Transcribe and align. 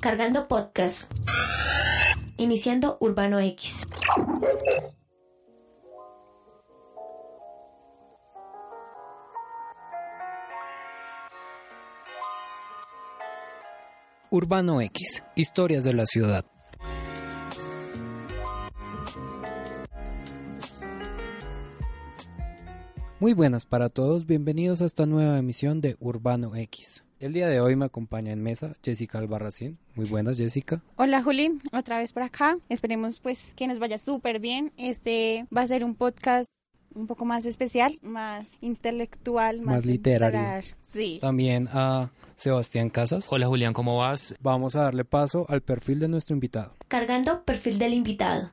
Cargando 0.00 0.48
podcast. 0.48 1.10
Iniciando 2.36 2.96
Urbano 3.00 3.38
X. 3.40 3.86
Urbano 14.30 14.80
X. 14.80 15.22
Historias 15.36 15.84
de 15.84 15.94
la 15.94 16.06
ciudad. 16.06 16.44
Muy 23.20 23.34
buenas 23.34 23.66
para 23.66 23.88
todos, 23.88 24.26
bienvenidos 24.26 24.82
a 24.82 24.86
esta 24.86 25.06
nueva 25.06 25.38
emisión 25.38 25.80
de 25.80 25.96
Urbano 26.00 26.56
X. 26.56 27.01
El 27.22 27.32
día 27.32 27.46
de 27.46 27.60
hoy 27.60 27.76
me 27.76 27.84
acompaña 27.84 28.32
en 28.32 28.42
mesa 28.42 28.72
Jessica 28.82 29.18
Albarracín. 29.18 29.78
Muy 29.94 30.06
buenas, 30.06 30.38
Jessica. 30.38 30.82
Hola, 30.96 31.22
Juli. 31.22 31.56
Otra 31.72 31.98
vez 31.98 32.12
por 32.12 32.24
acá. 32.24 32.58
Esperemos 32.68 33.20
pues 33.20 33.52
que 33.54 33.68
nos 33.68 33.78
vaya 33.78 33.96
súper 33.98 34.40
bien. 34.40 34.72
Este 34.76 35.46
va 35.56 35.60
a 35.60 35.66
ser 35.68 35.84
un 35.84 35.94
podcast 35.94 36.46
un 36.96 37.06
poco 37.06 37.24
más 37.24 37.46
especial, 37.46 37.96
más 38.02 38.48
intelectual, 38.60 39.60
más, 39.60 39.76
Más 39.76 39.86
literario. 39.86 40.40
literar. 40.40 40.64
Sí. 40.92 41.18
También 41.20 41.68
a 41.70 42.10
Sebastián 42.34 42.90
Casas. 42.90 43.28
Hola 43.30 43.46
Julián, 43.46 43.72
¿cómo 43.72 43.96
vas? 43.98 44.34
Vamos 44.40 44.74
a 44.74 44.82
darle 44.82 45.04
paso 45.04 45.46
al 45.48 45.60
perfil 45.62 46.00
de 46.00 46.08
nuestro 46.08 46.34
invitado. 46.34 46.74
Cargando 46.88 47.44
perfil 47.44 47.78
del 47.78 47.94
invitado. 47.94 48.50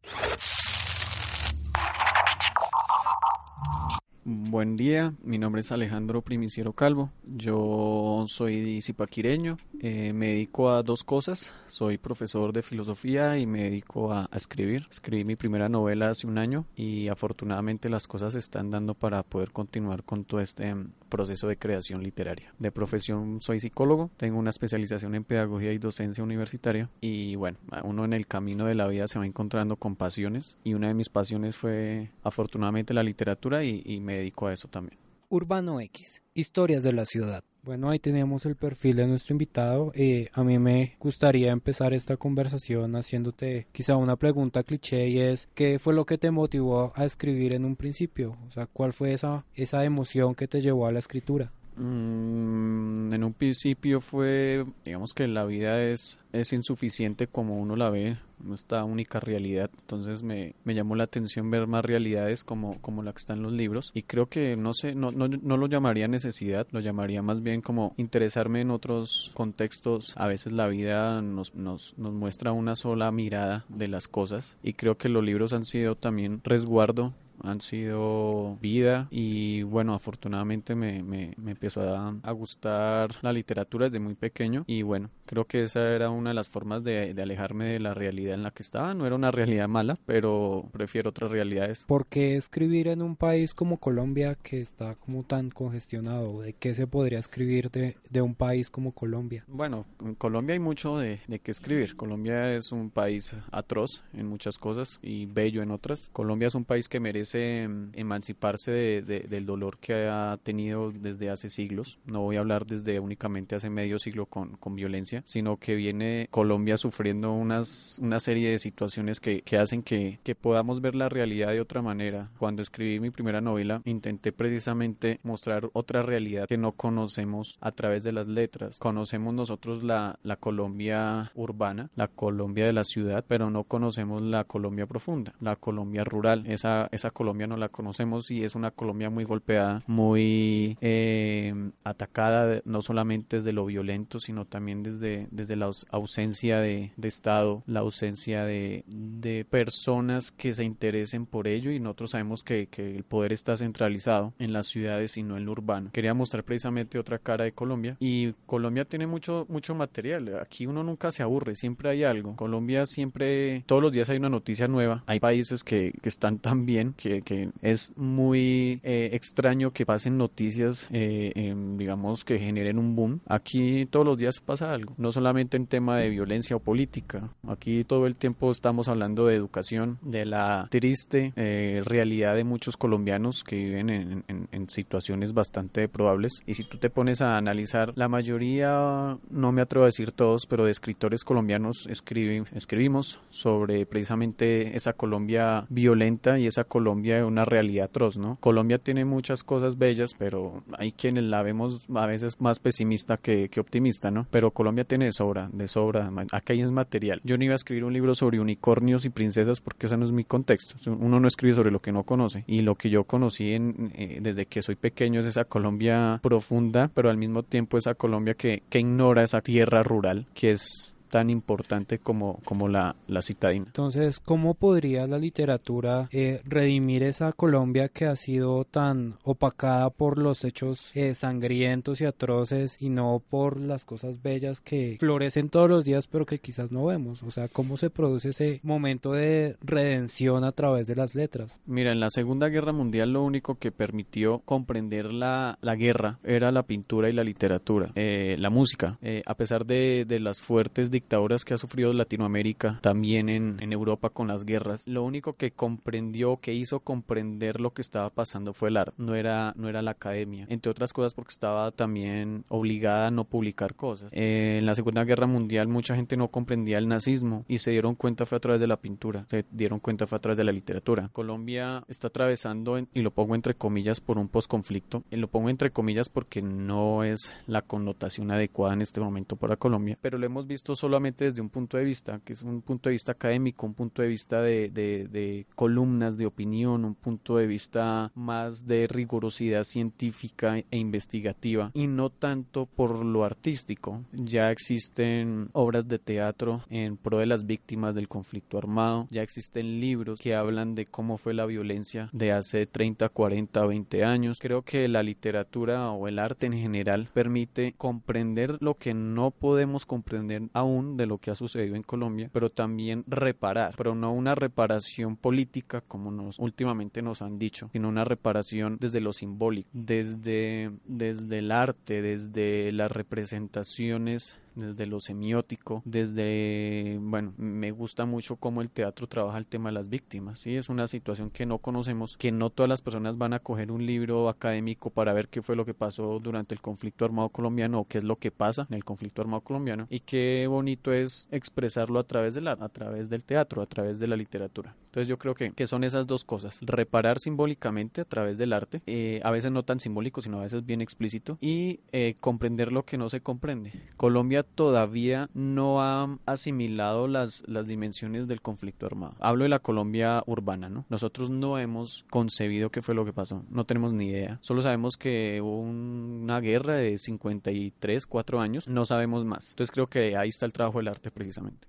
Buen 4.31 4.75
día, 4.75 5.15
mi 5.23 5.39
nombre 5.39 5.61
es 5.61 5.71
Alejandro 5.71 6.21
Primiciero 6.21 6.71
Calvo, 6.71 7.09
yo 7.25 8.25
soy 8.27 8.79
zipaquireño, 8.79 9.57
eh, 9.79 10.13
me 10.13 10.27
dedico 10.27 10.69
a 10.69 10.83
dos 10.83 11.03
cosas, 11.03 11.55
soy 11.65 11.97
profesor 11.97 12.53
de 12.53 12.61
filosofía 12.61 13.39
y 13.39 13.47
me 13.47 13.63
dedico 13.63 14.13
a, 14.13 14.29
escribir. 14.31 14.85
Escribí 14.91 15.23
mi 15.23 15.35
primera 15.35 15.67
novela 15.67 16.11
hace 16.11 16.27
un 16.27 16.37
año 16.37 16.67
y 16.75 17.07
afortunadamente 17.07 17.89
las 17.89 18.05
cosas 18.05 18.33
se 18.33 18.39
están 18.39 18.69
dando 18.69 18.93
para 18.93 19.23
poder 19.23 19.49
continuar 19.51 20.03
con 20.03 20.25
todo 20.25 20.41
este 20.41 20.75
mm, 20.75 20.91
proceso 21.09 21.47
de 21.47 21.57
creación 21.57 22.03
literaria. 22.03 22.53
De 22.59 22.71
profesión 22.71 23.41
soy 23.41 23.59
psicólogo, 23.59 24.11
tengo 24.15 24.37
una 24.37 24.51
especialización 24.51 25.15
en 25.15 25.23
pedagogía 25.23 25.73
y 25.73 25.79
docencia 25.79 26.23
universitaria 26.23 26.87
y 27.01 27.35
bueno, 27.35 27.57
uno 27.83 28.05
en 28.05 28.13
el 28.13 28.27
camino 28.27 28.65
de 28.65 28.75
la 28.75 28.85
vida 28.85 29.07
se 29.07 29.17
va 29.17 29.25
encontrando 29.25 29.77
con 29.77 29.95
pasiones 29.95 30.59
y 30.63 30.75
una 30.75 30.89
de 30.89 30.93
mis 30.93 31.09
pasiones 31.09 31.57
fue 31.57 32.11
afortunadamente 32.21 32.93
la 32.93 33.01
literatura 33.01 33.63
y 33.63 33.99
me 34.01 34.18
dedico 34.19 34.47
a 34.47 34.53
eso 34.53 34.67
también. 34.67 34.97
Urbano 35.29 35.79
X. 35.79 36.23
Historias 36.33 36.81
de 36.83 36.93
la 36.93 37.05
ciudad. 37.05 37.43
Bueno, 37.61 37.89
ahí 37.89 37.99
tenemos 37.99 38.45
el 38.45 38.55
perfil 38.55 38.95
de 38.95 39.05
nuestro 39.05 39.33
invitado. 39.33 39.91
Eh, 39.93 40.29
a 40.33 40.43
mí 40.43 40.57
me 40.57 40.95
gustaría 40.99 41.51
empezar 41.51 41.93
esta 41.93 42.17
conversación 42.17 42.95
haciéndote 42.95 43.67
quizá 43.71 43.95
una 43.95 44.15
pregunta 44.15 44.63
cliché 44.63 45.07
y 45.07 45.19
es 45.19 45.49
¿qué 45.53 45.77
fue 45.77 45.93
lo 45.93 46.05
que 46.05 46.17
te 46.17 46.31
motivó 46.31 46.93
a 46.95 47.05
escribir 47.05 47.53
en 47.53 47.65
un 47.65 47.75
principio? 47.75 48.37
O 48.47 48.51
sea, 48.51 48.65
¿cuál 48.65 48.93
fue 48.93 49.13
esa, 49.13 49.45
esa 49.53 49.83
emoción 49.83 50.35
que 50.35 50.47
te 50.47 50.61
llevó 50.61 50.87
a 50.87 50.91
la 50.91 50.99
escritura? 50.99 51.51
Mm, 51.79 53.13
en 53.13 53.23
un 53.23 53.33
principio 53.33 54.01
fue, 54.01 54.65
digamos 54.83 55.13
que 55.13 55.27
la 55.27 55.45
vida 55.45 55.81
es, 55.81 56.19
es 56.33 56.51
insuficiente 56.51 57.27
como 57.27 57.55
uno 57.55 57.77
la 57.77 57.89
ve, 57.89 58.17
esta 58.53 58.83
única 58.83 59.19
realidad, 59.19 59.69
entonces 59.81 60.23
me, 60.23 60.55
me 60.63 60.73
llamó 60.73 60.95
la 60.95 61.03
atención 61.05 61.49
ver 61.51 61.67
más 61.67 61.83
realidades 61.83 62.43
como, 62.43 62.79
como 62.81 63.03
la 63.03 63.11
que 63.11 63.17
está 63.17 63.33
en 63.33 63.43
los 63.43 63.53
libros. 63.53 63.91
Y 63.93 64.03
creo 64.03 64.27
que 64.27 64.55
no 64.57 64.73
sé, 64.73 64.93
no, 64.95 65.11
no, 65.11 65.27
no 65.27 65.57
lo 65.57 65.67
llamaría 65.67 66.07
necesidad, 66.07 66.67
lo 66.71 66.79
llamaría 66.79 67.21
más 67.21 67.41
bien 67.41 67.61
como 67.61 67.93
interesarme 67.97 68.61
en 68.61 68.71
otros 68.71 69.31
contextos, 69.33 70.13
a 70.15 70.27
veces 70.27 70.51
la 70.51 70.67
vida 70.67 71.21
nos, 71.21 71.55
nos, 71.55 71.97
nos 71.97 72.13
muestra 72.13 72.51
una 72.51 72.75
sola 72.75 73.11
mirada 73.11 73.65
de 73.69 73.87
las 73.87 74.07
cosas. 74.07 74.57
Y 74.63 74.73
creo 74.73 74.97
que 74.97 75.09
los 75.09 75.23
libros 75.23 75.53
han 75.53 75.65
sido 75.65 75.95
también 75.95 76.41
resguardo 76.43 77.13
han 77.43 77.61
sido 77.61 78.57
vida 78.61 79.07
y 79.11 79.63
bueno 79.63 79.93
afortunadamente 79.93 80.75
me, 80.75 81.03
me, 81.03 81.33
me 81.37 81.51
empezó 81.51 81.81
a, 81.81 82.15
a, 82.21 82.31
gustar 82.31 83.11
la 83.21 83.33
literatura 83.33 83.85
desde 83.85 83.99
muy 83.99 84.15
pequeño 84.15 84.63
y 84.67 84.81
bueno 84.81 85.09
creo 85.29 85.45
que 85.45 85.61
esa 85.61 85.93
era 85.93 86.09
una 86.09 86.31
de 86.31 86.33
las 86.33 86.49
formas 86.49 86.83
de, 86.83 87.13
de, 87.13 87.21
alejarme 87.21 87.73
de 87.73 87.79
la 87.79 87.93
realidad 87.93 88.33
en 88.33 88.41
la 88.41 88.49
que 88.49 88.63
estaba 88.63 88.95
no 88.95 89.05
era 89.05 89.15
una 89.15 89.29
realidad 89.29 89.67
mala 89.67 89.95
pero 90.07 90.67
prefiero 90.71 91.11
otras 91.11 91.29
realidades 91.29 91.85
¿por 91.85 92.07
qué 92.07 92.35
escribir 92.35 92.87
en 92.87 93.03
un 93.03 93.15
país 93.15 93.53
como 93.53 93.77
Colombia 93.77 94.33
que 94.33 94.59
está 94.59 94.95
como 94.95 95.23
tan 95.23 95.51
congestionado? 95.51 96.41
¿de 96.41 96.53
qué 96.53 96.73
se 96.73 96.87
podría 96.87 97.19
escribir 97.19 97.69
de, 97.69 97.95
de 98.09 98.21
un 98.23 98.33
país 98.33 98.71
como 98.71 98.91
Colombia? 98.93 99.45
bueno 99.47 99.85
en 100.01 100.15
Colombia 100.15 100.53
hay 100.53 100.59
mucho 100.59 100.97
de, 100.97 101.19
de 101.27 101.37
qué 101.37 101.51
escribir 101.51 101.95
Colombia 101.95 102.55
es 102.55 102.71
un 102.71 102.89
país 102.89 103.35
atroz 103.51 104.03
en 104.13 104.25
muchas 104.25 104.57
cosas 104.57 104.97
y 105.03 105.27
bello 105.27 105.61
en 105.61 105.69
otras 105.69 106.09
Colombia 106.11 106.47
es 106.47 106.55
un 106.55 106.65
país 106.65 106.89
que 106.89 106.99
merece 106.99 107.69
emanciparse 107.93 108.71
de, 108.71 109.01
de, 109.03 109.19
del 109.21 109.45
dolor 109.45 109.77
que 109.77 110.07
ha 110.07 110.37
tenido 110.41 110.91
desde 110.91 111.29
hace 111.29 111.49
siglos. 111.49 111.99
No 112.05 112.21
voy 112.21 112.37
a 112.37 112.39
hablar 112.39 112.65
desde 112.65 112.99
únicamente 112.99 113.55
hace 113.55 113.69
medio 113.69 113.99
siglo 113.99 114.25
con, 114.25 114.57
con 114.57 114.75
violencia, 114.75 115.18
sino 115.25 115.57
que 115.57 115.75
viene 115.75 116.27
Colombia 116.31 116.77
sufriendo 116.77 117.31
unas, 117.33 117.99
una 118.01 118.19
serie 118.19 118.51
de 118.51 118.59
situaciones 118.59 119.19
que, 119.19 119.41
que 119.41 119.57
hacen 119.57 119.83
que, 119.83 120.19
que 120.23 120.35
podamos 120.35 120.81
ver 120.81 120.95
la 120.95 121.09
realidad 121.09 121.51
de 121.51 121.61
otra 121.61 121.81
manera. 121.81 122.29
Cuando 122.37 122.61
escribí 122.61 122.99
mi 122.99 123.09
primera 123.09 123.41
novela, 123.41 123.81
intenté 123.85 124.31
precisamente 124.31 125.19
mostrar 125.23 125.69
otra 125.73 126.01
realidad 126.01 126.47
que 126.47 126.57
no 126.57 126.73
conocemos 126.73 127.57
a 127.61 127.71
través 127.71 128.03
de 128.03 128.11
las 128.11 128.27
letras. 128.27 128.79
Conocemos 128.79 129.33
nosotros 129.33 129.83
la, 129.83 130.19
la 130.23 130.35
Colombia 130.35 131.31
urbana, 131.35 131.89
la 131.95 132.07
Colombia 132.07 132.65
de 132.65 132.73
la 132.73 132.83
ciudad, 132.83 133.25
pero 133.27 133.49
no 133.49 133.63
conocemos 133.63 134.21
la 134.21 134.43
Colombia 134.43 134.85
profunda, 134.85 135.33
la 135.39 135.55
Colombia 135.55 136.03
rural, 136.03 136.43
esa, 136.47 136.87
esa 136.91 137.11
Colombia 137.11 137.47
no 137.47 137.57
la 137.57 137.69
conocemos 137.69 138.31
y 138.31 138.43
es 138.43 138.55
una 138.55 138.71
Colombia 138.71 139.09
muy 139.09 139.23
golpeada, 139.23 139.83
muy 139.87 140.77
eh, 140.81 141.53
atacada, 141.83 142.61
no 142.65 142.81
solamente 142.81 143.37
desde 143.37 143.53
lo 143.53 143.65
violento, 143.65 144.19
sino 144.19 144.45
también 144.45 144.83
desde, 144.83 145.08
desde 145.31 145.55
la 145.55 145.71
ausencia 145.91 146.59
de, 146.59 146.91
de 146.95 147.07
Estado, 147.07 147.63
la 147.65 147.81
ausencia 147.81 148.45
de, 148.45 148.83
de, 148.87 149.45
personas 149.45 150.31
que 150.31 150.53
se 150.53 150.63
interesen 150.63 151.25
por 151.25 151.47
ello 151.47 151.71
y 151.71 151.79
nosotros 151.79 152.11
sabemos 152.11 152.43
que, 152.43 152.67
que, 152.67 152.95
el 152.95 153.03
poder 153.03 153.33
está 153.33 153.55
centralizado 153.57 154.33
en 154.39 154.53
las 154.53 154.67
ciudades 154.67 155.17
y 155.17 155.23
no 155.23 155.37
en 155.37 155.45
lo 155.45 155.51
urbano. 155.51 155.91
Quería 155.93 156.13
mostrar 156.13 156.43
precisamente 156.43 156.99
otra 156.99 157.19
cara 157.19 157.45
de 157.45 157.51
Colombia 157.51 157.95
y 157.99 158.33
Colombia 158.45 158.85
tiene 158.85 159.07
mucho, 159.07 159.45
mucho 159.49 159.75
material. 159.75 160.39
Aquí 160.39 160.65
uno 160.65 160.83
nunca 160.83 161.11
se 161.11 161.23
aburre, 161.23 161.55
siempre 161.55 161.89
hay 161.89 162.03
algo. 162.03 162.35
Colombia 162.35 162.85
siempre, 162.85 163.63
todos 163.65 163.81
los 163.81 163.91
días 163.91 164.09
hay 164.09 164.17
una 164.17 164.29
noticia 164.29 164.67
nueva. 164.67 165.03
Hay 165.05 165.19
países 165.19 165.63
que, 165.63 165.93
que 166.01 166.09
están 166.09 166.39
tan 166.39 166.65
bien 166.65 166.93
que, 166.93 167.21
que 167.21 167.49
es 167.61 167.93
muy 167.97 168.79
eh, 168.83 169.09
extraño 169.13 169.71
que 169.71 169.85
pasen 169.85 170.17
noticias, 170.17 170.87
eh, 170.91 171.31
eh, 171.35 171.55
digamos, 171.77 172.23
que 172.23 172.39
generen 172.39 172.77
un 172.77 172.95
boom. 172.95 173.21
Aquí 173.27 173.85
todos 173.85 174.05
los 174.05 174.17
días 174.17 174.39
pasa 174.39 174.73
algo, 174.73 174.93
no 174.99 175.11
solamente 175.11 175.57
en 175.57 175.65
tema 175.65 175.97
de 175.97 176.09
violencia 176.09 176.55
o 176.55 176.59
política. 176.59 177.29
Aquí 177.47 177.83
todo 177.85 178.05
el 178.05 178.15
tiempo 178.15 178.51
estamos 178.51 178.89
hablando 178.89 179.25
de 179.25 179.35
educación, 179.35 179.97
de 180.01 180.25
la 180.25 180.67
triste 180.69 181.33
eh, 181.35 181.81
realidad 181.85 182.35
de 182.35 182.43
muchos 182.43 182.77
colombianos 182.77 183.43
que 183.43 183.55
viven 183.55 183.89
en, 183.89 184.69
situaciones 184.69 185.33
bastante 185.33 185.87
probables. 185.87 186.43
Y 186.45 186.53
si 186.53 186.63
tú 186.63 186.77
te 186.77 186.89
pones 186.89 187.21
a 187.21 187.37
analizar, 187.37 187.93
la 187.95 188.07
mayoría, 188.07 189.17
no 189.31 189.51
me 189.51 189.61
atrevo 189.61 189.85
a 189.85 189.87
decir 189.87 190.11
todos, 190.11 190.45
pero 190.45 190.65
de 190.65 190.71
escritores 190.71 191.23
colombianos 191.23 191.87
escribimos 191.87 193.19
sobre 193.29 193.85
precisamente 193.85 194.75
esa 194.75 194.93
Colombia 194.93 195.65
violenta 195.69 196.37
y 196.37 196.45
esa 196.45 196.65
Colombia 196.65 197.25
una 197.25 197.45
realidad 197.45 197.85
atroz, 197.85 198.17
¿no? 198.17 198.37
Colombia 198.41 198.77
tiene 198.77 199.05
muchas 199.05 199.43
cosas 199.43 199.77
bellas, 199.77 200.11
pero 200.17 200.63
hay 200.77 200.91
quienes 200.91 201.23
la 201.23 201.41
vemos 201.41 201.87
a 201.95 202.05
veces 202.05 202.39
más 202.41 202.59
pesimista 202.59 203.17
que, 203.17 203.49
que 203.49 203.59
optimista, 203.59 204.11
¿no? 204.11 204.27
Pero 204.29 204.51
Colombia 204.51 204.85
de 204.97 205.11
sobra, 205.11 205.49
de 205.51 205.67
sobra, 205.67 206.11
aquí 206.31 206.61
es 206.61 206.71
material. 206.71 207.21
Yo 207.23 207.37
no 207.37 207.43
iba 207.43 207.53
a 207.53 207.55
escribir 207.55 207.83
un 207.83 207.93
libro 207.93 208.15
sobre 208.15 208.39
unicornios 208.39 209.05
y 209.05 209.09
princesas 209.09 209.61
porque 209.61 209.85
ese 209.85 209.97
no 209.97 210.05
es 210.05 210.11
mi 210.11 210.23
contexto. 210.23 210.75
Uno 210.91 211.19
no 211.19 211.27
escribe 211.27 211.55
sobre 211.55 211.71
lo 211.71 211.81
que 211.81 211.91
no 211.91 212.03
conoce. 212.03 212.43
Y 212.47 212.61
lo 212.61 212.75
que 212.75 212.89
yo 212.89 213.03
conocí 213.03 213.53
en, 213.53 213.91
eh, 213.95 214.19
desde 214.21 214.45
que 214.45 214.61
soy 214.61 214.75
pequeño 214.75 215.19
es 215.19 215.25
esa 215.25 215.45
Colombia 215.45 216.19
profunda, 216.23 216.89
pero 216.93 217.09
al 217.09 217.17
mismo 217.17 217.43
tiempo 217.43 217.77
esa 217.77 217.93
Colombia 217.93 218.33
que 218.33 218.63
ignora 218.71 219.23
esa 219.23 219.41
tierra 219.41 219.83
rural, 219.83 220.25
que 220.33 220.51
es 220.51 220.95
tan 221.09 221.29
importante 221.29 221.99
como, 221.99 222.39
como 222.45 222.67
la, 222.67 222.95
la 223.07 223.21
citadina. 223.21 223.65
Entonces, 223.67 224.19
¿cómo 224.19 224.53
podría 224.53 225.07
la 225.07 225.17
literatura 225.17 226.07
eh, 226.11 226.41
redimir 226.45 227.03
esa 227.03 227.31
Colombia 227.33 227.89
que 227.89 228.05
ha 228.05 228.15
sido 228.15 228.65
tan 228.65 229.17
opacada 229.23 229.89
por 229.89 230.17
los 230.17 230.43
hechos 230.43 230.91
eh, 230.93 231.13
sangrientos 231.13 232.01
y 232.01 232.05
atroces 232.05 232.77
y 232.79 232.89
no 232.89 233.21
por 233.29 233.59
las 233.59 233.85
cosas 233.85 234.21
bellas 234.21 234.61
que 234.61 234.97
florecen 234.99 235.49
todos 235.49 235.69
los 235.69 235.85
días 235.85 236.07
pero 236.07 236.25
que 236.25 236.39
quizás 236.39 236.71
no 236.71 236.85
vemos? 236.85 237.23
O 237.23 237.31
sea, 237.31 237.47
¿cómo 237.47 237.77
se 237.77 237.89
produce 237.89 238.29
ese 238.29 238.59
momento 238.63 239.13
de 239.13 239.57
redención 239.61 240.43
a 240.43 240.51
través 240.51 240.87
de 240.87 240.95
las 240.95 241.15
letras? 241.15 241.59
Mira, 241.65 241.91
en 241.91 241.99
la 241.99 242.09
Segunda 242.09 242.49
Guerra 242.49 242.71
Mundial 242.71 243.13
lo 243.13 243.23
único 243.23 243.55
que 243.55 243.71
permitió 243.71 244.39
comprender 244.39 245.11
la, 245.13 245.57
la 245.61 245.75
guerra 245.75 246.19
era 246.23 246.51
la 246.51 246.63
pintura 246.63 247.09
y 247.09 247.13
la 247.13 247.23
literatura, 247.23 247.91
eh, 247.95 248.35
la 248.39 248.49
música. 248.49 248.97
Eh, 249.01 249.21
a 249.25 249.35
pesar 249.35 249.65
de, 249.65 250.05
de, 250.07 250.19
las 250.19 250.41
fuertes 250.41 250.91
dictaduras 250.99 251.45
que 251.45 251.53
ha 251.53 251.57
sufrido 251.57 251.93
Latinoamérica, 251.93 252.79
también 252.81 253.29
en, 253.29 253.57
en, 253.61 253.73
Europa 253.73 254.09
con 254.09 254.27
las 254.27 254.45
guerras, 254.45 254.87
lo 254.87 255.03
único 255.03 255.33
que 255.33 255.51
comprendió, 255.51 256.37
que 256.37 256.53
hizo 256.53 256.81
comprender 256.81 257.61
lo 257.61 257.73
que 257.73 257.81
estaba 257.81 258.09
pasando 258.09 258.53
fue 258.53 258.69
el 258.69 258.77
arte, 258.77 258.93
no 258.97 259.15
era, 259.15 259.53
no 259.55 259.69
era 259.69 259.81
la 259.81 259.91
academia. 259.91 260.45
Entre 260.49 260.71
otras 260.71 260.93
cosas 260.93 261.13
porque 261.13 261.31
estaba 261.31 261.71
también 261.71 262.43
obligada 262.49 263.07
a 263.07 263.11
no 263.11 263.23
publicar 263.23 263.75
cosas. 263.75 264.11
Eh, 264.13 264.57
en 264.59 264.65
la 264.65 264.75
Segunda 264.75 265.03
Guerra 265.03 265.27
Mundial 265.27 265.67
mucha 265.67 265.95
gente 265.95 266.17
no 266.17 266.29
comprendía 266.29 266.77
el 266.77 266.87
nazismo 266.87 267.45
y 267.47 267.59
se 267.59 267.71
dieron 267.71 267.95
cuenta 267.95 268.25
fue 268.25 268.37
a 268.37 268.41
través 268.41 268.61
de 268.61 268.67
la 268.67 268.77
pintura, 268.77 269.25
se 269.29 269.45
dieron 269.51 269.79
cuenta 269.79 270.07
fue 270.07 270.17
a 270.17 270.21
través 270.21 270.37
de 270.37 270.43
la 270.43 270.51
literatura. 270.51 271.09
Colombia 271.13 271.83
está 271.87 272.07
atravesando, 272.07 272.77
en, 272.77 272.87
y 272.93 273.01
lo 273.01 273.11
pongo 273.11 273.35
entre 273.35 273.55
comillas, 273.55 274.01
por 274.01 274.17
un 274.17 274.27
posconflicto. 274.27 275.03
Y 275.11 275.15
lo 275.15 275.27
pongo 275.27 275.49
entre 275.49 275.71
comillas 275.71 276.09
porque 276.09 276.41
no 276.41 277.03
es 277.03 277.33
la 277.47 277.61
connotación 277.61 278.31
adecuada 278.31 278.73
en 278.73 278.81
este 278.81 278.99
momento 278.99 279.35
para 279.35 279.55
Colombia, 279.55 279.97
pero 280.01 280.17
lo 280.17 280.25
hemos 280.25 280.47
visto 280.47 280.75
solamente 280.89 281.25
desde 281.25 281.41
un 281.41 281.49
punto 281.49 281.77
de 281.77 281.83
vista, 281.83 282.19
que 282.25 282.33
es 282.33 282.41
un 282.41 282.63
punto 282.63 282.89
de 282.89 282.93
vista 282.93 283.11
académico, 283.11 283.67
un 283.67 283.75
punto 283.75 284.01
de 284.01 284.07
vista 284.07 284.41
de, 284.41 284.69
de, 284.69 285.07
de 285.07 285.45
columnas 285.55 286.17
de 286.17 286.25
opinión, 286.25 286.83
un 286.83 286.95
punto 286.95 287.37
de 287.37 287.45
vista 287.45 288.11
más 288.15 288.65
de 288.65 288.87
rigurosidad 288.87 289.63
científica 289.65 290.57
e 290.57 290.77
investigativa 290.77 291.69
y 291.75 291.85
no 291.85 292.09
tanto 292.09 292.65
por 292.65 293.05
lo 293.05 293.23
artístico. 293.23 294.03
Ya 294.13 294.49
existen 294.49 295.49
obras 295.53 295.87
de 295.87 295.99
teatro 295.99 296.63
en 296.69 296.97
pro 296.97 297.19
de 297.19 297.27
las 297.27 297.45
víctimas 297.45 297.93
del 297.93 298.07
conflicto 298.07 298.57
armado, 298.57 299.07
ya 299.11 299.21
existen 299.21 299.79
libros 299.79 300.19
que 300.19 300.33
hablan 300.33 300.73
de 300.73 300.87
cómo 300.87 301.17
fue 301.17 301.35
la 301.35 301.45
violencia 301.45 302.09
de 302.13 302.31
hace 302.31 302.65
30, 302.65 303.09
40, 303.09 303.63
20 303.63 304.03
años. 304.03 304.39
Creo 304.41 304.63
que 304.63 304.87
la 304.87 305.03
literatura 305.03 305.91
o 305.91 306.07
el 306.07 306.17
arte 306.17 306.47
en 306.47 306.53
general 306.53 307.09
permite 307.13 307.75
comprender 307.77 308.57
lo 308.59 308.73
que 308.73 308.95
no 308.95 309.29
podemos 309.29 309.85
comprender 309.85 310.49
aún 310.53 310.78
de 310.81 311.05
lo 311.05 311.17
que 311.17 311.31
ha 311.31 311.35
sucedido 311.35 311.75
en 311.75 311.83
Colombia, 311.83 312.29
pero 312.31 312.49
también 312.49 313.03
reparar, 313.07 313.73
pero 313.77 313.95
no 313.95 314.13
una 314.13 314.35
reparación 314.35 315.15
política 315.15 315.81
como 315.81 316.11
nos 316.11 316.39
últimamente 316.39 317.01
nos 317.01 317.21
han 317.21 317.39
dicho, 317.39 317.69
sino 317.71 317.89
una 317.89 318.05
reparación 318.05 318.77
desde 318.79 319.01
lo 319.01 319.13
simbólico, 319.13 319.69
desde, 319.73 320.71
desde 320.85 321.39
el 321.39 321.51
arte, 321.51 322.01
desde 322.01 322.71
las 322.71 322.91
representaciones 322.91 324.37
desde 324.59 324.85
lo 324.85 324.99
semiótico, 324.99 325.81
desde, 325.85 326.97
bueno, 327.01 327.33
me 327.37 327.71
gusta 327.71 328.05
mucho 328.05 328.35
cómo 328.35 328.61
el 328.61 328.69
teatro 328.69 329.07
trabaja 329.07 329.37
el 329.37 329.47
tema 329.47 329.69
de 329.69 329.73
las 329.73 329.89
víctimas, 329.89 330.39
¿sí? 330.39 330.55
Es 330.55 330.69
una 330.69 330.87
situación 330.87 331.29
que 331.29 331.45
no 331.45 331.59
conocemos, 331.59 332.17
que 332.17 332.31
no 332.31 332.49
todas 332.49 332.69
las 332.69 332.81
personas 332.81 333.17
van 333.17 333.33
a 333.33 333.39
coger 333.39 333.71
un 333.71 333.85
libro 333.85 334.29
académico 334.29 334.89
para 334.89 335.13
ver 335.13 335.29
qué 335.29 335.41
fue 335.41 335.55
lo 335.55 335.65
que 335.65 335.73
pasó 335.73 336.19
durante 336.19 336.53
el 336.53 336.61
conflicto 336.61 337.05
armado 337.05 337.29
colombiano 337.29 337.79
o 337.79 337.85
qué 337.85 337.97
es 337.97 338.03
lo 338.03 338.17
que 338.17 338.31
pasa 338.31 338.67
en 338.69 338.75
el 338.75 338.83
conflicto 338.83 339.21
armado 339.21 339.41
colombiano 339.41 339.87
y 339.89 340.01
qué 340.01 340.47
bonito 340.47 340.91
es 340.93 341.27
expresarlo 341.31 341.99
a 341.99 342.03
través 342.03 342.33
del 342.33 342.47
arte, 342.47 342.63
a 342.63 342.69
través 342.69 343.09
del 343.09 343.23
teatro, 343.23 343.61
a 343.61 343.65
través 343.65 343.99
de 343.99 344.07
la 344.07 344.15
literatura. 344.15 344.75
Entonces 344.85 345.07
yo 345.07 345.17
creo 345.17 345.35
que, 345.35 345.51
que 345.51 345.67
son 345.67 345.83
esas 345.83 346.07
dos 346.07 346.23
cosas, 346.23 346.59
reparar 346.61 347.19
simbólicamente 347.19 348.01
a 348.01 348.05
través 348.05 348.37
del 348.37 348.53
arte, 348.53 348.81
eh, 348.87 349.21
a 349.23 349.31
veces 349.31 349.51
no 349.51 349.63
tan 349.63 349.79
simbólico, 349.79 350.21
sino 350.21 350.39
a 350.39 350.43
veces 350.43 350.65
bien 350.65 350.81
explícito, 350.81 351.37
y 351.41 351.81
eh, 351.91 352.15
comprender 352.19 352.71
lo 352.71 352.83
que 352.83 352.97
no 352.97 353.09
se 353.09 353.21
comprende. 353.21 353.71
Colombia 353.97 354.43
todavía 354.55 355.29
no 355.33 355.81
ha 355.81 356.17
asimilado 356.25 357.07
las, 357.07 357.43
las 357.47 357.67
dimensiones 357.67 358.27
del 358.27 358.41
conflicto 358.41 358.85
armado. 358.85 359.15
Hablo 359.19 359.43
de 359.43 359.49
la 359.49 359.59
Colombia 359.59 360.23
urbana, 360.25 360.69
¿no? 360.69 360.85
Nosotros 360.89 361.29
no 361.29 361.57
hemos 361.57 362.05
concebido 362.09 362.69
qué 362.69 362.81
fue 362.81 362.95
lo 362.95 363.05
que 363.05 363.13
pasó, 363.13 363.45
no 363.49 363.65
tenemos 363.65 363.93
ni 363.93 364.07
idea. 364.07 364.39
Solo 364.41 364.61
sabemos 364.61 364.97
que 364.97 365.41
hubo 365.41 365.59
una 365.59 366.39
guerra 366.39 366.75
de 366.75 366.97
53, 366.97 368.05
4 368.05 368.41
años, 368.41 368.67
no 368.67 368.85
sabemos 368.85 369.25
más. 369.25 369.51
Entonces 369.51 369.71
creo 369.71 369.87
que 369.87 370.17
ahí 370.17 370.29
está 370.29 370.45
el 370.45 370.53
trabajo 370.53 370.79
del 370.79 370.89
arte 370.89 371.11
precisamente. 371.11 371.67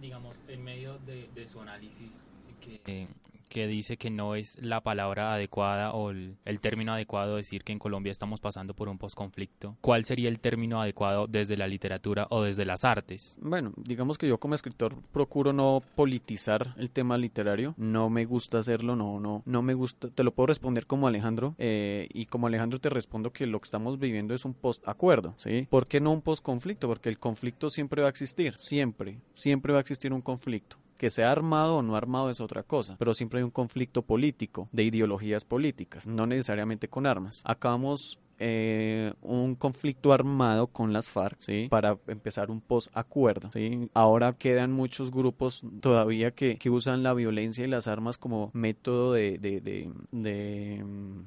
Digamos, 0.00 0.34
en 0.48 0.64
medio 0.64 0.98
de, 0.98 1.28
de 1.34 1.46
su 1.46 1.60
análisis, 1.60 2.24
que, 2.60 3.08
que 3.52 3.66
dice 3.66 3.98
que 3.98 4.08
no 4.08 4.34
es 4.34 4.56
la 4.62 4.80
palabra 4.80 5.34
adecuada 5.34 5.92
o 5.92 6.08
el, 6.08 6.38
término 6.62 6.94
adecuado 6.94 7.36
decir 7.36 7.64
que 7.64 7.72
en 7.72 7.78
Colombia 7.78 8.10
estamos 8.10 8.40
pasando 8.40 8.72
por 8.72 8.88
un 8.88 8.96
posconflicto. 8.96 9.76
¿Cuál 9.82 10.06
sería 10.06 10.30
el 10.30 10.40
término 10.40 10.80
adecuado 10.80 11.26
desde 11.26 11.58
la 11.58 11.68
literatura 11.68 12.26
o 12.30 12.40
desde 12.40 12.64
las 12.64 12.82
artes? 12.86 13.36
Bueno, 13.42 13.74
digamos 13.76 14.16
que 14.16 14.26
yo 14.26 14.38
como 14.38 14.54
escritor 14.54 14.96
procuro 15.12 15.52
no 15.52 15.82
politizar 15.94 16.74
el 16.78 16.90
tema 16.90 17.18
literario. 17.18 17.74
No 17.76 18.08
me 18.08 18.24
gusta 18.24 18.56
hacerlo, 18.56 18.96
no, 18.96 19.20
no, 19.20 19.42
no 19.44 19.60
me 19.60 19.74
gusta. 19.74 20.08
Te 20.08 20.24
lo 20.24 20.32
puedo 20.32 20.46
responder 20.46 20.86
como 20.86 21.06
Alejandro 21.06 21.54
eh, 21.58 22.08
y 22.14 22.24
como 22.24 22.46
Alejandro 22.46 22.80
te 22.80 22.88
respondo 22.88 23.34
que 23.34 23.46
lo 23.46 23.60
que 23.60 23.66
estamos 23.66 23.98
viviendo 23.98 24.32
es 24.32 24.46
un 24.46 24.54
post-acuerdo, 24.54 25.34
¿sí? 25.36 25.66
¿Por 25.68 25.88
qué 25.88 26.00
no 26.00 26.10
un 26.10 26.22
post-conflicto? 26.22 26.88
Porque 26.88 27.10
el 27.10 27.18
conflicto 27.18 27.68
siempre 27.68 28.00
va 28.00 28.08
a 28.08 28.10
existir, 28.10 28.54
siempre, 28.56 29.20
siempre 29.34 29.74
va 29.74 29.80
a 29.80 29.82
existir 29.82 30.10
un 30.14 30.22
conflicto. 30.22 30.78
Que 31.02 31.10
sea 31.10 31.32
armado 31.32 31.78
o 31.78 31.82
no 31.82 31.96
armado 31.96 32.30
es 32.30 32.40
otra 32.40 32.62
cosa, 32.62 32.94
pero 32.96 33.12
siempre 33.12 33.40
hay 33.40 33.42
un 33.42 33.50
conflicto 33.50 34.02
político, 34.02 34.68
de 34.70 34.84
ideologías 34.84 35.44
políticas, 35.44 36.06
no 36.06 36.28
necesariamente 36.28 36.86
con 36.86 37.08
armas. 37.08 37.42
Acabamos 37.44 38.20
eh, 38.38 39.12
un 39.20 39.56
conflicto 39.56 40.12
armado 40.12 40.68
con 40.68 40.92
las 40.92 41.10
FARC, 41.10 41.40
¿sí? 41.40 41.66
Para 41.68 41.98
empezar 42.06 42.52
un 42.52 42.60
post-acuerdo, 42.60 43.50
¿sí? 43.52 43.90
Ahora 43.94 44.34
quedan 44.34 44.70
muchos 44.70 45.10
grupos 45.10 45.64
todavía 45.80 46.30
que, 46.30 46.56
que, 46.56 46.70
usan 46.70 47.02
la 47.02 47.14
violencia 47.14 47.64
y 47.64 47.68
las 47.68 47.88
armas 47.88 48.16
como 48.16 48.52
método 48.52 49.12
de, 49.12 49.38
de, 49.38 49.60
de, 49.60 49.90
de 50.12 50.84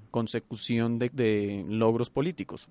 consecución 0.09 0.99
de 0.99 1.65
logros 1.67 2.09
políticos. 2.09 2.69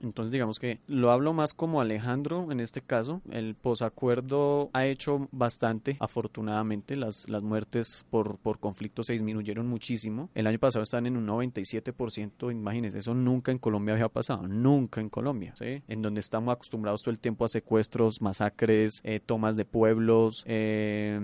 Entonces 0.00 0.32
digamos 0.32 0.58
que 0.58 0.80
lo 0.86 1.10
hablo 1.10 1.32
más 1.32 1.54
como 1.54 1.80
Alejandro 1.80 2.50
en 2.50 2.60
este 2.60 2.80
caso. 2.80 3.22
El 3.30 3.54
posacuerdo 3.54 4.70
ha 4.72 4.86
hecho 4.86 5.28
bastante, 5.32 5.96
afortunadamente. 6.00 6.96
Las, 6.96 7.28
las 7.28 7.42
muertes 7.42 8.04
por, 8.10 8.38
por 8.38 8.58
conflicto 8.58 9.02
se 9.02 9.14
disminuyeron 9.14 9.66
muchísimo. 9.66 10.30
El 10.34 10.46
año 10.46 10.58
pasado 10.58 10.82
están 10.82 11.06
en 11.06 11.16
un 11.16 11.26
97%. 11.26 12.50
Imagínense, 12.50 12.98
eso 12.98 13.14
nunca 13.14 13.52
en 13.52 13.58
Colombia 13.58 13.94
había 13.94 14.08
pasado. 14.08 14.46
Nunca 14.46 15.00
en 15.00 15.08
Colombia. 15.08 15.54
¿sí? 15.56 15.82
En 15.88 16.02
donde 16.02 16.20
estamos 16.20 16.52
acostumbrados 16.52 17.02
todo 17.02 17.12
el 17.12 17.18
tiempo 17.18 17.44
a 17.44 17.48
secuestros, 17.48 18.20
masacres, 18.20 19.00
eh, 19.04 19.20
tomas 19.24 19.56
de 19.56 19.64
pueblos, 19.64 20.44
eh, 20.46 21.18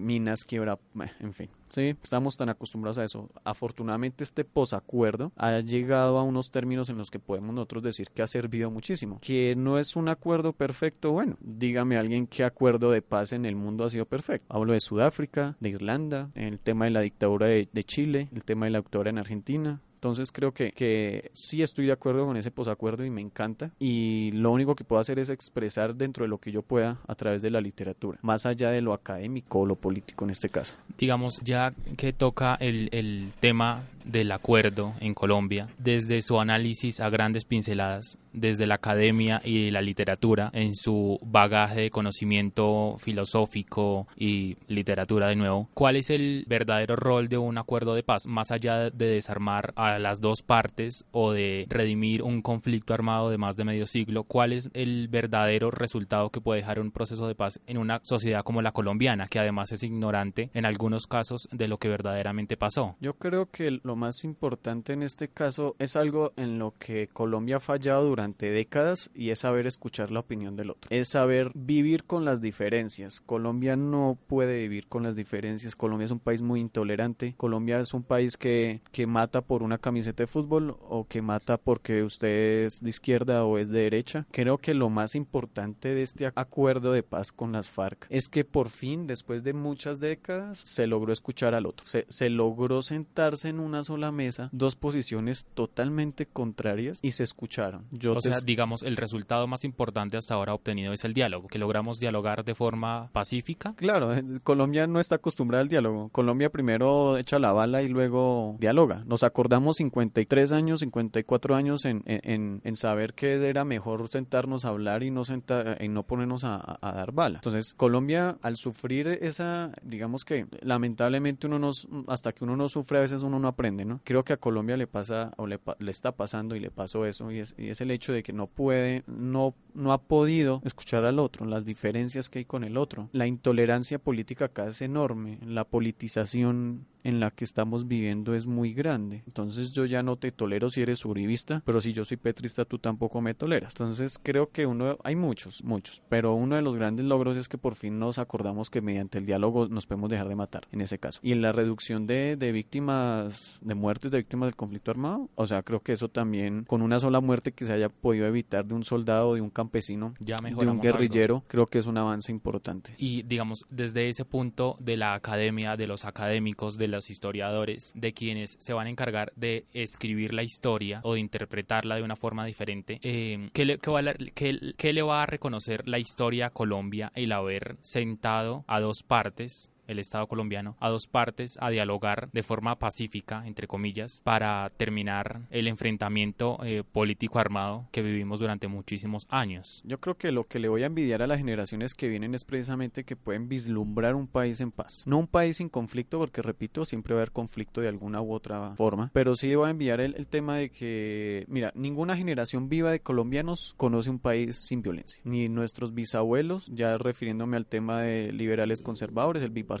minas, 0.00 0.44
quiebra, 0.44 0.78
en 1.20 1.32
fin. 1.32 1.50
Sí, 1.68 1.94
estamos 2.02 2.36
tan 2.36 2.48
acostumbrados 2.48 2.98
a 2.98 3.04
eso. 3.04 3.28
Afortunadamente 3.44 4.24
este 4.24 4.44
posacuerdo 4.44 5.32
ha 5.36 5.60
llegado 5.60 6.18
a 6.18 6.22
unos 6.22 6.50
términos 6.50 6.88
en 6.90 6.98
los 6.98 7.10
que 7.10 7.18
podemos 7.18 7.54
nosotros 7.54 7.82
decir 7.82 8.08
que 8.14 8.22
ha 8.22 8.26
servido 8.26 8.70
muchísimo. 8.70 9.18
Que 9.20 9.54
no 9.56 9.78
es 9.78 9.96
un 9.96 10.08
acuerdo 10.08 10.52
perfecto, 10.52 11.12
bueno, 11.12 11.36
dígame 11.40 11.96
alguien 11.96 12.26
qué 12.26 12.44
acuerdo 12.44 12.90
de 12.90 13.02
paz 13.02 13.32
en 13.32 13.44
el 13.44 13.56
mundo 13.56 13.84
ha 13.84 13.90
sido 13.90 14.06
perfecto. 14.06 14.46
Hablo 14.48 14.72
de 14.72 14.80
Sudáfrica, 14.80 15.56
de 15.60 15.70
Irlanda, 15.70 16.30
el 16.34 16.58
tema 16.58 16.86
de 16.86 16.90
la 16.92 17.00
dictadura 17.00 17.46
de, 17.46 17.68
de 17.72 17.84
Chile, 17.84 18.28
el 18.34 18.44
tema 18.44 18.66
de 18.66 18.72
la 18.72 18.78
dictadura 18.78 19.10
en 19.10 19.18
Argentina, 19.18 19.80
entonces 19.98 20.30
creo 20.30 20.52
que, 20.52 20.70
que 20.70 21.32
sí 21.34 21.60
estoy 21.60 21.86
de 21.86 21.92
acuerdo 21.92 22.24
con 22.24 22.36
ese 22.36 22.52
posacuerdo 22.52 23.04
y 23.04 23.10
me 23.10 23.20
encanta. 23.20 23.72
Y 23.80 24.30
lo 24.30 24.52
único 24.52 24.76
que 24.76 24.84
puedo 24.84 25.00
hacer 25.00 25.18
es 25.18 25.28
expresar 25.28 25.96
dentro 25.96 26.24
de 26.24 26.28
lo 26.28 26.38
que 26.38 26.52
yo 26.52 26.62
pueda 26.62 27.00
a 27.08 27.16
través 27.16 27.42
de 27.42 27.50
la 27.50 27.60
literatura, 27.60 28.20
más 28.22 28.46
allá 28.46 28.70
de 28.70 28.80
lo 28.80 28.92
académico 28.92 29.58
o 29.58 29.66
lo 29.66 29.74
político 29.74 30.24
en 30.24 30.30
este 30.30 30.50
caso. 30.50 30.76
Digamos, 30.96 31.40
ya 31.42 31.72
que 31.96 32.12
toca 32.12 32.54
el, 32.60 32.88
el 32.92 33.32
tema 33.40 33.82
del 34.04 34.32
acuerdo 34.32 34.94
en 35.00 35.14
Colombia, 35.14 35.68
desde 35.78 36.22
su 36.22 36.40
análisis 36.40 37.00
a 37.00 37.10
grandes 37.10 37.44
pinceladas, 37.44 38.18
desde 38.32 38.66
la 38.66 38.76
academia 38.76 39.40
y 39.44 39.70
la 39.70 39.82
literatura, 39.82 40.50
en 40.54 40.74
su 40.74 41.18
bagaje 41.22 41.82
de 41.82 41.90
conocimiento 41.90 42.96
filosófico 42.98 44.06
y 44.16 44.56
literatura 44.66 45.28
de 45.28 45.36
nuevo, 45.36 45.68
¿cuál 45.74 45.96
es 45.96 46.10
el 46.10 46.44
verdadero 46.46 46.96
rol 46.96 47.28
de 47.28 47.36
un 47.36 47.58
acuerdo 47.58 47.94
de 47.94 48.02
paz, 48.02 48.26
más 48.26 48.50
allá 48.50 48.90
de 48.90 49.06
desarmar 49.06 49.72
a 49.76 49.87
a 49.94 49.98
las 49.98 50.20
dos 50.20 50.42
partes 50.42 51.04
o 51.10 51.32
de 51.32 51.66
redimir 51.68 52.22
un 52.22 52.42
conflicto 52.42 52.94
armado 52.94 53.30
de 53.30 53.38
más 53.38 53.56
de 53.56 53.64
medio 53.64 53.86
siglo, 53.86 54.24
¿cuál 54.24 54.52
es 54.52 54.70
el 54.74 55.08
verdadero 55.08 55.70
resultado 55.70 56.30
que 56.30 56.40
puede 56.40 56.60
dejar 56.60 56.80
un 56.80 56.90
proceso 56.90 57.26
de 57.26 57.34
paz 57.34 57.60
en 57.66 57.78
una 57.78 58.00
sociedad 58.02 58.42
como 58.42 58.62
la 58.62 58.72
colombiana, 58.72 59.28
que 59.28 59.38
además 59.38 59.72
es 59.72 59.82
ignorante 59.82 60.50
en 60.54 60.64
algunos 60.64 61.06
casos 61.06 61.48
de 61.52 61.68
lo 61.68 61.78
que 61.78 61.88
verdaderamente 61.88 62.56
pasó? 62.56 62.96
Yo 63.00 63.14
creo 63.14 63.50
que 63.50 63.80
lo 63.82 63.96
más 63.96 64.24
importante 64.24 64.92
en 64.92 65.02
este 65.02 65.28
caso 65.28 65.76
es 65.78 65.96
algo 65.96 66.32
en 66.36 66.58
lo 66.58 66.74
que 66.78 67.08
Colombia 67.08 67.56
ha 67.56 67.60
fallado 67.60 68.04
durante 68.04 68.50
décadas 68.50 69.10
y 69.14 69.30
es 69.30 69.40
saber 69.40 69.66
escuchar 69.66 70.10
la 70.10 70.20
opinión 70.20 70.56
del 70.56 70.70
otro. 70.70 70.88
Es 70.90 71.10
saber 71.10 71.50
vivir 71.54 72.04
con 72.04 72.24
las 72.24 72.40
diferencias. 72.40 73.20
Colombia 73.20 73.76
no 73.76 74.18
puede 74.26 74.58
vivir 74.60 74.88
con 74.88 75.02
las 75.02 75.16
diferencias. 75.16 75.76
Colombia 75.76 76.06
es 76.06 76.10
un 76.10 76.20
país 76.20 76.42
muy 76.42 76.60
intolerante. 76.60 77.34
Colombia 77.36 77.80
es 77.80 77.94
un 77.94 78.02
país 78.02 78.36
que, 78.36 78.80
que 78.92 79.06
mata 79.06 79.40
por 79.42 79.62
una 79.62 79.77
camiseta 79.78 80.22
de 80.22 80.26
fútbol 80.26 80.76
o 80.80 81.06
que 81.08 81.22
mata 81.22 81.56
porque 81.56 82.02
usted 82.02 82.64
es 82.64 82.82
de 82.82 82.90
izquierda 82.90 83.44
o 83.44 83.58
es 83.58 83.70
de 83.70 83.80
derecha. 83.80 84.26
Creo 84.30 84.58
que 84.58 84.74
lo 84.74 84.90
más 84.90 85.14
importante 85.14 85.94
de 85.94 86.02
este 86.02 86.30
acuerdo 86.34 86.92
de 86.92 87.02
paz 87.02 87.32
con 87.32 87.52
las 87.52 87.70
FARC 87.70 88.06
es 88.10 88.28
que 88.28 88.44
por 88.44 88.68
fin, 88.68 89.06
después 89.06 89.44
de 89.44 89.52
muchas 89.52 90.00
décadas, 90.00 90.58
se 90.58 90.86
logró 90.86 91.12
escuchar 91.12 91.54
al 91.54 91.66
otro. 91.66 91.86
Se, 91.86 92.06
se 92.08 92.30
logró 92.30 92.82
sentarse 92.82 93.48
en 93.48 93.60
una 93.60 93.84
sola 93.84 94.12
mesa, 94.12 94.48
dos 94.52 94.76
posiciones 94.76 95.46
totalmente 95.54 96.26
contrarias 96.26 96.98
y 97.02 97.12
se 97.12 97.24
escucharon. 97.24 97.86
Yo 97.90 98.14
o 98.14 98.20
sea, 98.20 98.40
digamos, 98.40 98.82
el 98.82 98.96
resultado 98.96 99.46
más 99.46 99.64
importante 99.64 100.16
hasta 100.16 100.34
ahora 100.34 100.54
obtenido 100.54 100.92
es 100.92 101.04
el 101.04 101.14
diálogo, 101.14 101.48
que 101.48 101.58
logramos 101.58 101.98
dialogar 101.98 102.44
de 102.44 102.54
forma 102.54 103.10
pacífica. 103.12 103.74
Claro, 103.76 104.14
eh, 104.14 104.24
Colombia 104.44 104.86
no 104.86 105.00
está 105.00 105.16
acostumbrada 105.16 105.62
al 105.62 105.68
diálogo. 105.68 106.08
Colombia 106.10 106.50
primero 106.50 107.16
echa 107.16 107.38
la 107.38 107.52
bala 107.52 107.82
y 107.82 107.88
luego 107.88 108.56
dialoga. 108.58 109.04
Nos 109.06 109.22
acordamos 109.22 109.67
53 109.72 110.52
años, 110.52 110.80
54 110.80 111.54
años 111.54 111.84
en, 111.84 112.02
en, 112.06 112.60
en 112.64 112.76
saber 112.76 113.14
que 113.14 113.34
era 113.34 113.64
mejor 113.64 114.08
sentarnos 114.08 114.64
a 114.64 114.68
hablar 114.68 115.02
y 115.02 115.10
no, 115.10 115.24
sentar, 115.24 115.78
y 115.82 115.88
no 115.88 116.04
ponernos 116.04 116.44
a, 116.44 116.78
a, 116.80 116.92
dar 116.92 117.12
bala. 117.12 117.38
Entonces, 117.38 117.74
Colombia, 117.74 118.38
al 118.42 118.56
sufrir 118.56 119.08
esa, 119.08 119.72
digamos 119.82 120.24
que 120.24 120.46
lamentablemente 120.62 121.46
uno 121.46 121.58
no, 121.58 121.70
hasta 122.08 122.32
que 122.32 122.44
uno 122.44 122.56
no 122.56 122.68
sufre, 122.68 122.98
a 122.98 123.02
veces 123.02 123.22
uno 123.22 123.38
no 123.38 123.48
aprende, 123.48 123.84
¿no? 123.84 124.00
Creo 124.04 124.24
que 124.24 124.32
a 124.32 124.36
Colombia 124.36 124.76
le 124.76 124.86
pasa 124.86 125.32
o 125.36 125.46
le, 125.46 125.58
le 125.78 125.90
está 125.90 126.12
pasando 126.12 126.56
y 126.56 126.60
le 126.60 126.70
pasó 126.70 127.06
eso 127.06 127.30
y 127.30 127.40
es, 127.40 127.54
y 127.58 127.68
es 127.68 127.80
el 127.80 127.90
hecho 127.90 128.12
de 128.12 128.22
que 128.22 128.32
no 128.32 128.46
puede, 128.46 129.04
no, 129.06 129.54
no 129.74 129.92
ha 129.92 129.98
podido 129.98 130.60
escuchar 130.64 131.04
al 131.04 131.18
otro, 131.18 131.46
las 131.46 131.64
diferencias 131.64 132.28
que 132.28 132.40
hay 132.40 132.44
con 132.44 132.64
el 132.64 132.76
otro. 132.76 133.08
La 133.12 133.26
intolerancia 133.26 133.98
política 133.98 134.46
acá 134.46 134.66
es 134.66 134.82
enorme, 134.82 135.38
la 135.44 135.64
politización 135.64 136.86
en 137.08 137.20
la 137.20 137.30
que 137.30 137.44
estamos 137.44 137.88
viviendo 137.88 138.34
es 138.34 138.46
muy 138.46 138.74
grande. 138.74 139.22
Entonces 139.26 139.72
yo 139.72 139.86
ya 139.86 140.02
no 140.02 140.16
te 140.16 140.30
tolero 140.30 140.68
si 140.68 140.82
eres 140.82 141.04
uribista, 141.04 141.62
pero 141.64 141.80
si 141.80 141.92
yo 141.92 142.04
soy 142.04 142.18
petrista 142.18 142.64
tú 142.64 142.78
tampoco 142.78 143.20
me 143.20 143.34
toleras. 143.34 143.72
Entonces 143.72 144.20
creo 144.22 144.50
que 144.50 144.66
uno, 144.66 144.98
hay 145.02 145.16
muchos, 145.16 145.64
muchos, 145.64 146.02
pero 146.08 146.34
uno 146.34 146.56
de 146.56 146.62
los 146.62 146.76
grandes 146.76 147.06
logros 147.06 147.36
es 147.36 147.48
que 147.48 147.56
por 147.56 147.74
fin 147.74 147.98
nos 147.98 148.18
acordamos 148.18 148.68
que 148.68 148.82
mediante 148.82 149.18
el 149.18 149.26
diálogo 149.26 149.68
nos 149.68 149.86
podemos 149.86 150.10
dejar 150.10 150.28
de 150.28 150.36
matar, 150.36 150.68
en 150.70 150.82
ese 150.82 150.98
caso. 150.98 151.20
Y 151.22 151.32
en 151.32 151.40
la 151.40 151.52
reducción 151.52 152.06
de, 152.06 152.36
de 152.36 152.52
víctimas, 152.52 153.58
de 153.62 153.74
muertes 153.74 154.10
de 154.10 154.18
víctimas 154.18 154.48
del 154.48 154.56
conflicto 154.56 154.90
armado, 154.90 155.30
o 155.34 155.46
sea, 155.46 155.62
creo 155.62 155.80
que 155.80 155.92
eso 155.92 156.08
también, 156.08 156.64
con 156.64 156.82
una 156.82 157.00
sola 157.00 157.20
muerte 157.20 157.52
que 157.52 157.64
se 157.64 157.72
haya 157.72 157.88
podido 157.88 158.26
evitar 158.26 158.66
de 158.66 158.74
un 158.74 158.84
soldado, 158.84 159.34
de 159.34 159.40
un 159.40 159.50
campesino, 159.50 160.14
de 160.20 160.66
un 160.66 160.80
guerrillero, 160.80 161.44
creo 161.46 161.66
que 161.66 161.78
es 161.78 161.86
un 161.86 161.96
avance 161.96 162.30
importante. 162.30 162.94
Y 162.98 163.22
digamos, 163.22 163.64
desde 163.70 164.08
ese 164.08 164.26
punto 164.26 164.76
de 164.78 164.96
la 164.96 165.14
academia, 165.14 165.76
de 165.76 165.86
los 165.86 166.04
académicos, 166.04 166.76
de 166.76 166.88
los 166.98 167.10
historiadores, 167.10 167.92
de 167.94 168.12
quienes 168.12 168.56
se 168.60 168.72
van 168.72 168.88
a 168.88 168.90
encargar 168.90 169.32
de 169.36 169.64
escribir 169.72 170.34
la 170.34 170.42
historia 170.42 171.00
o 171.04 171.14
de 171.14 171.20
interpretarla 171.20 171.94
de 171.94 172.02
una 172.02 172.16
forma 172.16 172.44
diferente, 172.44 172.98
eh, 173.02 173.50
¿qué, 173.52 173.64
le, 173.64 173.78
qué 173.78 174.92
le 174.92 175.02
va 175.02 175.22
a 175.22 175.26
reconocer 175.26 175.88
la 175.88 176.00
historia 176.00 176.46
a 176.46 176.50
Colombia 176.50 177.12
el 177.14 177.30
haber 177.30 177.76
sentado 177.82 178.64
a 178.66 178.80
dos 178.80 179.04
partes 179.04 179.70
el 179.88 179.98
Estado 179.98 180.26
colombiano 180.28 180.76
a 180.78 180.88
dos 180.88 181.06
partes 181.06 181.58
a 181.60 181.70
dialogar 181.70 182.30
de 182.32 182.42
forma 182.42 182.78
pacífica, 182.78 183.42
entre 183.46 183.66
comillas, 183.66 184.20
para 184.22 184.70
terminar 184.76 185.42
el 185.50 185.66
enfrentamiento 185.66 186.58
eh, 186.64 186.84
político 186.84 187.38
armado 187.38 187.88
que 187.90 188.02
vivimos 188.02 188.40
durante 188.40 188.68
muchísimos 188.68 189.26
años. 189.30 189.82
Yo 189.84 189.98
creo 189.98 190.16
que 190.16 190.32
lo 190.32 190.44
que 190.44 190.58
le 190.58 190.68
voy 190.68 190.82
a 190.82 190.86
envidiar 190.86 191.22
a 191.22 191.26
las 191.26 191.38
generaciones 191.38 191.94
que 191.94 192.08
vienen 192.08 192.34
es 192.34 192.44
precisamente 192.44 193.04
que 193.04 193.16
pueden 193.16 193.48
vislumbrar 193.48 194.14
un 194.14 194.26
país 194.26 194.60
en 194.60 194.70
paz. 194.70 195.02
No 195.06 195.18
un 195.18 195.26
país 195.26 195.56
sin 195.56 195.68
conflicto, 195.68 196.18
porque 196.18 196.42
repito, 196.42 196.84
siempre 196.84 197.14
va 197.14 197.20
a 197.20 197.22
haber 197.22 197.32
conflicto 197.32 197.80
de 197.80 197.88
alguna 197.88 198.20
u 198.20 198.32
otra 198.32 198.74
forma, 198.76 199.10
pero 199.12 199.34
sí 199.34 199.54
voy 199.54 199.68
a 199.68 199.70
enviar 199.70 200.00
el, 200.00 200.28
tema 200.28 200.56
de 200.56 200.70
que, 200.70 201.44
mira, 201.48 201.72
ninguna 201.74 202.16
generación 202.16 202.68
viva 202.68 202.90
de 202.90 203.00
colombianos 203.00 203.74
conoce 203.76 204.10
un 204.10 204.18
país 204.18 204.66
sin 204.66 204.82
violencia. 204.82 205.20
Ni 205.24 205.48
nuestros 205.48 205.94
bisabuelos, 205.94 206.66
ya 206.72 206.98
refiriéndome 206.98 207.56
al 207.56 207.66
tema 207.66 208.02
de 208.02 208.32
liberales 208.32 208.82
conservadores, 208.82 209.42
el 209.42 209.50
bipartidismo, 209.50 209.77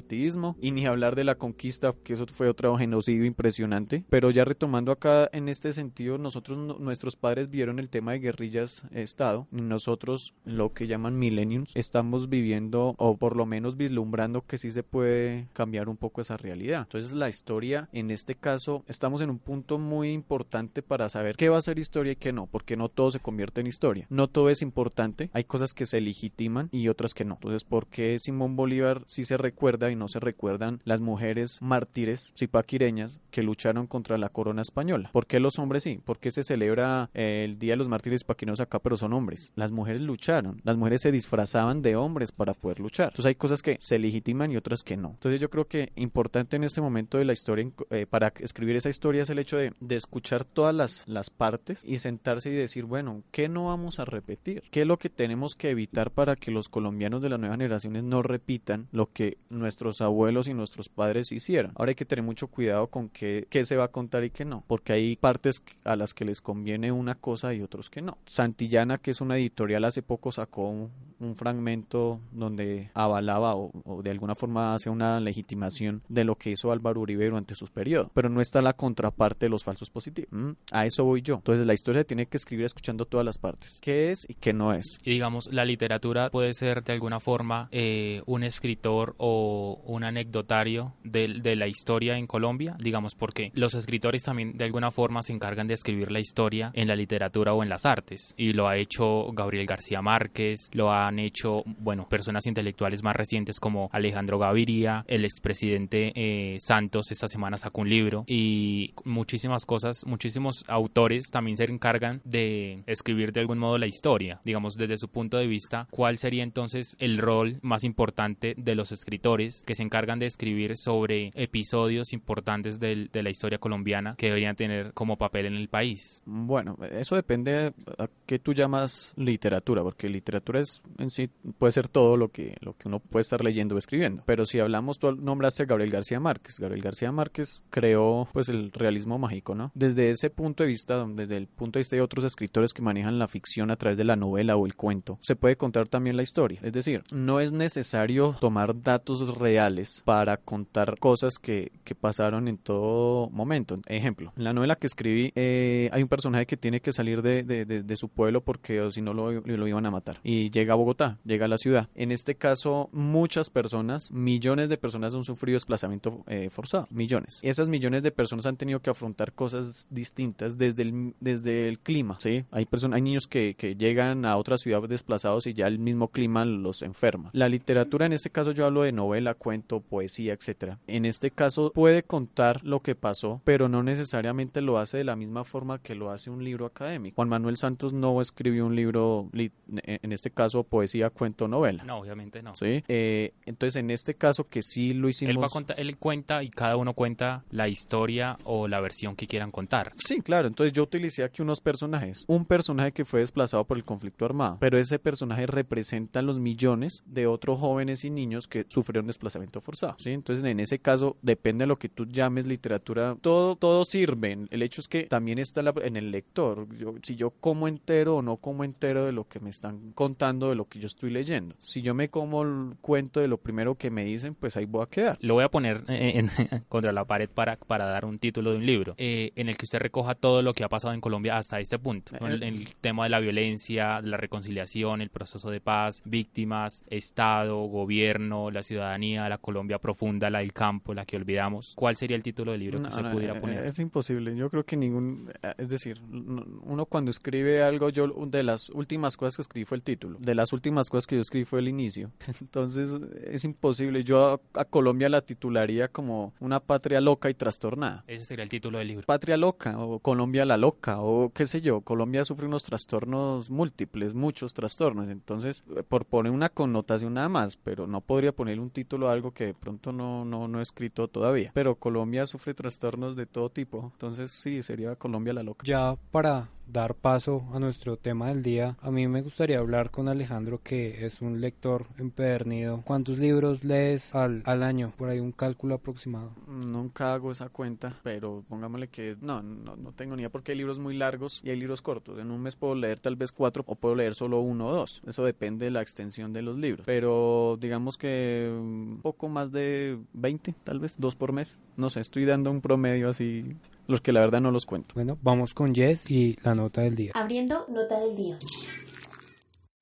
y 0.60 0.70
ni 0.70 0.86
hablar 0.86 1.16
de 1.16 1.24
la 1.24 1.36
conquista, 1.36 1.94
que 2.04 2.14
eso 2.14 2.26
fue 2.26 2.48
otro 2.48 2.76
genocidio 2.76 3.24
impresionante. 3.24 4.04
Pero 4.08 4.30
ya 4.30 4.44
retomando 4.44 4.92
acá 4.92 5.28
en 5.32 5.48
este 5.48 5.72
sentido, 5.72 6.18
nosotros, 6.18 6.78
nuestros 6.80 7.16
padres 7.16 7.50
vieron 7.50 7.78
el 7.78 7.88
tema 7.88 8.12
de 8.12 8.20
guerrillas 8.20 8.84
Estado, 8.90 9.46
y 9.52 9.60
nosotros, 9.60 10.34
lo 10.44 10.72
que 10.72 10.86
llaman 10.86 11.18
millenniums, 11.18 11.76
estamos 11.76 12.28
viviendo 12.28 12.94
o 12.98 13.16
por 13.16 13.36
lo 13.36 13.46
menos 13.46 13.76
vislumbrando 13.76 14.42
que 14.42 14.58
sí 14.58 14.70
se 14.70 14.82
puede 14.82 15.48
cambiar 15.52 15.88
un 15.88 15.96
poco 15.96 16.20
esa 16.20 16.36
realidad. 16.36 16.82
Entonces 16.82 17.12
la 17.12 17.28
historia, 17.28 17.88
en 17.92 18.10
este 18.10 18.34
caso, 18.34 18.84
estamos 18.86 19.20
en 19.20 19.30
un 19.30 19.38
punto 19.38 19.78
muy 19.78 20.10
importante 20.10 20.82
para 20.82 21.08
saber 21.08 21.36
qué 21.36 21.48
va 21.48 21.58
a 21.58 21.62
ser 21.62 21.78
historia 21.78 22.12
y 22.12 22.16
qué 22.16 22.32
no, 22.32 22.46
porque 22.46 22.76
no 22.76 22.88
todo 22.88 23.10
se 23.10 23.20
convierte 23.20 23.60
en 23.60 23.66
historia. 23.66 24.06
No 24.10 24.28
todo 24.28 24.50
es 24.50 24.62
importante, 24.62 25.30
hay 25.32 25.44
cosas 25.44 25.72
que 25.72 25.86
se 25.86 26.00
legitiman 26.00 26.68
y 26.72 26.88
otras 26.88 27.14
que 27.14 27.24
no. 27.24 27.34
Entonces, 27.34 27.64
¿por 27.64 27.86
qué 27.86 28.18
Simón 28.18 28.56
Bolívar 28.56 29.02
sí 29.06 29.24
se 29.24 29.36
recuerda 29.36 29.87
y 29.90 29.96
no 29.96 30.08
se 30.08 30.20
recuerdan 30.20 30.80
las 30.84 31.00
mujeres 31.00 31.58
mártires 31.60 32.32
zipaquireñas 32.36 33.20
que 33.30 33.42
lucharon 33.42 33.86
contra 33.86 34.18
la 34.18 34.28
corona 34.28 34.62
española. 34.62 35.10
¿Por 35.12 35.26
qué 35.26 35.40
los 35.40 35.58
hombres 35.58 35.82
sí? 35.82 36.00
¿Por 36.04 36.18
qué 36.18 36.30
se 36.30 36.42
celebra 36.42 37.10
eh, 37.14 37.44
el 37.44 37.58
Día 37.58 37.72
de 37.72 37.76
los 37.76 37.88
Mártires 37.88 38.22
zipaquireños 38.22 38.60
acá, 38.60 38.78
pero 38.78 38.96
son 38.96 39.12
hombres? 39.12 39.52
Las 39.54 39.70
mujeres 39.70 40.00
lucharon, 40.00 40.60
las 40.64 40.76
mujeres 40.76 41.02
se 41.02 41.12
disfrazaban 41.12 41.82
de 41.82 41.96
hombres 41.96 42.32
para 42.32 42.54
poder 42.54 42.80
luchar. 42.80 43.08
Entonces 43.08 43.26
hay 43.26 43.34
cosas 43.34 43.62
que 43.62 43.76
se 43.80 43.98
legitiman 43.98 44.50
y 44.50 44.56
otras 44.56 44.82
que 44.82 44.96
no. 44.96 45.10
Entonces 45.10 45.40
yo 45.40 45.50
creo 45.50 45.66
que 45.66 45.92
importante 45.96 46.56
en 46.56 46.64
este 46.64 46.80
momento 46.80 47.18
de 47.18 47.24
la 47.24 47.32
historia, 47.32 47.70
eh, 47.90 48.06
para 48.06 48.32
escribir 48.38 48.76
esa 48.76 48.88
historia, 48.88 49.22
es 49.22 49.30
el 49.30 49.38
hecho 49.38 49.56
de, 49.56 49.72
escuchar 49.90 50.44
todas 50.44 50.74
las, 50.74 51.04
las 51.06 51.28
partes 51.28 51.84
y 51.84 51.98
sentarse 51.98 52.50
y 52.50 52.54
decir, 52.54 52.84
bueno, 52.84 53.22
¿qué 53.32 53.48
no 53.48 53.66
vamos 53.66 53.98
a 53.98 54.04
repetir? 54.04 54.62
¿Qué 54.70 54.82
es 54.82 54.86
lo 54.86 54.98
que 54.98 55.10
tenemos 55.10 55.54
que 55.54 55.70
evitar 55.70 56.10
para 56.10 56.36
que 56.36 56.50
los 56.50 56.68
colombianos 56.68 57.20
de 57.20 57.28
las 57.28 57.38
nuevas 57.38 57.56
generaciones 57.56 58.04
no 58.04 58.22
repitan 58.22 58.88
lo 58.92 59.06
que 59.06 59.38
nuestro 59.48 59.77
nuestros 59.78 60.00
abuelos 60.00 60.48
y 60.48 60.54
nuestros 60.54 60.88
padres 60.88 61.30
hicieron. 61.30 61.70
Ahora 61.76 61.90
hay 61.90 61.94
que 61.94 62.04
tener 62.04 62.24
mucho 62.24 62.48
cuidado 62.48 62.88
con 62.88 63.08
qué, 63.08 63.46
qué 63.48 63.64
se 63.64 63.76
va 63.76 63.84
a 63.84 63.88
contar 63.88 64.24
y 64.24 64.30
qué 64.30 64.44
no, 64.44 64.64
porque 64.66 64.92
hay 64.92 65.14
partes 65.14 65.62
a 65.84 65.94
las 65.94 66.14
que 66.14 66.24
les 66.24 66.40
conviene 66.40 66.90
una 66.90 67.14
cosa 67.14 67.54
y 67.54 67.62
otros 67.62 67.88
que 67.88 68.02
no. 68.02 68.18
Santillana, 68.26 68.98
que 68.98 69.12
es 69.12 69.20
una 69.20 69.36
editorial, 69.36 69.84
hace 69.84 70.02
poco 70.02 70.32
sacó 70.32 70.68
un, 70.68 70.90
fragmento 71.34 72.20
donde 72.30 72.90
avalaba 72.94 73.54
o, 73.56 74.02
de 74.02 74.10
alguna 74.10 74.36
forma 74.36 74.74
hace 74.74 74.88
una 74.88 75.18
legitimación 75.18 76.02
de 76.08 76.22
lo 76.22 76.36
que 76.36 76.50
hizo 76.50 76.70
Álvaro 76.70 77.00
Uribe 77.00 77.26
durante 77.26 77.56
sus 77.56 77.70
periodos, 77.70 78.10
pero 78.14 78.28
no 78.28 78.40
está 78.40 78.62
la 78.62 78.72
contraparte 78.72 79.46
de 79.46 79.50
los 79.50 79.64
falsos 79.64 79.90
positivos. 79.90 80.30
¿Mm? 80.32 80.52
A 80.70 80.86
eso 80.86 81.04
voy 81.04 81.22
yo. 81.22 81.36
Entonces 81.36 81.66
la 81.66 81.74
historia 81.74 82.04
tiene 82.04 82.26
que 82.26 82.36
escribir 82.36 82.66
escuchando 82.66 83.04
todas 83.04 83.26
las 83.26 83.36
partes. 83.36 83.80
¿Qué 83.82 84.10
es 84.10 84.26
y 84.28 84.34
qué 84.34 84.52
no 84.52 84.72
es? 84.72 84.98
Y 85.04 85.10
digamos, 85.10 85.52
la 85.52 85.64
literatura 85.64 86.30
puede 86.30 86.54
ser 86.54 86.84
de 86.84 86.92
alguna 86.92 87.18
forma 87.18 87.68
eh, 87.72 88.22
un 88.26 88.44
escritor 88.44 89.16
o 89.18 89.67
un 89.76 90.04
anecdotario 90.04 90.94
de, 91.04 91.28
la 91.56 91.66
historia 91.66 92.16
en 92.18 92.26
Colombia, 92.26 92.76
digamos, 92.78 93.14
porque 93.14 93.50
los 93.54 93.74
escritores 93.74 94.22
también 94.22 94.56
de 94.56 94.64
alguna 94.64 94.90
forma 94.90 95.22
se 95.22 95.32
encargan 95.32 95.66
de 95.66 95.74
escribir 95.74 96.10
la 96.10 96.20
historia 96.20 96.70
en 96.74 96.88
la 96.88 96.96
literatura 96.96 97.54
o 97.54 97.62
en 97.62 97.68
las 97.68 97.86
artes. 97.86 98.34
Y 98.36 98.52
lo 98.52 98.68
ha 98.68 98.76
hecho 98.76 99.32
Gabriel 99.32 99.66
García 99.66 100.02
Márquez, 100.02 100.68
lo 100.72 100.92
han 100.92 101.18
hecho, 101.18 101.62
bueno, 101.66 102.08
personas 102.08 102.46
intelectuales 102.46 103.02
más 103.02 103.16
recientes 103.16 103.60
como 103.60 103.88
Alejandro 103.92 104.38
Gaviria, 104.38 105.04
el 105.08 105.24
expresidente 105.24 106.12
eh, 106.14 106.58
Santos 106.60 107.10
esta 107.10 107.28
semana 107.28 107.56
sacó 107.56 107.80
un 107.80 107.88
libro 107.88 108.24
y 108.26 108.94
muchísimas 109.04 109.64
cosas, 109.64 110.04
muchísimos 110.06 110.64
autores 110.68 111.30
también 111.30 111.56
se 111.56 111.64
encargan 111.64 112.20
de 112.24 112.82
escribir 112.86 113.32
de 113.32 113.40
algún 113.40 113.58
modo 113.58 113.78
la 113.78 113.86
historia, 113.86 114.40
digamos, 114.44 114.76
desde 114.76 114.98
su 114.98 115.08
punto 115.08 115.38
de 115.38 115.46
vista, 115.46 115.86
cuál 115.90 116.18
sería 116.18 116.42
entonces 116.42 116.96
el 116.98 117.18
rol 117.18 117.58
más 117.62 117.84
importante 117.84 118.54
de 118.56 118.74
los 118.74 118.92
escritores 118.92 119.57
que 119.64 119.74
se 119.74 119.82
encargan 119.82 120.18
de 120.18 120.26
escribir 120.26 120.76
sobre 120.76 121.32
episodios 121.34 122.12
importantes 122.12 122.80
de 122.80 123.08
la 123.12 123.30
historia 123.30 123.58
colombiana 123.58 124.14
que 124.16 124.26
deberían 124.26 124.56
tener 124.56 124.92
como 124.92 125.16
papel 125.16 125.46
en 125.46 125.54
el 125.54 125.68
país? 125.68 126.22
Bueno, 126.24 126.76
eso 126.92 127.16
depende 127.16 127.72
a 127.98 128.08
qué 128.26 128.38
tú 128.38 128.52
llamas 128.52 129.12
literatura, 129.16 129.82
porque 129.82 130.08
literatura 130.08 130.60
es 130.60 130.82
en 130.98 131.10
sí 131.10 131.28
puede 131.58 131.72
ser 131.72 131.88
todo 131.88 132.16
lo 132.16 132.28
que, 132.28 132.56
lo 132.60 132.74
que 132.74 132.88
uno 132.88 133.00
puede 133.00 133.22
estar 133.22 133.42
leyendo 133.42 133.74
o 133.74 133.78
escribiendo. 133.78 134.22
Pero 134.26 134.46
si 134.46 134.60
hablamos, 134.60 134.98
tú 134.98 135.12
nombraste 135.12 135.62
a 135.62 135.66
Gabriel 135.66 135.90
García 135.90 136.20
Márquez. 136.20 136.58
Gabriel 136.58 136.82
García 136.82 137.12
Márquez 137.12 137.62
creó 137.70 138.28
pues 138.32 138.48
el 138.48 138.72
realismo 138.72 139.18
mágico, 139.18 139.54
¿no? 139.54 139.70
Desde 139.74 140.10
ese 140.10 140.30
punto 140.30 140.62
de 140.64 140.68
vista, 140.68 141.04
desde 141.06 141.36
el 141.36 141.46
punto 141.46 141.78
de 141.78 141.80
vista 141.80 141.96
de 141.96 142.02
otros 142.02 142.24
escritores 142.24 142.72
que 142.72 142.82
manejan 142.82 143.18
la 143.18 143.28
ficción 143.28 143.70
a 143.70 143.76
través 143.76 143.98
de 143.98 144.04
la 144.04 144.16
novela 144.16 144.56
o 144.56 144.66
el 144.66 144.74
cuento, 144.74 145.18
se 145.22 145.36
puede 145.36 145.56
contar 145.56 145.88
también 145.88 146.16
la 146.16 146.22
historia. 146.22 146.60
Es 146.62 146.72
decir, 146.72 147.02
no 147.12 147.40
es 147.40 147.52
necesario 147.52 148.36
tomar 148.40 148.80
datos 148.80 149.20
reales 149.38 150.02
para 150.04 150.36
contar 150.36 150.98
cosas 150.98 151.38
que, 151.38 151.72
que 151.84 151.94
pasaron 151.94 152.48
en 152.48 152.58
todo 152.58 153.30
momento. 153.30 153.78
Ejemplo, 153.86 154.32
en 154.36 154.44
la 154.44 154.52
novela 154.52 154.76
que 154.76 154.86
escribí 154.86 155.32
eh, 155.34 155.88
hay 155.92 156.02
un 156.02 156.08
personaje 156.08 156.46
que 156.46 156.56
tiene 156.56 156.80
que 156.80 156.92
salir 156.92 157.22
de, 157.22 157.42
de, 157.44 157.96
su 157.96 158.08
pueblo 158.08 158.42
porque 158.42 158.90
si 158.92 159.02
no 159.02 159.12
lo, 159.12 159.32
lo 159.32 159.68
iban 159.68 159.86
a 159.86 159.90
matar. 159.90 160.20
Y 160.22 160.50
llega 160.50 160.74
a 160.74 160.76
Bogotá, 160.76 161.18
llega 161.24 161.46
a 161.46 161.48
la 161.48 161.58
ciudad. 161.58 161.88
En 161.94 162.12
este 162.12 162.36
caso, 162.36 162.88
muchas 162.92 163.50
personas, 163.50 164.12
millones 164.12 164.68
de 164.68 164.76
personas 164.76 165.14
han 165.14 165.24
sufrido 165.24 165.56
desplazamiento 165.56 166.24
eh, 166.26 166.50
forzado, 166.50 166.86
millones. 166.90 167.40
Esas 167.42 167.68
millones 167.68 168.02
de 168.02 168.10
personas 168.10 168.46
han 168.46 168.56
tenido 168.56 168.80
que 168.80 168.90
afrontar 168.90 169.32
cosas 169.32 169.86
distintas 169.90 170.58
desde 170.58 170.82
el, 170.82 171.14
desde 171.20 171.68
el 171.68 171.78
clima, 171.78 172.18
¿sí? 172.20 172.44
Hay, 172.50 172.66
personas, 172.66 172.96
hay 172.96 173.02
niños 173.02 173.26
que, 173.26 173.54
que 173.54 173.74
llegan 173.74 174.24
a 174.24 174.36
otra 174.36 174.58
ciudad 174.58 174.82
desplazados 174.88 175.46
y 175.46 175.54
ya 175.54 175.66
el 175.66 175.78
mismo 175.78 176.08
clima 176.08 176.44
los 176.44 176.82
enferma. 176.82 177.30
La 177.32 177.48
literatura, 177.48 178.06
en 178.06 178.12
este 178.12 178.30
caso 178.30 178.52
yo 178.52 178.66
hablo 178.66 178.82
de 178.82 178.92
novela, 178.92 179.27
cuento, 179.34 179.80
poesía, 179.80 180.32
etcétera. 180.32 180.78
En 180.86 181.04
este 181.04 181.30
caso 181.30 181.72
puede 181.72 182.02
contar 182.02 182.62
lo 182.64 182.80
que 182.80 182.94
pasó, 182.94 183.40
pero 183.44 183.68
no 183.68 183.82
necesariamente 183.82 184.60
lo 184.60 184.78
hace 184.78 184.98
de 184.98 185.04
la 185.04 185.16
misma 185.16 185.44
forma 185.44 185.80
que 185.80 185.94
lo 185.94 186.10
hace 186.10 186.30
un 186.30 186.44
libro 186.44 186.66
académico. 186.66 187.16
Juan 187.16 187.28
Manuel 187.28 187.56
Santos 187.56 187.92
no 187.92 188.20
escribió 188.20 188.66
un 188.66 188.76
libro, 188.76 189.30
en 189.32 190.12
este 190.12 190.30
caso 190.30 190.64
poesía, 190.64 191.10
cuento, 191.10 191.48
novela. 191.48 191.84
No, 191.84 191.98
obviamente 191.98 192.42
no. 192.42 192.54
Sí. 192.56 192.84
Eh, 192.88 193.32
entonces, 193.46 193.76
en 193.76 193.90
este 193.90 194.14
caso 194.14 194.48
que 194.48 194.62
sí 194.62 194.94
lo 194.94 195.08
hicimos. 195.08 195.34
Él, 195.34 195.42
va 195.42 195.46
a 195.46 195.80
él 195.80 195.96
cuenta 195.98 196.42
y 196.42 196.50
cada 196.50 196.76
uno 196.76 196.94
cuenta 196.94 197.44
la 197.50 197.68
historia 197.68 198.38
o 198.44 198.68
la 198.68 198.80
versión 198.80 199.16
que 199.16 199.26
quieran 199.26 199.50
contar. 199.50 199.92
Sí, 199.98 200.20
claro. 200.20 200.48
Entonces 200.48 200.72
yo 200.72 200.82
utilicé 200.82 201.24
aquí 201.24 201.42
unos 201.42 201.60
personajes. 201.60 202.24
Un 202.28 202.44
personaje 202.44 202.92
que 202.92 203.04
fue 203.04 203.20
desplazado 203.20 203.64
por 203.64 203.76
el 203.76 203.84
conflicto 203.84 204.24
armado, 204.24 204.58
pero 204.60 204.78
ese 204.78 204.98
personaje 204.98 205.46
representa 205.46 206.22
los 206.22 206.38
millones 206.38 207.02
de 207.06 207.26
otros 207.26 207.58
jóvenes 207.58 208.04
y 208.04 208.10
niños 208.10 208.46
que 208.46 208.66
sufrieron 208.68 209.08
desplazamiento 209.18 209.60
forzado. 209.60 209.96
¿sí? 209.98 210.10
Entonces, 210.10 210.44
en 210.44 210.60
ese 210.60 210.78
caso, 210.78 211.16
depende 211.22 211.64
de 211.64 211.66
lo 211.66 211.78
que 211.78 211.88
tú 211.88 212.06
llames 212.06 212.46
literatura. 212.46 213.16
Todo, 213.20 213.56
todo 213.56 213.84
sirve. 213.84 214.38
El 214.50 214.62
hecho 214.62 214.80
es 214.80 214.88
que 214.88 215.04
también 215.04 215.38
está 215.38 215.62
en 215.82 215.96
el 215.96 216.10
lector. 216.10 216.66
si 217.02 217.16
yo 217.16 217.30
como 217.30 217.68
entero 217.68 218.16
o 218.16 218.22
no 218.22 218.36
como 218.36 218.64
entero 218.64 219.04
de 219.06 219.12
lo 219.12 219.26
que 219.26 219.40
me 219.40 219.50
están 219.50 219.92
contando, 219.92 220.50
de 220.50 220.54
lo 220.54 220.66
que 220.66 220.78
yo 220.78 220.86
estoy 220.86 221.10
leyendo. 221.10 221.54
Si 221.58 221.82
yo 221.82 221.94
me 221.94 222.08
como 222.08 222.42
el 222.42 222.76
cuento 222.80 223.20
de 223.20 223.28
lo 223.28 223.38
primero 223.38 223.74
que 223.74 223.90
me 223.90 224.04
dicen, 224.04 224.34
pues 224.34 224.56
ahí 224.56 224.64
voy 224.64 224.82
a 224.82 224.86
quedar. 224.86 225.18
Lo 225.20 225.34
voy 225.34 225.44
a 225.44 225.50
poner 225.50 225.84
en, 225.88 226.28
contra 226.68 226.92
la 226.92 227.04
pared 227.04 227.28
para, 227.28 227.56
para 227.56 227.86
dar 227.86 228.04
un 228.04 228.18
título 228.18 228.52
de 228.52 228.58
un 228.58 228.66
libro 228.66 228.94
eh, 228.98 229.32
en 229.34 229.48
el 229.48 229.56
que 229.56 229.64
usted 229.64 229.78
recoja 229.78 230.14
todo 230.14 230.42
lo 230.42 230.54
que 230.54 230.64
ha 230.64 230.68
pasado 230.68 230.94
en 230.94 231.00
Colombia 231.00 231.36
hasta 231.36 231.60
este 231.60 231.78
punto. 231.78 232.16
El, 232.20 232.42
eh, 232.42 232.48
el 232.48 232.74
tema 232.80 233.04
de 233.04 233.10
la 233.10 233.20
violencia, 233.20 234.00
la 234.00 234.16
reconciliación, 234.16 235.00
el 235.00 235.10
proceso 235.10 235.50
de 235.50 235.60
paz, 235.60 236.02
víctimas, 236.04 236.84
Estado, 236.88 237.58
gobierno, 237.64 238.50
la 238.50 238.62
ciudadanía, 238.62 239.07
la 239.16 239.38
Colombia 239.38 239.78
profunda, 239.78 240.30
la 240.30 240.40
del 240.40 240.52
campo, 240.52 240.94
la 240.94 241.04
que 241.04 241.16
olvidamos. 241.16 241.74
¿Cuál 241.74 241.96
sería 241.96 242.16
el 242.16 242.22
título 242.22 242.52
del 242.52 242.60
libro 242.60 242.82
que 242.82 242.90
se 242.90 243.02
pudiera 243.02 243.36
eh, 243.36 243.40
poner? 243.40 243.64
Es 243.64 243.78
imposible. 243.78 244.34
Yo 244.36 244.50
creo 244.50 244.64
que 244.64 244.76
ningún, 244.76 245.30
eh, 245.42 245.54
es 245.58 245.68
decir, 245.68 246.00
uno 246.02 246.86
cuando 246.86 247.10
escribe 247.10 247.62
algo, 247.62 247.88
yo 247.90 248.08
de 248.26 248.42
las 248.42 248.68
últimas 248.70 249.16
cosas 249.16 249.36
que 249.36 249.42
escribí 249.42 249.64
fue 249.64 249.76
el 249.76 249.82
título. 249.82 250.18
De 250.20 250.34
las 250.34 250.52
últimas 250.52 250.88
cosas 250.88 251.06
que 251.06 251.16
yo 251.16 251.22
escribí 251.22 251.44
fue 251.44 251.60
el 251.60 251.68
inicio. 251.68 252.10
Entonces 252.40 252.90
es 253.24 253.44
imposible. 253.44 254.02
Yo 254.04 254.40
a, 254.54 254.64
Colombia 254.64 255.08
la 255.08 255.22
titularía 255.22 255.88
como 255.88 256.34
una 256.40 256.60
patria 256.60 257.00
loca 257.00 257.30
y 257.30 257.34
trastornada. 257.34 258.04
Ese 258.06 258.24
sería 258.24 258.42
el 258.42 258.50
título 258.50 258.78
del 258.78 258.88
libro. 258.88 259.06
Patria 259.06 259.36
loca 259.36 259.78
o 259.78 259.98
Colombia 260.00 260.44
la 260.44 260.56
loca 260.56 261.00
o 261.00 261.30
qué 261.32 261.46
sé 261.46 261.60
yo. 261.60 261.80
Colombia 261.80 262.24
sufre 262.24 262.46
unos 262.46 262.64
trastornos 262.64 263.50
múltiples, 263.50 264.14
muchos 264.14 264.52
trastornos. 264.52 265.08
Entonces, 265.08 265.64
por 265.88 266.04
poner 266.04 266.32
una 266.32 266.48
connotación 266.48 267.14
nada 267.14 267.28
más, 267.28 267.56
pero 267.56 267.86
no 267.86 268.00
podría 268.00 268.32
poner 268.32 268.60
un 268.60 268.70
título 268.70 268.97
algo 269.06 269.30
que 269.30 269.46
de 269.46 269.54
pronto 269.54 269.92
no, 269.92 270.24
no, 270.24 270.48
no 270.48 270.58
he 270.58 270.62
escrito 270.62 271.06
todavía. 271.06 271.52
Pero 271.54 271.76
Colombia 271.76 272.26
sufre 272.26 272.54
trastornos 272.54 273.14
de 273.14 273.26
todo 273.26 273.50
tipo, 273.50 273.90
entonces 273.92 274.32
sí, 274.32 274.62
sería 274.62 274.96
Colombia 274.96 275.32
la 275.32 275.42
loca. 275.44 275.64
Ya 275.64 275.96
para 276.10 276.48
dar 276.70 276.94
paso 276.94 277.44
a 277.52 277.58
nuestro 277.58 277.96
tema 277.96 278.28
del 278.28 278.42
día, 278.42 278.76
a 278.80 278.90
mí 278.90 279.06
me 279.08 279.22
gustaría 279.22 279.58
hablar 279.58 279.90
con 279.90 280.08
Alejandro, 280.08 280.60
que 280.62 281.06
es 281.06 281.20
un 281.20 281.40
lector 281.40 281.86
empedernido. 281.98 282.82
¿Cuántos 282.84 283.18
libros 283.18 283.64
lees 283.64 284.14
al, 284.14 284.42
al 284.44 284.62
año? 284.62 284.92
Por 284.96 285.08
ahí 285.08 285.20
un 285.20 285.32
cálculo 285.32 285.76
aproximado. 285.76 286.32
Nunca 286.46 287.14
hago 287.14 287.32
esa 287.32 287.48
cuenta, 287.48 287.94
pero 288.02 288.44
pongámosle 288.48 288.88
que 288.88 289.16
no, 289.20 289.42
no, 289.42 289.76
no 289.76 289.92
tengo 289.92 290.16
ni 290.16 290.22
idea 290.22 290.30
porque 290.30 290.52
hay 290.52 290.58
libros 290.58 290.78
muy 290.78 290.96
largos 290.96 291.40
y 291.42 291.50
hay 291.50 291.58
libros 291.58 291.82
cortos. 291.82 292.18
En 292.18 292.30
un 292.30 292.40
mes 292.40 292.56
puedo 292.56 292.74
leer 292.74 293.00
tal 293.00 293.16
vez 293.16 293.32
cuatro 293.32 293.64
o 293.66 293.74
puedo 293.74 293.94
leer 293.94 294.14
solo 294.14 294.40
uno 294.40 294.68
o 294.68 294.74
dos. 294.74 295.02
Eso 295.06 295.24
depende 295.24 295.66
de 295.66 295.70
la 295.70 295.82
extensión 295.82 296.32
de 296.32 296.42
los 296.42 296.58
libros. 296.58 296.84
Pero 296.86 297.56
digamos 297.60 297.96
que 297.96 298.50
un 298.50 299.00
poco 299.02 299.28
más 299.28 299.52
de 299.52 299.98
20, 300.12 300.54
tal 300.64 300.80
vez, 300.80 300.98
dos 300.98 301.14
por 301.14 301.32
mes. 301.32 301.60
No 301.76 301.90
sé, 301.90 302.00
estoy 302.00 302.24
dando 302.24 302.50
un 302.50 302.60
promedio 302.60 303.08
así 303.08 303.56
los 303.88 304.00
que 304.00 304.12
la 304.12 304.20
verdad 304.20 304.40
no 304.40 304.52
los 304.52 304.66
cuento. 304.66 304.94
Bueno, 304.94 305.18
vamos 305.22 305.54
con 305.54 305.74
Jess 305.74 306.08
y 306.08 306.36
la 306.44 306.54
nota 306.54 306.82
del 306.82 306.94
día. 306.94 307.12
Abriendo 307.14 307.66
nota 307.68 307.98
del 307.98 308.14
día. 308.14 308.38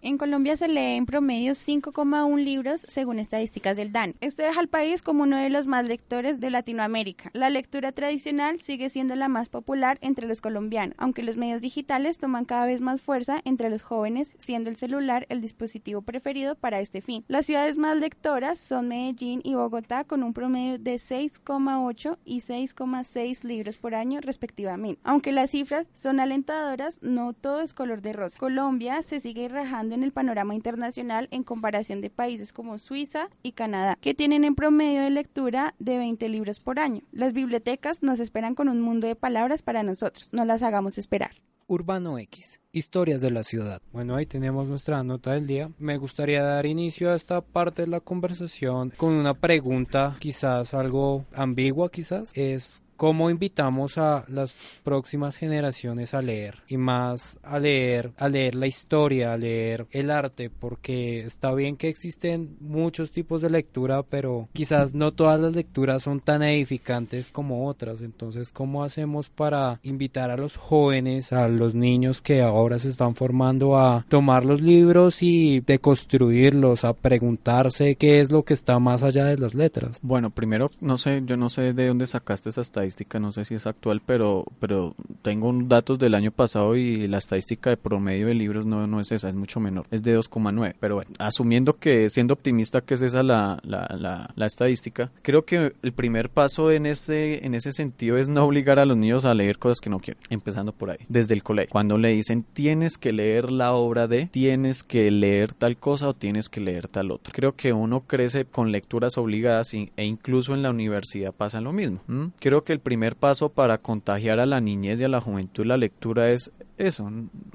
En 0.03 0.19
Colombia 0.19 0.59
se 0.59 0.69
lee 0.69 0.97
en 0.97 1.07
promedio 1.07 1.55
5,1 1.55 2.37
libros 2.37 2.85
según 2.87 3.19
estadísticas 3.19 3.79
del 3.79 3.93
DAN. 3.93 4.15
Esto 4.21 4.43
deja 4.43 4.61
al 4.61 4.69
país 4.69 5.01
como 5.01 5.23
uno 5.23 5.39
de 5.39 5.49
los 5.49 5.67
más 5.67 5.89
lectores 5.89 6.39
de 6.39 6.51
Latinoamérica. 6.51 7.31
La 7.33 7.49
lectura 7.49 7.93
tradicional 7.93 8.61
sigue 8.61 8.91
siendo 8.91 9.17
la 9.17 9.29
más 9.29 9.49
popular 9.49 9.97
entre 10.03 10.29
los 10.29 10.43
colombianos, 10.43 10.95
aunque 10.99 11.23
los 11.23 11.39
medios 11.39 11.63
digitales 11.63 12.19
toman 12.19 12.45
cada 12.45 12.67
vez 12.67 12.83
más 12.83 13.01
fuerza 13.01 13.41
entre 13.47 13.71
los 13.71 13.83
jóvenes, 13.83 14.35
siendo 14.39 14.69
el 14.69 14.77
celular 14.77 15.25
el 15.31 15.41
dispositivo 15.41 16.03
preferido 16.03 16.57
para 16.57 16.81
este 16.81 17.01
fin. 17.01 17.25
Las 17.27 17.47
ciudades 17.47 17.79
más 17.79 17.97
lectoras 17.97 18.59
son 18.59 18.89
Medellín 18.89 19.41
y 19.45 19.55
Bogotá 19.55 20.05
con 20.05 20.23
un 20.23 20.35
promedio 20.35 20.79
de 20.79 20.97
6,8 20.97 22.19
y 22.23 22.43
6,6 22.43 23.45
libros 23.45 23.79
por 23.79 23.95
año 23.95 24.21
respectivamente. 24.21 25.01
Aunque 25.05 25.33
las 25.33 25.53
cifras 25.53 25.87
son 25.95 26.21
alentadoras, 26.21 26.99
no 27.01 27.33
todo 27.33 27.63
es 27.63 27.73
color 27.73 28.03
de 28.03 28.13
rosa. 28.13 28.39
Colombia 28.39 29.03
se 29.03 29.21
sigue 29.21 29.49
rajando 29.49 29.86
en 29.95 30.03
el 30.03 30.13
panorama 30.13 30.55
internacional 30.55 31.29
en 31.31 31.45
comparación 31.45 32.01
de 32.01 32.11
países 32.11 32.53
como 32.53 32.79
Suiza 32.79 33.29
y 33.43 33.53
Canadá, 33.53 33.97
que 34.01 34.15
tienen 34.15 34.45
en 34.45 34.55
promedio 34.55 35.03
de 35.03 35.11
lectura 35.11 35.75
de 35.79 35.99
20 35.99 36.29
libros 36.29 36.61
por 36.61 36.79
año. 36.79 37.03
Las 37.13 37.33
bibliotecas 37.33 38.03
nos 38.03 38.21
esperan 38.21 38.55
con 38.55 38.69
un 38.69 38.81
mundo 38.81 39.07
de 39.07 39.17
palabras 39.17 39.63
para 39.63 39.83
nosotros, 39.83 40.33
no 40.33 40.45
las 40.45 40.63
hagamos 40.63 40.99
esperar. 40.99 41.33
Urbano 41.69 42.19
X, 42.19 42.61
historias 42.73 43.21
de 43.21 43.31
la 43.31 43.43
ciudad. 43.43 43.83
Bueno, 43.93 44.15
ahí 44.15 44.27
tenemos 44.27 44.69
nuestra 44.69 45.03
nota 45.03 45.33
del 45.33 45.47
día. 45.47 45.71
Me 45.79 45.97
gustaría 45.97 46.43
dar 46.43 46.65
inicio 46.65 47.11
a 47.11 47.17
esta 47.17 47.41
parte 47.41 47.83
de 47.83 47.89
la 47.89 48.01
conversación 48.01 48.93
con 48.97 49.15
una 49.15 49.35
pregunta 49.35 50.17
quizás 50.21 50.75
algo 50.75 51.25
ambigua, 51.35 51.91
quizás. 51.91 52.31
Es 52.35 52.83
cómo 52.97 53.31
invitamos 53.31 53.99
a 53.99 54.25
las 54.29 54.57
próximas 54.83 55.37
generaciones 55.37 56.15
a 56.15 56.23
leer 56.23 56.63
y 56.69 56.77
más 56.77 57.39
a 57.43 57.59
leer, 57.59 58.13
a 58.17 58.29
leer 58.29 58.55
la 58.55 58.67
historia, 58.67 59.33
a 59.33 59.37
leer 59.37 59.87
el 59.91 60.11
arte, 60.11 60.51
porque 60.51 61.21
está 61.21 61.53
bien 61.53 61.77
que 61.77 61.89
existen 61.89 62.57
muchos 62.61 63.11
tipos 63.11 63.43
de 63.43 63.51
lectura, 63.51 64.03
pero 64.03 64.49
quizás 64.53 64.95
no 64.95 65.13
todas 65.13 65.39
las 65.41 65.55
lecturas 65.55 66.03
son 66.03 66.21
tan 66.21 66.43
edificantes 66.43 67.31
como 67.31 67.69
otras. 67.69 68.01
Entonces, 68.01 68.53
¿cómo 68.53 68.83
hacemos 68.83 69.29
para 69.29 69.81
invitar 69.83 70.31
a 70.31 70.37
los 70.37 70.57
jóvenes, 70.57 71.33
a 71.33 71.49
los 71.49 71.75
niños 71.75 72.23
que 72.23 72.43
ahora 72.43 72.79
se 72.79 72.89
están 72.89 73.15
formando 73.15 73.79
a 73.79 74.05
tomar 74.09 74.45
los 74.45 74.61
libros 74.61 75.23
y 75.23 75.61
deconstruirlos, 75.61 76.85
a 76.85 76.95
preguntarse 76.95 77.97
qué 77.97 78.21
es 78.21 78.31
lo 78.31 78.45
que 78.45 78.55
está 78.55 78.79
más 78.79 79.03
allá 79.03 79.27
de 79.27 79.39
las 79.39 79.55
letras? 79.55 79.99
Bueno, 80.03 80.31
primero, 80.31 80.71
no 80.81 80.97
sé, 80.97 81.23
yo 81.27 81.37
no 81.37 81.49
sé 81.49 81.73
de 81.73 81.89
dónde 81.89 82.07
sacaste 82.07 82.49
esa 82.49 82.63
estadística 82.63 82.86
no 83.21 83.33
sé 83.33 83.45
si 83.45 83.55
es 83.55 83.67
actual, 83.67 84.03
pero, 84.05 84.45
pero 84.61 84.95
tengo 85.23 85.53
datos 85.65 85.99
del 85.99 86.15
año 86.15 86.31
pasado 86.31 86.77
y 86.77 87.07
la 87.09 87.19
estadística 87.19 87.71
de 87.71 87.77
promedio 87.77 88.27
de 88.27 88.35
libros 88.35 88.67
no, 88.67 88.87
no 88.87 89.01
es 89.01 89.13
esa, 89.13 89.29
es 89.29 89.35
mucho 89.35 89.61
menor, 89.61 89.87
es 89.91 90.03
de 90.03 90.19
2,9. 90.19 90.75
Pero 90.79 90.97
bueno, 90.97 91.11
asumiendo 91.19 91.79
que 91.79 92.11
siendo 92.11 92.35
optimista 92.35 92.81
que 92.81 92.95
es 92.95 93.03
esa 93.03 93.23
la, 93.23 93.61
la, 93.63 94.31
la, 94.35 94.47
estadística, 94.47 95.11
creo 95.23 95.45
que 95.45 95.73
el 95.83 95.93
primer 95.93 96.31
paso 96.31 96.71
en 96.71 96.87
ese, 96.87 97.45
en 97.45 97.55
ese 97.55 97.73
sentido 97.73 98.17
es 98.17 98.29
no 98.29 98.45
obligar 98.45 98.79
a 98.79 98.85
los 98.85 98.97
niños 98.97 99.25
a 99.25 99.35
leer 99.35 99.59
cosas 99.59 99.81
que 99.81 99.91
no 99.91 99.99
quieren, 99.99 100.23
empezando 100.31 100.73
por 100.73 100.91
ahí, 100.91 100.99
desde 101.09 101.35
el 101.35 101.43
colegio. 101.43 101.71
Cuando 101.73 101.99
le 101.99 102.11
dicen 102.11 102.45
tienes 102.53 102.99
que 102.99 103.13
leer 103.13 103.51
la 103.51 103.73
obra 103.73 104.07
de, 104.09 104.27
tienes 104.27 104.83
que 104.83 105.11
leer 105.11 105.55
tal 105.55 105.77
cosa 105.77 106.09
o 106.09 106.15
tienes 106.15 106.49
que 106.49 106.61
leer 106.61 106.89
tal 106.89 107.11
otra. 107.11 107.33
Creo 107.33 107.55
que 107.57 107.73
uno 107.73 108.03
crece 108.07 108.45
con 108.45 108.73
lecturas 108.73 109.19
obligadas 109.19 109.75
e 109.75 110.05
incluso 110.05 110.55
en 110.55 110.63
la 110.63 110.71
universidad 110.71 111.33
pasa 111.33 111.61
lo 111.61 111.73
mismo. 111.73 112.01
Creo 112.41 112.65
que 112.65 112.76
el 112.77 112.81
primer 112.81 113.17
paso 113.17 113.49
para 113.49 113.79
contagiar 113.79 114.39
a 114.39 114.47
la 114.47 114.61
niñez 114.61 115.01
y 115.01 115.05
a 115.05 115.09
la 115.09 115.21
juventud 115.21 115.67
la 115.67 115.77
lectura 115.77 116.31
es 116.31 116.53
eso, 116.79 117.11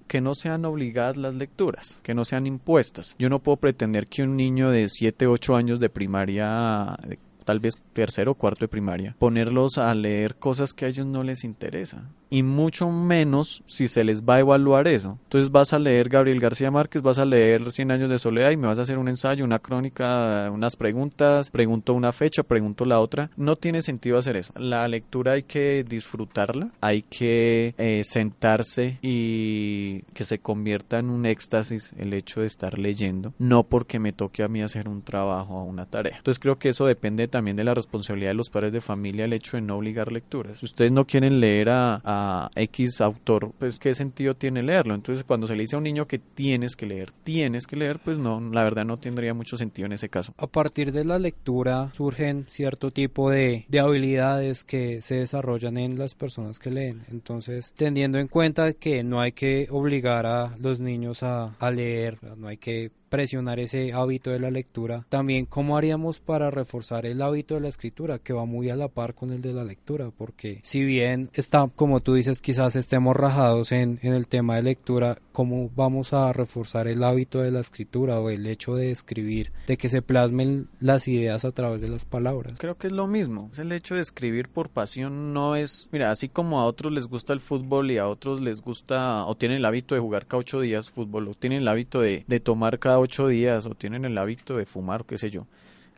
que 0.07 0.19
no 0.19 0.35
sean 0.35 0.65
obligadas 0.65 1.15
las 1.15 1.35
lecturas, 1.35 1.99
que 2.03 2.13
no 2.13 2.25
sean 2.25 2.47
impuestas. 2.47 3.15
Yo 3.19 3.29
no 3.29 3.39
puedo 3.39 3.57
pretender 3.57 4.07
que 4.07 4.23
un 4.23 4.35
niño 4.35 4.71
de 4.71 4.89
7, 4.89 5.27
8 5.27 5.55
años 5.55 5.79
de 5.79 5.89
primaria 5.89 6.97
tal 7.43 7.59
vez 7.59 7.75
tercero 7.93 8.31
o 8.31 8.35
cuarto 8.35 8.61
de 8.61 8.69
primaria, 8.69 9.15
ponerlos 9.19 9.77
a 9.77 9.93
leer 9.93 10.35
cosas 10.35 10.73
que 10.73 10.85
a 10.85 10.87
ellos 10.87 11.05
no 11.05 11.23
les 11.23 11.43
interesan 11.43 12.09
y 12.31 12.43
mucho 12.43 12.89
menos 12.89 13.61
si 13.67 13.87
se 13.89 14.03
les 14.03 14.23
va 14.23 14.35
a 14.35 14.39
evaluar 14.39 14.87
eso. 14.87 15.19
Entonces 15.23 15.51
vas 15.51 15.73
a 15.73 15.79
leer 15.79 16.07
Gabriel 16.07 16.39
García 16.39 16.71
Márquez, 16.71 17.01
vas 17.01 17.19
a 17.19 17.25
leer 17.25 17.71
Cien 17.71 17.91
años 17.91 18.09
de 18.09 18.17
soledad 18.17 18.51
y 18.51 18.57
me 18.57 18.67
vas 18.67 18.79
a 18.79 18.83
hacer 18.83 18.97
un 18.97 19.09
ensayo, 19.09 19.43
una 19.43 19.59
crónica, 19.59 20.49
unas 20.51 20.77
preguntas, 20.77 21.49
pregunto 21.49 21.93
una 21.93 22.13
fecha, 22.13 22.43
pregunto 22.43 22.85
la 22.85 23.01
otra. 23.01 23.29
No 23.35 23.57
tiene 23.57 23.81
sentido 23.81 24.17
hacer 24.17 24.37
eso. 24.37 24.53
La 24.55 24.87
lectura 24.87 25.33
hay 25.33 25.43
que 25.43 25.83
disfrutarla, 25.87 26.71
hay 26.79 27.01
que 27.01 27.75
eh, 27.77 28.03
sentarse 28.05 28.97
y 29.01 30.03
que 30.13 30.23
se 30.23 30.39
convierta 30.39 30.99
en 30.99 31.09
un 31.09 31.25
éxtasis 31.25 31.93
el 31.97 32.13
hecho 32.13 32.39
de 32.39 32.47
estar 32.47 32.79
leyendo, 32.79 33.33
no 33.37 33.63
porque 33.63 33.99
me 33.99 34.13
toque 34.13 34.43
a 34.43 34.47
mí 34.47 34.61
hacer 34.61 34.87
un 34.87 35.01
trabajo 35.01 35.55
o 35.55 35.63
una 35.63 35.85
tarea. 35.85 36.15
Entonces 36.17 36.39
creo 36.39 36.57
que 36.57 36.69
eso 36.69 36.85
depende 36.85 37.27
también 37.31 37.57
de 37.57 37.63
la 37.63 37.73
responsabilidad 37.73 38.31
de 38.31 38.35
los 38.35 38.49
padres 38.49 38.73
de 38.73 38.81
familia, 38.81 39.25
el 39.25 39.33
hecho 39.33 39.57
de 39.57 39.61
no 39.61 39.77
obligar 39.77 40.11
lecturas. 40.11 40.59
Si 40.59 40.65
ustedes 40.65 40.91
no 40.91 41.05
quieren 41.05 41.39
leer 41.39 41.69
a 41.71 42.49
X 42.55 43.01
autor, 43.01 43.53
pues 43.57 43.79
qué 43.79 43.95
sentido 43.95 44.35
tiene 44.35 44.61
leerlo. 44.61 44.93
Entonces 44.93 45.23
cuando 45.23 45.47
se 45.47 45.55
le 45.55 45.61
dice 45.61 45.75
a 45.75 45.79
un 45.79 45.83
niño 45.83 46.07
que 46.07 46.19
tienes 46.19 46.75
que 46.75 46.85
leer, 46.85 47.11
tienes 47.23 47.65
que 47.67 47.75
leer, 47.75 47.99
pues 47.99 48.17
no, 48.17 48.39
la 48.39 48.63
verdad 48.63 48.85
no 48.85 48.97
tendría 48.97 49.33
mucho 49.33 49.57
sentido 49.57 49.85
en 49.85 49.93
ese 49.93 50.09
caso. 50.09 50.33
A 50.37 50.47
partir 50.47 50.91
de 50.91 51.05
la 51.05 51.19
lectura 51.19 51.91
surgen 51.93 52.45
cierto 52.47 52.91
tipo 52.91 53.29
de, 53.29 53.65
de 53.67 53.79
habilidades 53.79 54.63
que 54.63 55.01
se 55.01 55.15
desarrollan 55.15 55.77
en 55.77 55.97
las 55.97 56.15
personas 56.15 56.59
que 56.59 56.71
leen. 56.71 57.03
Entonces, 57.11 57.73
teniendo 57.75 58.19
en 58.19 58.27
cuenta 58.27 58.73
que 58.73 59.03
no 59.03 59.21
hay 59.21 59.31
que 59.31 59.67
obligar 59.69 60.25
a 60.25 60.55
los 60.59 60.79
niños 60.79 61.23
a, 61.23 61.55
a 61.59 61.71
leer, 61.71 62.17
no 62.37 62.47
hay 62.47 62.57
que 62.57 62.91
presionar 63.11 63.59
ese 63.59 63.91
hábito 63.91 64.31
de 64.31 64.39
la 64.39 64.49
lectura. 64.49 65.05
También 65.09 65.45
cómo 65.45 65.77
haríamos 65.77 66.19
para 66.19 66.49
reforzar 66.49 67.05
el 67.05 67.21
hábito 67.21 67.55
de 67.55 67.61
la 67.61 67.67
escritura, 67.67 68.19
que 68.19 68.31
va 68.31 68.45
muy 68.45 68.69
a 68.69 68.77
la 68.77 68.87
par 68.87 69.13
con 69.13 69.33
el 69.33 69.41
de 69.41 69.53
la 69.53 69.65
lectura, 69.65 70.11
porque 70.17 70.61
si 70.63 70.83
bien 70.83 71.29
está, 71.33 71.69
como 71.75 71.99
tú 71.99 72.13
dices, 72.13 72.41
quizás 72.41 72.77
estemos 72.77 73.15
rajados 73.15 73.73
en, 73.73 73.99
en 74.01 74.13
el 74.13 74.27
tema 74.27 74.55
de 74.55 74.63
lectura, 74.63 75.17
¿cómo 75.31 75.69
vamos 75.75 76.13
a 76.13 76.31
reforzar 76.33 76.87
el 76.87 77.03
hábito 77.03 77.41
de 77.41 77.51
la 77.51 77.59
escritura 77.59 78.19
o 78.19 78.29
el 78.29 78.45
hecho 78.47 78.75
de 78.75 78.91
escribir, 78.91 79.51
de 79.67 79.77
que 79.77 79.89
se 79.89 80.01
plasmen 80.01 80.67
las 80.79 81.07
ideas 81.07 81.45
a 81.45 81.51
través 81.51 81.81
de 81.81 81.89
las 81.89 82.05
palabras? 82.05 82.53
Creo 82.57 82.77
que 82.77 82.87
es 82.87 82.93
lo 82.93 83.07
mismo, 83.07 83.49
es 83.51 83.59
el 83.59 83.71
hecho 83.71 83.95
de 83.95 84.01
escribir 84.01 84.49
por 84.49 84.69
pasión, 84.69 85.33
no 85.33 85.55
es, 85.55 85.89
mira, 85.91 86.11
así 86.11 86.29
como 86.29 86.59
a 86.59 86.65
otros 86.65 86.91
les 86.91 87.07
gusta 87.07 87.33
el 87.33 87.39
fútbol 87.39 87.91
y 87.91 87.97
a 87.97 88.07
otros 88.07 88.41
les 88.41 88.61
gusta 88.61 89.25
o 89.25 89.35
tienen 89.35 89.59
el 89.59 89.65
hábito 89.65 89.95
de 89.95 90.01
jugar 90.01 90.27
cada 90.27 90.39
ocho 90.39 90.61
días 90.61 90.89
fútbol 90.89 91.27
o 91.27 91.33
tienen 91.33 91.61
el 91.61 91.67
hábito 91.67 92.01
de, 92.01 92.25
de 92.27 92.39
tomar 92.39 92.79
cada 92.79 92.99
ocho 92.99 93.27
días 93.27 93.65
o 93.65 93.75
tienen 93.75 94.05
el 94.05 94.17
hábito 94.17 94.57
de 94.57 94.65
fumar, 94.65 95.05
qué 95.05 95.17
sé 95.17 95.29
yo. 95.29 95.47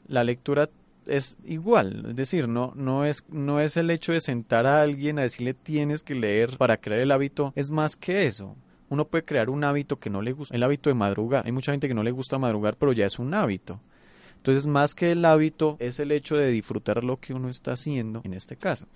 La 0.08 0.24
lectura 0.24 0.70
es 1.08 1.38
igual, 1.46 2.06
es 2.10 2.16
decir, 2.16 2.48
no, 2.48 2.74
no, 2.76 3.06
es, 3.06 3.26
no 3.30 3.60
es 3.60 3.78
el 3.78 3.90
hecho 3.90 4.14
de 4.14 4.22
sentar 4.22 4.66
a 4.66 4.82
alguien 4.82 5.20
a 5.20 5.24
decirle 5.24 5.54
tienes 5.54 6.04
que 6.04 6.16
leer 6.16 6.58
para 6.58 6.78
crear 6.78 7.02
el 7.02 7.12
hábito, 7.12 7.54
es 7.56 7.72
más 7.72 7.96
que 7.96 8.26
eso. 8.26 8.56
Uno 8.90 9.06
puede 9.06 9.26
crear 9.26 9.50
un 9.50 9.64
hábito 9.64 10.00
que 10.00 10.10
no 10.10 10.22
le 10.22 10.34
gusta, 10.34 10.56
el 10.56 10.64
hábito 10.64 10.90
de 10.90 10.94
madrugar. 10.94 11.46
Hay 11.46 11.52
mucha 11.52 11.72
gente 11.72 11.88
que 11.88 11.94
no 11.94 12.04
le 12.04 12.12
gusta 12.12 12.38
madrugar, 12.38 12.76
pero 12.78 12.94
ya 12.94 13.06
es 13.06 13.20
un 13.20 13.34
hábito. 13.34 13.80
Entonces, 14.44 14.68
más 14.68 14.94
que 14.94 15.14
el 15.14 15.24
hábito, 15.24 15.78
es 15.80 16.02
el 16.02 16.12
hecho 16.12 16.36
de 16.36 16.52
disfrutar 16.52 17.02
lo 17.02 17.16
que 17.16 17.34
uno 17.34 17.48
está 17.48 17.72
haciendo 17.72 18.20
en 18.26 18.34
este 18.34 18.58
caso. 18.58 18.88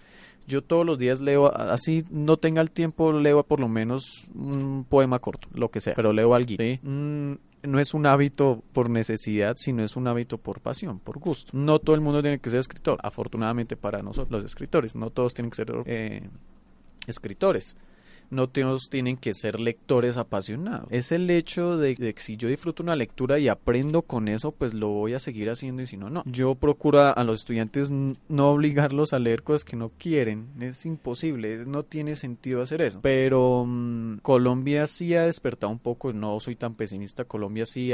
Yo 0.45 0.61
todos 0.61 0.85
los 0.85 0.99
días 0.99 1.21
leo, 1.21 1.55
así 1.55 2.05
no 2.09 2.35
tenga 2.35 2.61
el 2.61 2.69
tiempo, 2.69 3.13
leo 3.13 3.43
por 3.43 3.61
lo 3.61 3.69
menos 3.69 4.27
un 4.35 4.85
poema 4.87 5.19
corto, 5.19 5.47
lo 5.53 5.71
que 5.71 5.79
sea, 5.79 5.95
pero 5.95 6.11
leo 6.11 6.33
algo. 6.33 6.55
¿sí? 6.57 6.79
Mm, 6.83 7.33
no 7.63 7.79
es 7.79 7.93
un 7.93 8.05
hábito 8.07 8.61
por 8.73 8.89
necesidad, 8.89 9.55
sino 9.57 9.85
es 9.85 9.95
un 9.95 10.07
hábito 10.07 10.37
por 10.37 10.59
pasión, 10.59 10.99
por 10.99 11.17
gusto. 11.17 11.51
No 11.53 11.79
todo 11.79 11.95
el 11.95 12.01
mundo 12.01 12.21
tiene 12.21 12.39
que 12.39 12.49
ser 12.49 12.59
escritor, 12.59 12.99
afortunadamente 13.01 13.77
para 13.77 14.01
nosotros 14.01 14.41
los 14.41 14.51
escritores, 14.51 14.97
no 14.97 15.11
todos 15.11 15.33
tienen 15.33 15.49
que 15.49 15.55
ser 15.55 15.71
eh, 15.85 16.27
escritores 17.07 17.77
no 18.29 18.47
todos 18.47 18.89
tienen 18.89 19.17
que 19.17 19.33
ser 19.33 19.59
lectores 19.59 20.17
apasionados. 20.17 20.87
Es 20.91 21.11
el 21.11 21.29
hecho 21.29 21.77
de, 21.77 21.95
que 21.95 22.13
si 22.17 22.37
yo 22.37 22.47
disfruto 22.47 22.83
una 22.83 22.95
lectura 22.95 23.39
y 23.39 23.47
aprendo 23.47 24.01
con 24.01 24.27
eso, 24.27 24.51
pues 24.51 24.73
lo 24.73 24.89
voy 24.89 25.13
a 25.13 25.19
seguir 25.19 25.49
haciendo 25.49 25.81
y 25.81 25.87
si 25.87 25.97
no, 25.97 26.09
no. 26.09 26.23
Yo 26.25 26.55
procuro 26.55 27.17
a 27.17 27.23
los 27.23 27.39
estudiantes 27.39 27.89
no 27.91 28.51
obligarlos 28.51 29.13
a 29.13 29.19
leer 29.19 29.43
cosas 29.43 29.63
que 29.63 29.75
no 29.75 29.91
quieren. 29.97 30.47
Es 30.59 30.85
imposible, 30.85 31.65
no 31.65 31.83
tiene 31.83 32.15
sentido 32.15 32.61
hacer 32.61 32.81
eso. 32.81 32.99
Pero 33.01 33.65
mm, 33.65 34.17
Colombia 34.17 34.87
sí 34.87 35.15
ha 35.15 35.23
despertado 35.23 35.71
un 35.71 35.79
poco, 35.79 36.13
no 36.13 36.39
soy 36.39 36.55
tan 36.55 36.75
pesimista, 36.75 37.25
Colombia 37.25 37.65
sí 37.65 37.91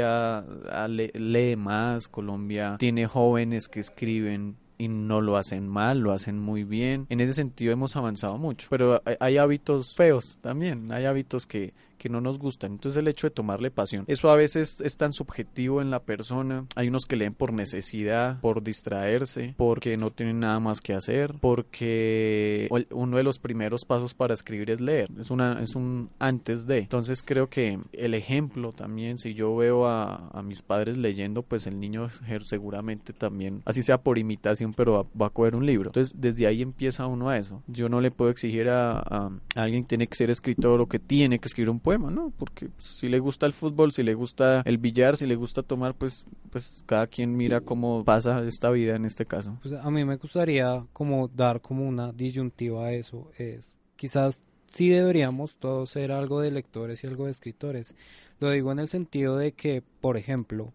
lee 1.14 1.56
más, 1.56 2.08
Colombia 2.08 2.76
tiene 2.78 3.06
jóvenes 3.06 3.68
que 3.68 3.80
escriben 3.80 4.56
y 4.78 4.88
no 4.88 5.20
lo 5.20 5.36
hacen 5.36 5.68
mal, 5.68 6.00
lo 6.00 6.12
hacen 6.12 6.38
muy 6.38 6.64
bien. 6.64 7.06
En 7.08 7.20
ese 7.20 7.34
sentido 7.34 7.72
hemos 7.72 7.96
avanzado 7.96 8.38
mucho, 8.38 8.66
pero 8.70 9.02
hay, 9.20 9.38
hábitos 9.38 9.94
feos 9.94 10.38
también, 10.40 10.92
hay 10.92 11.04
hábitos 11.04 11.46
que, 11.46 11.74
que 12.04 12.10
no 12.10 12.20
nos 12.20 12.38
gustan. 12.38 12.72
Entonces 12.72 13.00
el 13.00 13.08
hecho 13.08 13.28
de 13.28 13.30
tomarle 13.30 13.70
pasión, 13.70 14.04
eso 14.08 14.28
a 14.28 14.36
veces 14.36 14.82
es 14.82 14.98
tan 14.98 15.14
subjetivo 15.14 15.80
en 15.80 15.90
la 15.90 16.00
persona. 16.00 16.66
Hay 16.76 16.88
unos 16.88 17.06
que 17.06 17.16
leen 17.16 17.32
por 17.32 17.54
necesidad, 17.54 18.42
por 18.42 18.62
distraerse, 18.62 19.54
porque 19.56 19.96
no 19.96 20.10
tienen 20.10 20.40
nada 20.40 20.60
más 20.60 20.82
que 20.82 20.92
hacer, 20.92 21.36
porque 21.40 22.68
uno 22.90 23.16
de 23.16 23.22
los 23.22 23.38
primeros 23.38 23.86
pasos 23.86 24.12
para 24.12 24.34
escribir 24.34 24.70
es 24.70 24.82
leer. 24.82 25.08
Es 25.18 25.30
una 25.30 25.62
es 25.62 25.74
un 25.76 26.10
antes 26.18 26.66
de. 26.66 26.80
Entonces 26.80 27.22
creo 27.22 27.48
que 27.48 27.78
el 27.94 28.12
ejemplo 28.12 28.72
también, 28.72 29.16
si 29.16 29.32
yo 29.32 29.56
veo 29.56 29.86
a, 29.86 30.28
a 30.28 30.42
mis 30.42 30.60
padres 30.60 30.98
leyendo, 30.98 31.42
pues 31.42 31.66
el 31.66 31.80
niño 31.80 32.10
seguramente 32.42 33.14
también, 33.14 33.62
así 33.64 33.80
sea 33.80 33.96
por 33.96 34.18
imitación, 34.18 34.74
pero 34.74 35.08
va, 35.18 35.28
a 35.28 35.30
coger 35.30 35.56
un 35.56 35.64
libro. 35.64 35.88
Entonces 35.88 36.14
desde 36.20 36.46
ahí 36.46 36.60
empieza 36.60 37.06
uno 37.06 37.30
a 37.30 37.38
eso. 37.38 37.62
Yo 37.66 37.88
no 37.88 38.02
le 38.02 38.10
puedo 38.10 38.30
exigir 38.30 38.68
a, 38.68 38.98
a 38.98 39.30
alguien 39.54 39.84
que 39.84 39.88
tiene 39.88 40.06
que 40.06 40.16
ser 40.16 40.28
escritor 40.28 40.82
o 40.82 40.86
que 40.86 40.98
tiene 40.98 41.38
que 41.38 41.48
escribir 41.48 41.70
un 41.70 41.80
poema 41.80 41.93
¿no? 41.98 42.32
Porque 42.36 42.68
si 42.76 43.08
le 43.08 43.18
gusta 43.18 43.46
el 43.46 43.52
fútbol, 43.52 43.92
si 43.92 44.02
le 44.02 44.14
gusta 44.14 44.62
el 44.64 44.78
billar, 44.78 45.16
si 45.16 45.26
le 45.26 45.36
gusta 45.36 45.62
tomar, 45.62 45.94
pues, 45.94 46.26
pues 46.50 46.82
cada 46.86 47.06
quien 47.06 47.36
mira 47.36 47.60
cómo 47.60 48.04
pasa 48.04 48.44
esta 48.46 48.70
vida 48.70 48.96
en 48.96 49.04
este 49.04 49.26
caso. 49.26 49.58
Pues 49.62 49.74
a 49.74 49.90
mí 49.90 50.04
me 50.04 50.16
gustaría 50.16 50.84
como 50.92 51.28
dar 51.28 51.60
como 51.60 51.86
una 51.86 52.12
disyuntiva 52.12 52.86
a 52.86 52.92
eso. 52.92 53.30
Es 53.38 53.74
quizás 53.96 54.42
sí 54.70 54.88
deberíamos 54.88 55.56
todos 55.56 55.90
ser 55.90 56.12
algo 56.12 56.40
de 56.40 56.50
lectores 56.50 57.02
y 57.02 57.06
algo 57.06 57.26
de 57.26 57.30
escritores. 57.30 57.94
Lo 58.40 58.50
digo 58.50 58.72
en 58.72 58.80
el 58.80 58.88
sentido 58.88 59.36
de 59.36 59.52
que, 59.52 59.82
por 60.00 60.16
ejemplo, 60.16 60.72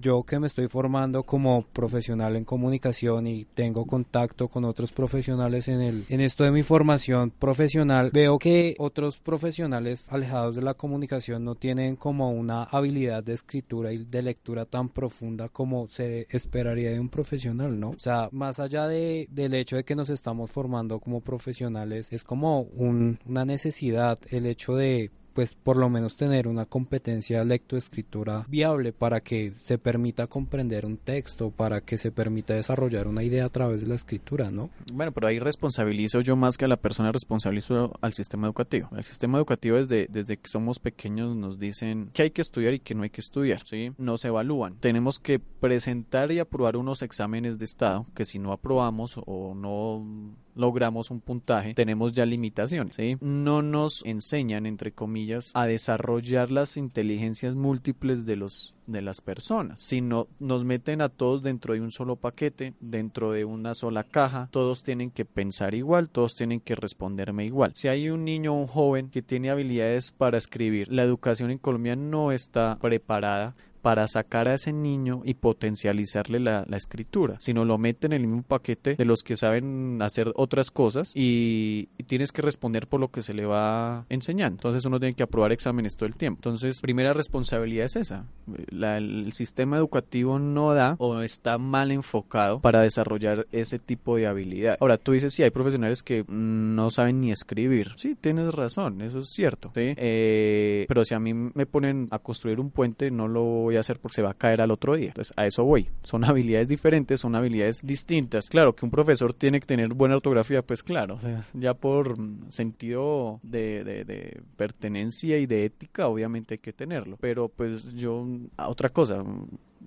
yo 0.00 0.22
que 0.22 0.38
me 0.38 0.46
estoy 0.46 0.68
formando 0.68 1.22
como 1.22 1.62
profesional 1.72 2.36
en 2.36 2.44
comunicación 2.44 3.26
y 3.26 3.44
tengo 3.44 3.86
contacto 3.86 4.48
con 4.48 4.64
otros 4.64 4.92
profesionales 4.92 5.68
en 5.68 5.80
el 5.80 6.04
en 6.08 6.20
esto 6.20 6.44
de 6.44 6.50
mi 6.50 6.62
formación 6.62 7.30
profesional 7.30 8.10
veo 8.12 8.38
que 8.38 8.74
otros 8.78 9.18
profesionales 9.18 10.06
alejados 10.10 10.56
de 10.56 10.62
la 10.62 10.74
comunicación 10.74 11.44
no 11.44 11.54
tienen 11.54 11.96
como 11.96 12.30
una 12.30 12.64
habilidad 12.64 13.22
de 13.22 13.34
escritura 13.34 13.92
y 13.92 14.04
de 14.04 14.22
lectura 14.22 14.64
tan 14.64 14.88
profunda 14.88 15.48
como 15.48 15.88
se 15.88 16.26
esperaría 16.30 16.90
de 16.90 17.00
un 17.00 17.08
profesional 17.08 17.78
no 17.78 17.90
o 17.90 17.98
sea 17.98 18.28
más 18.32 18.60
allá 18.60 18.86
de 18.86 19.28
del 19.30 19.54
hecho 19.54 19.76
de 19.76 19.84
que 19.84 19.96
nos 19.96 20.10
estamos 20.10 20.50
formando 20.50 21.00
como 21.00 21.20
profesionales 21.20 22.12
es 22.12 22.24
como 22.24 22.60
un, 22.60 23.18
una 23.26 23.44
necesidad 23.44 24.18
el 24.30 24.46
hecho 24.46 24.76
de 24.76 25.10
pues 25.36 25.54
por 25.54 25.76
lo 25.76 25.90
menos 25.90 26.16
tener 26.16 26.48
una 26.48 26.64
competencia 26.64 27.44
lectoescritura 27.44 28.46
viable 28.48 28.94
para 28.94 29.20
que 29.20 29.52
se 29.58 29.76
permita 29.76 30.28
comprender 30.28 30.86
un 30.86 30.96
texto, 30.96 31.50
para 31.50 31.82
que 31.82 31.98
se 31.98 32.10
permita 32.10 32.54
desarrollar 32.54 33.06
una 33.06 33.22
idea 33.22 33.44
a 33.44 33.50
través 33.50 33.82
de 33.82 33.86
la 33.86 33.96
escritura, 33.96 34.50
¿no? 34.50 34.70
Bueno, 34.90 35.12
pero 35.12 35.26
ahí 35.26 35.38
responsabilizo 35.38 36.22
yo 36.22 36.36
más 36.36 36.56
que 36.56 36.64
a 36.64 36.68
la 36.68 36.78
persona, 36.78 37.12
responsabilizo 37.12 37.92
al 38.00 38.14
sistema 38.14 38.46
educativo. 38.46 38.88
El 38.96 39.02
sistema 39.02 39.36
educativo 39.36 39.76
desde, 39.76 40.06
desde 40.08 40.38
que 40.38 40.48
somos 40.48 40.78
pequeños 40.78 41.36
nos 41.36 41.58
dicen 41.58 42.08
que 42.14 42.22
hay 42.22 42.30
que 42.30 42.40
estudiar 42.40 42.72
y 42.72 42.80
que 42.80 42.94
no 42.94 43.02
hay 43.02 43.10
que 43.10 43.20
estudiar, 43.20 43.62
¿sí? 43.66 43.92
Nos 43.98 44.24
evalúan. 44.24 44.76
Tenemos 44.80 45.18
que 45.18 45.38
presentar 45.38 46.32
y 46.32 46.38
aprobar 46.38 46.78
unos 46.78 47.02
exámenes 47.02 47.58
de 47.58 47.66
estado 47.66 48.06
que 48.14 48.24
si 48.24 48.38
no 48.38 48.52
aprobamos 48.52 49.20
o 49.26 49.54
no 49.54 50.34
logramos 50.56 51.10
un 51.10 51.20
puntaje, 51.20 51.74
tenemos 51.74 52.12
ya 52.12 52.26
limitaciones. 52.26 52.96
No 53.20 53.62
nos 53.62 54.04
enseñan, 54.04 54.66
entre 54.66 54.92
comillas, 54.92 55.52
a 55.54 55.66
desarrollar 55.66 56.50
las 56.50 56.76
inteligencias 56.76 57.54
múltiples 57.54 58.26
de 58.26 58.36
los 58.36 58.74
de 58.86 59.02
las 59.02 59.20
personas, 59.20 59.80
sino 59.80 60.28
nos 60.38 60.64
meten 60.64 61.00
a 61.00 61.08
todos 61.08 61.42
dentro 61.42 61.74
de 61.74 61.80
un 61.80 61.90
solo 61.90 62.16
paquete, 62.16 62.74
dentro 62.80 63.32
de 63.32 63.44
una 63.44 63.74
sola 63.74 64.04
caja, 64.04 64.48
todos 64.52 64.82
tienen 64.84 65.10
que 65.10 65.24
pensar 65.24 65.74
igual, 65.74 66.08
todos 66.08 66.34
tienen 66.34 66.60
que 66.60 66.76
responderme 66.76 67.44
igual. 67.44 67.72
Si 67.74 67.88
hay 67.88 68.10
un 68.10 68.24
niño 68.24 68.54
o 68.54 68.60
un 68.60 68.68
joven 68.68 69.10
que 69.10 69.22
tiene 69.22 69.50
habilidades 69.50 70.12
para 70.12 70.38
escribir, 70.38 70.92
la 70.92 71.02
educación 71.02 71.50
en 71.50 71.58
Colombia 71.58 71.96
no 71.96 72.30
está 72.32 72.78
preparada 72.80 73.56
para 73.76 74.06
sacar 74.08 74.48
a 74.48 74.54
ese 74.54 74.72
niño 74.72 75.22
y 75.24 75.34
potencializarle 75.34 76.40
la, 76.40 76.66
escritura, 76.76 77.36
sino 77.40 77.64
lo 77.64 77.78
meten 77.78 78.12
en 78.12 78.20
el 78.20 78.26
mismo 78.26 78.42
paquete 78.42 78.96
de 78.96 79.04
los 79.06 79.22
que 79.22 79.36
saben 79.36 79.98
hacer 80.02 80.30
otras 80.34 80.70
cosas 80.70 81.12
y, 81.14 81.88
tienes 82.06 82.30
que 82.30 82.42
responder 82.42 82.86
por 82.86 83.00
lo 83.00 83.08
que 83.08 83.22
se 83.22 83.34
le 83.34 83.46
va 83.46 84.06
enseñando. 84.08 84.56
Entonces 84.56 84.84
uno 84.84 85.00
tiene 85.00 85.14
que 85.14 85.24
aprobar 85.24 85.50
exámenes 85.52 85.96
todo 85.96 86.06
el 86.06 86.14
tiempo. 86.14 86.38
Entonces, 86.38 86.80
primera 86.80 87.12
responsabilidad 87.12 87.86
es 87.86 87.96
esa. 87.96 88.26
el 88.70 89.32
sistema 89.32 89.76
educativo 89.76 90.38
no 90.38 90.72
da 90.72 90.94
o 90.98 91.20
está 91.20 91.58
mal 91.58 91.90
enfocado 91.90 92.60
para 92.60 92.82
desarrollar 92.82 93.46
ese 93.50 93.78
tipo 93.78 94.16
de 94.16 94.26
habilidad. 94.26 94.76
Ahora, 94.80 94.98
tú 94.98 95.12
dices, 95.12 95.34
sí, 95.34 95.42
hay 95.42 95.50
profesionales 95.50 96.02
que 96.02 96.24
no 96.28 96.90
saben 96.90 97.20
ni 97.20 97.32
escribir. 97.32 97.92
Sí, 97.96 98.14
tienes 98.14 98.54
razón, 98.54 99.00
eso 99.02 99.18
es 99.18 99.30
cierto. 99.30 99.72
Eh, 99.74 100.84
pero 100.88 101.04
si 101.04 101.14
a 101.14 101.18
mí 101.18 101.34
me 101.34 101.66
ponen 101.66 102.08
a 102.10 102.18
construir 102.18 102.60
un 102.60 102.70
puente, 102.70 103.10
no 103.10 103.28
lo 103.28 103.70
hacer 103.80 103.98
porque 103.98 104.16
se 104.16 104.22
va 104.22 104.30
a 104.30 104.34
caer 104.34 104.60
al 104.60 104.70
otro 104.70 104.96
día. 104.96 105.08
Entonces, 105.08 105.32
a 105.36 105.46
eso 105.46 105.64
voy. 105.64 105.88
Son 106.02 106.24
habilidades 106.24 106.68
diferentes, 106.68 107.20
son 107.20 107.34
habilidades 107.34 107.80
distintas. 107.82 108.48
Claro 108.48 108.74
que 108.74 108.84
un 108.84 108.90
profesor 108.90 109.32
tiene 109.32 109.60
que 109.60 109.66
tener 109.66 109.94
buena 109.94 110.16
ortografía, 110.16 110.62
pues 110.62 110.82
claro, 110.82 111.18
ya 111.54 111.74
por 111.74 112.16
sentido 112.48 113.40
de, 113.42 114.42
pertenencia 114.56 115.38
y 115.38 115.46
de 115.46 115.64
ética, 115.64 116.08
obviamente 116.08 116.54
hay 116.54 116.58
que 116.58 116.72
tenerlo. 116.72 117.16
Pero 117.20 117.48
pues 117.48 117.94
yo, 117.94 118.26
otra 118.56 118.90
cosa, 118.90 119.22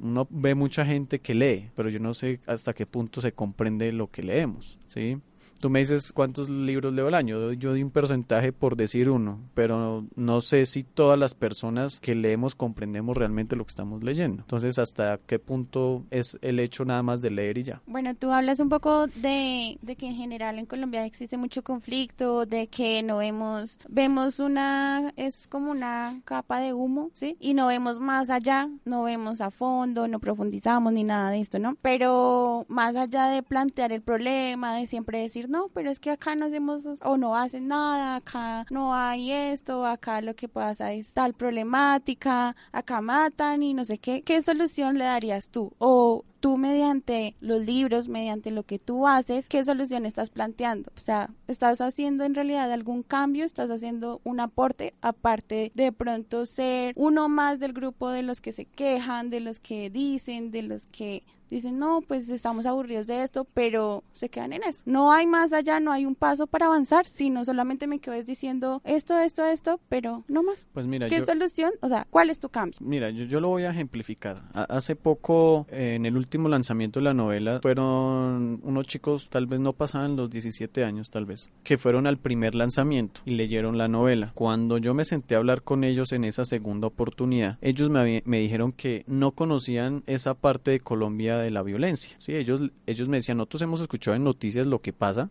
uno 0.01 0.27
ve 0.29 0.55
mucha 0.55 0.85
gente 0.85 1.19
que 1.19 1.33
lee, 1.33 1.69
pero 1.75 1.89
yo 1.89 1.99
no 1.99 2.13
sé 2.13 2.39
hasta 2.45 2.73
qué 2.73 2.85
punto 2.85 3.21
se 3.21 3.33
comprende 3.33 3.91
lo 3.91 4.09
que 4.09 4.23
leemos, 4.23 4.77
¿sí? 4.87 5.17
Tú 5.59 5.69
me 5.69 5.79
dices 5.79 6.13
cuántos 6.13 6.49
libros 6.49 6.93
leo 6.93 7.07
al 7.07 7.13
año. 7.13 7.51
Yo 7.53 7.71
doy 7.71 7.83
un 7.83 7.91
porcentaje 7.91 8.53
por 8.53 8.77
decir 8.77 9.09
uno, 9.09 9.39
pero 9.53 10.05
no 10.15 10.39
sé 10.39 10.65
si 10.65 10.83
todas 10.83 11.19
las 11.19 11.33
personas 11.33 11.99
que 11.99 12.15
leemos 12.15 12.55
comprendemos 12.55 13.17
realmente 13.17 13.57
lo 13.57 13.65
que 13.65 13.71
estamos 13.71 14.01
leyendo. 14.01 14.43
Entonces, 14.43 14.79
¿hasta 14.79 15.17
qué 15.17 15.37
punto 15.37 16.05
es 16.11 16.37
el 16.41 16.59
hecho 16.59 16.85
nada 16.85 17.03
más 17.03 17.19
de 17.21 17.31
leer 17.31 17.57
y 17.57 17.63
ya? 17.63 17.81
Bueno, 17.87 18.15
tú 18.15 18.31
hablas 18.31 18.61
un 18.61 18.69
poco 18.69 19.07
de, 19.07 19.77
de 19.81 19.95
que 19.97 20.07
en 20.07 20.15
general 20.15 20.59
en 20.59 20.65
Colombia 20.65 21.05
existe 21.05 21.35
mucho 21.35 21.61
conflicto, 21.61 22.45
de 22.45 22.67
que 22.67 23.03
no 23.03 23.17
vemos, 23.17 23.79
vemos 23.89 24.39
una, 24.39 25.11
es 25.17 25.47
como 25.49 25.71
una 25.71 26.21
capa 26.23 26.61
de 26.61 26.73
humo, 26.73 27.11
¿sí? 27.13 27.35
Y 27.39 27.53
no 27.53 27.67
vemos 27.67 27.99
más 27.99 28.29
allá, 28.29 28.69
no 28.85 29.03
vemos 29.03 29.41
a 29.41 29.51
fondo, 29.51 30.07
no 30.07 30.19
profundizamos 30.19 30.93
ni 30.93 31.03
nada 31.03 31.31
de 31.31 31.41
esto, 31.41 31.59
¿no? 31.59 31.75
Pero 31.81 32.65
más 32.69 32.95
allá 32.95 33.27
de 33.27 33.43
plantear 33.43 33.91
el 33.91 34.01
problema, 34.01 34.75
de 34.75 34.87
siempre 34.87 35.19
decir, 35.19 35.48
no, 35.49 35.69
pero 35.69 35.89
es 35.89 35.99
que 35.99 36.11
acá 36.11 36.35
no 36.35 36.45
hacemos 36.45 36.85
o 37.03 37.17
no 37.17 37.35
hacen 37.35 37.67
nada, 37.67 38.15
acá 38.15 38.65
no 38.69 38.93
hay 38.93 39.31
esto, 39.31 39.85
acá 39.85 40.21
lo 40.21 40.35
que 40.35 40.47
pasa 40.47 40.93
es 40.93 41.13
tal 41.13 41.33
problemática, 41.33 42.55
acá 42.71 43.01
matan 43.01 43.63
y 43.63 43.73
no 43.73 43.85
sé 43.85 43.97
qué, 43.97 44.21
¿qué 44.21 44.41
solución 44.41 44.97
le 44.97 45.05
darías 45.05 45.49
tú? 45.49 45.73
O 45.77 46.23
tú 46.39 46.57
mediante 46.57 47.35
los 47.41 47.65
libros, 47.65 48.07
mediante 48.07 48.51
lo 48.51 48.63
que 48.63 48.79
tú 48.79 49.07
haces, 49.07 49.47
¿qué 49.47 49.63
solución 49.63 50.05
estás 50.05 50.29
planteando? 50.29 50.91
O 50.95 50.99
sea, 50.99 51.29
¿estás 51.47 51.81
haciendo 51.81 52.23
en 52.23 52.35
realidad 52.35 52.71
algún 52.71 53.03
cambio? 53.03 53.45
¿Estás 53.45 53.69
haciendo 53.71 54.21
un 54.23 54.39
aporte 54.39 54.93
aparte 55.01 55.71
de 55.75 55.91
pronto 55.91 56.45
ser 56.45 56.93
uno 56.95 57.29
más 57.29 57.59
del 57.59 57.73
grupo 57.73 58.09
de 58.09 58.23
los 58.23 58.41
que 58.41 58.51
se 58.51 58.65
quejan, 58.65 59.29
de 59.29 59.41
los 59.41 59.59
que 59.59 59.89
dicen, 59.89 60.51
de 60.51 60.63
los 60.63 60.87
que 60.87 61.23
dicen, 61.49 61.79
no, 61.79 62.01
pues 62.01 62.29
estamos 62.29 62.65
aburridos 62.65 63.07
de 63.07 63.23
esto, 63.23 63.45
pero 63.53 64.03
se 64.11 64.29
quedan 64.29 64.53
en 64.53 64.63
eso. 64.63 64.81
No 64.85 65.11
hay 65.11 65.25
más 65.25 65.53
allá, 65.53 65.79
no 65.79 65.91
hay 65.91 66.05
un 66.05 66.15
paso 66.15 66.47
para 66.47 66.67
avanzar, 66.67 67.05
sino 67.05 67.45
solamente 67.45 67.87
me 67.87 67.99
quedo 67.99 68.21
diciendo 68.23 68.81
esto, 68.83 69.17
esto, 69.17 69.45
esto, 69.45 69.79
pero 69.89 70.23
no 70.27 70.43
más. 70.43 70.69
Pues 70.73 70.87
mira, 70.87 71.07
¿qué 71.07 71.25
solución? 71.25 71.71
O 71.81 71.87
sea, 71.87 72.07
¿cuál 72.09 72.29
es 72.29 72.39
tu 72.39 72.49
cambio? 72.49 72.77
Mira, 72.81 73.09
yo, 73.09 73.25
yo 73.25 73.39
lo 73.39 73.49
voy 73.49 73.63
a 73.63 73.71
ejemplificar. 73.71 74.43
hace 74.53 74.95
poco, 74.95 75.65
eh, 75.69 75.95
en 75.95 76.05
el 76.05 76.17
último 76.17 76.49
lanzamiento 76.49 76.99
de 76.99 77.05
la 77.05 77.13
novela, 77.13 77.59
fueron 77.61 78.59
unos 78.63 78.87
chicos, 78.87 79.29
tal 79.29 79.47
vez 79.47 79.59
no 79.59 79.73
pasaban 79.73 80.15
los 80.15 80.29
17 80.29 80.83
años, 80.83 81.09
tal 81.09 81.25
vez, 81.25 81.49
que 81.63 81.77
fueron 81.77 82.07
al 82.07 82.17
primer 82.17 82.55
lanzamiento 82.55 83.21
y 83.25 83.31
leyeron 83.31 83.77
la 83.77 83.87
novela. 83.87 84.31
Cuando 84.35 84.77
yo 84.77 84.93
me 84.93 85.05
senté 85.05 85.35
a 85.35 85.39
hablar 85.39 85.63
con 85.63 85.83
ellos 85.83 86.11
en 86.11 86.23
esa 86.23 86.45
segunda 86.45 86.87
oportunidad, 86.87 87.57
ellos 87.61 87.89
me, 87.89 88.23
me 88.25 88.39
dijeron 88.39 88.71
que 88.71 89.03
no 89.07 89.31
conocían 89.31 90.03
esa 90.07 90.33
parte 90.33 90.71
de 90.71 90.79
Colombia 90.79 91.38
de 91.41 91.51
la 91.51 91.63
violencia. 91.63 92.15
Sí, 92.19 92.35
ellos, 92.35 92.61
ellos 92.85 93.09
me 93.09 93.17
decían, 93.17 93.37
nosotros 93.37 93.61
hemos 93.61 93.81
escuchado 93.81 94.15
en 94.15 94.23
noticias 94.23 94.67
lo 94.67 94.81
que 94.81 94.93
pasa, 94.93 95.29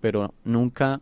pero 0.00 0.34
nunca 0.44 1.00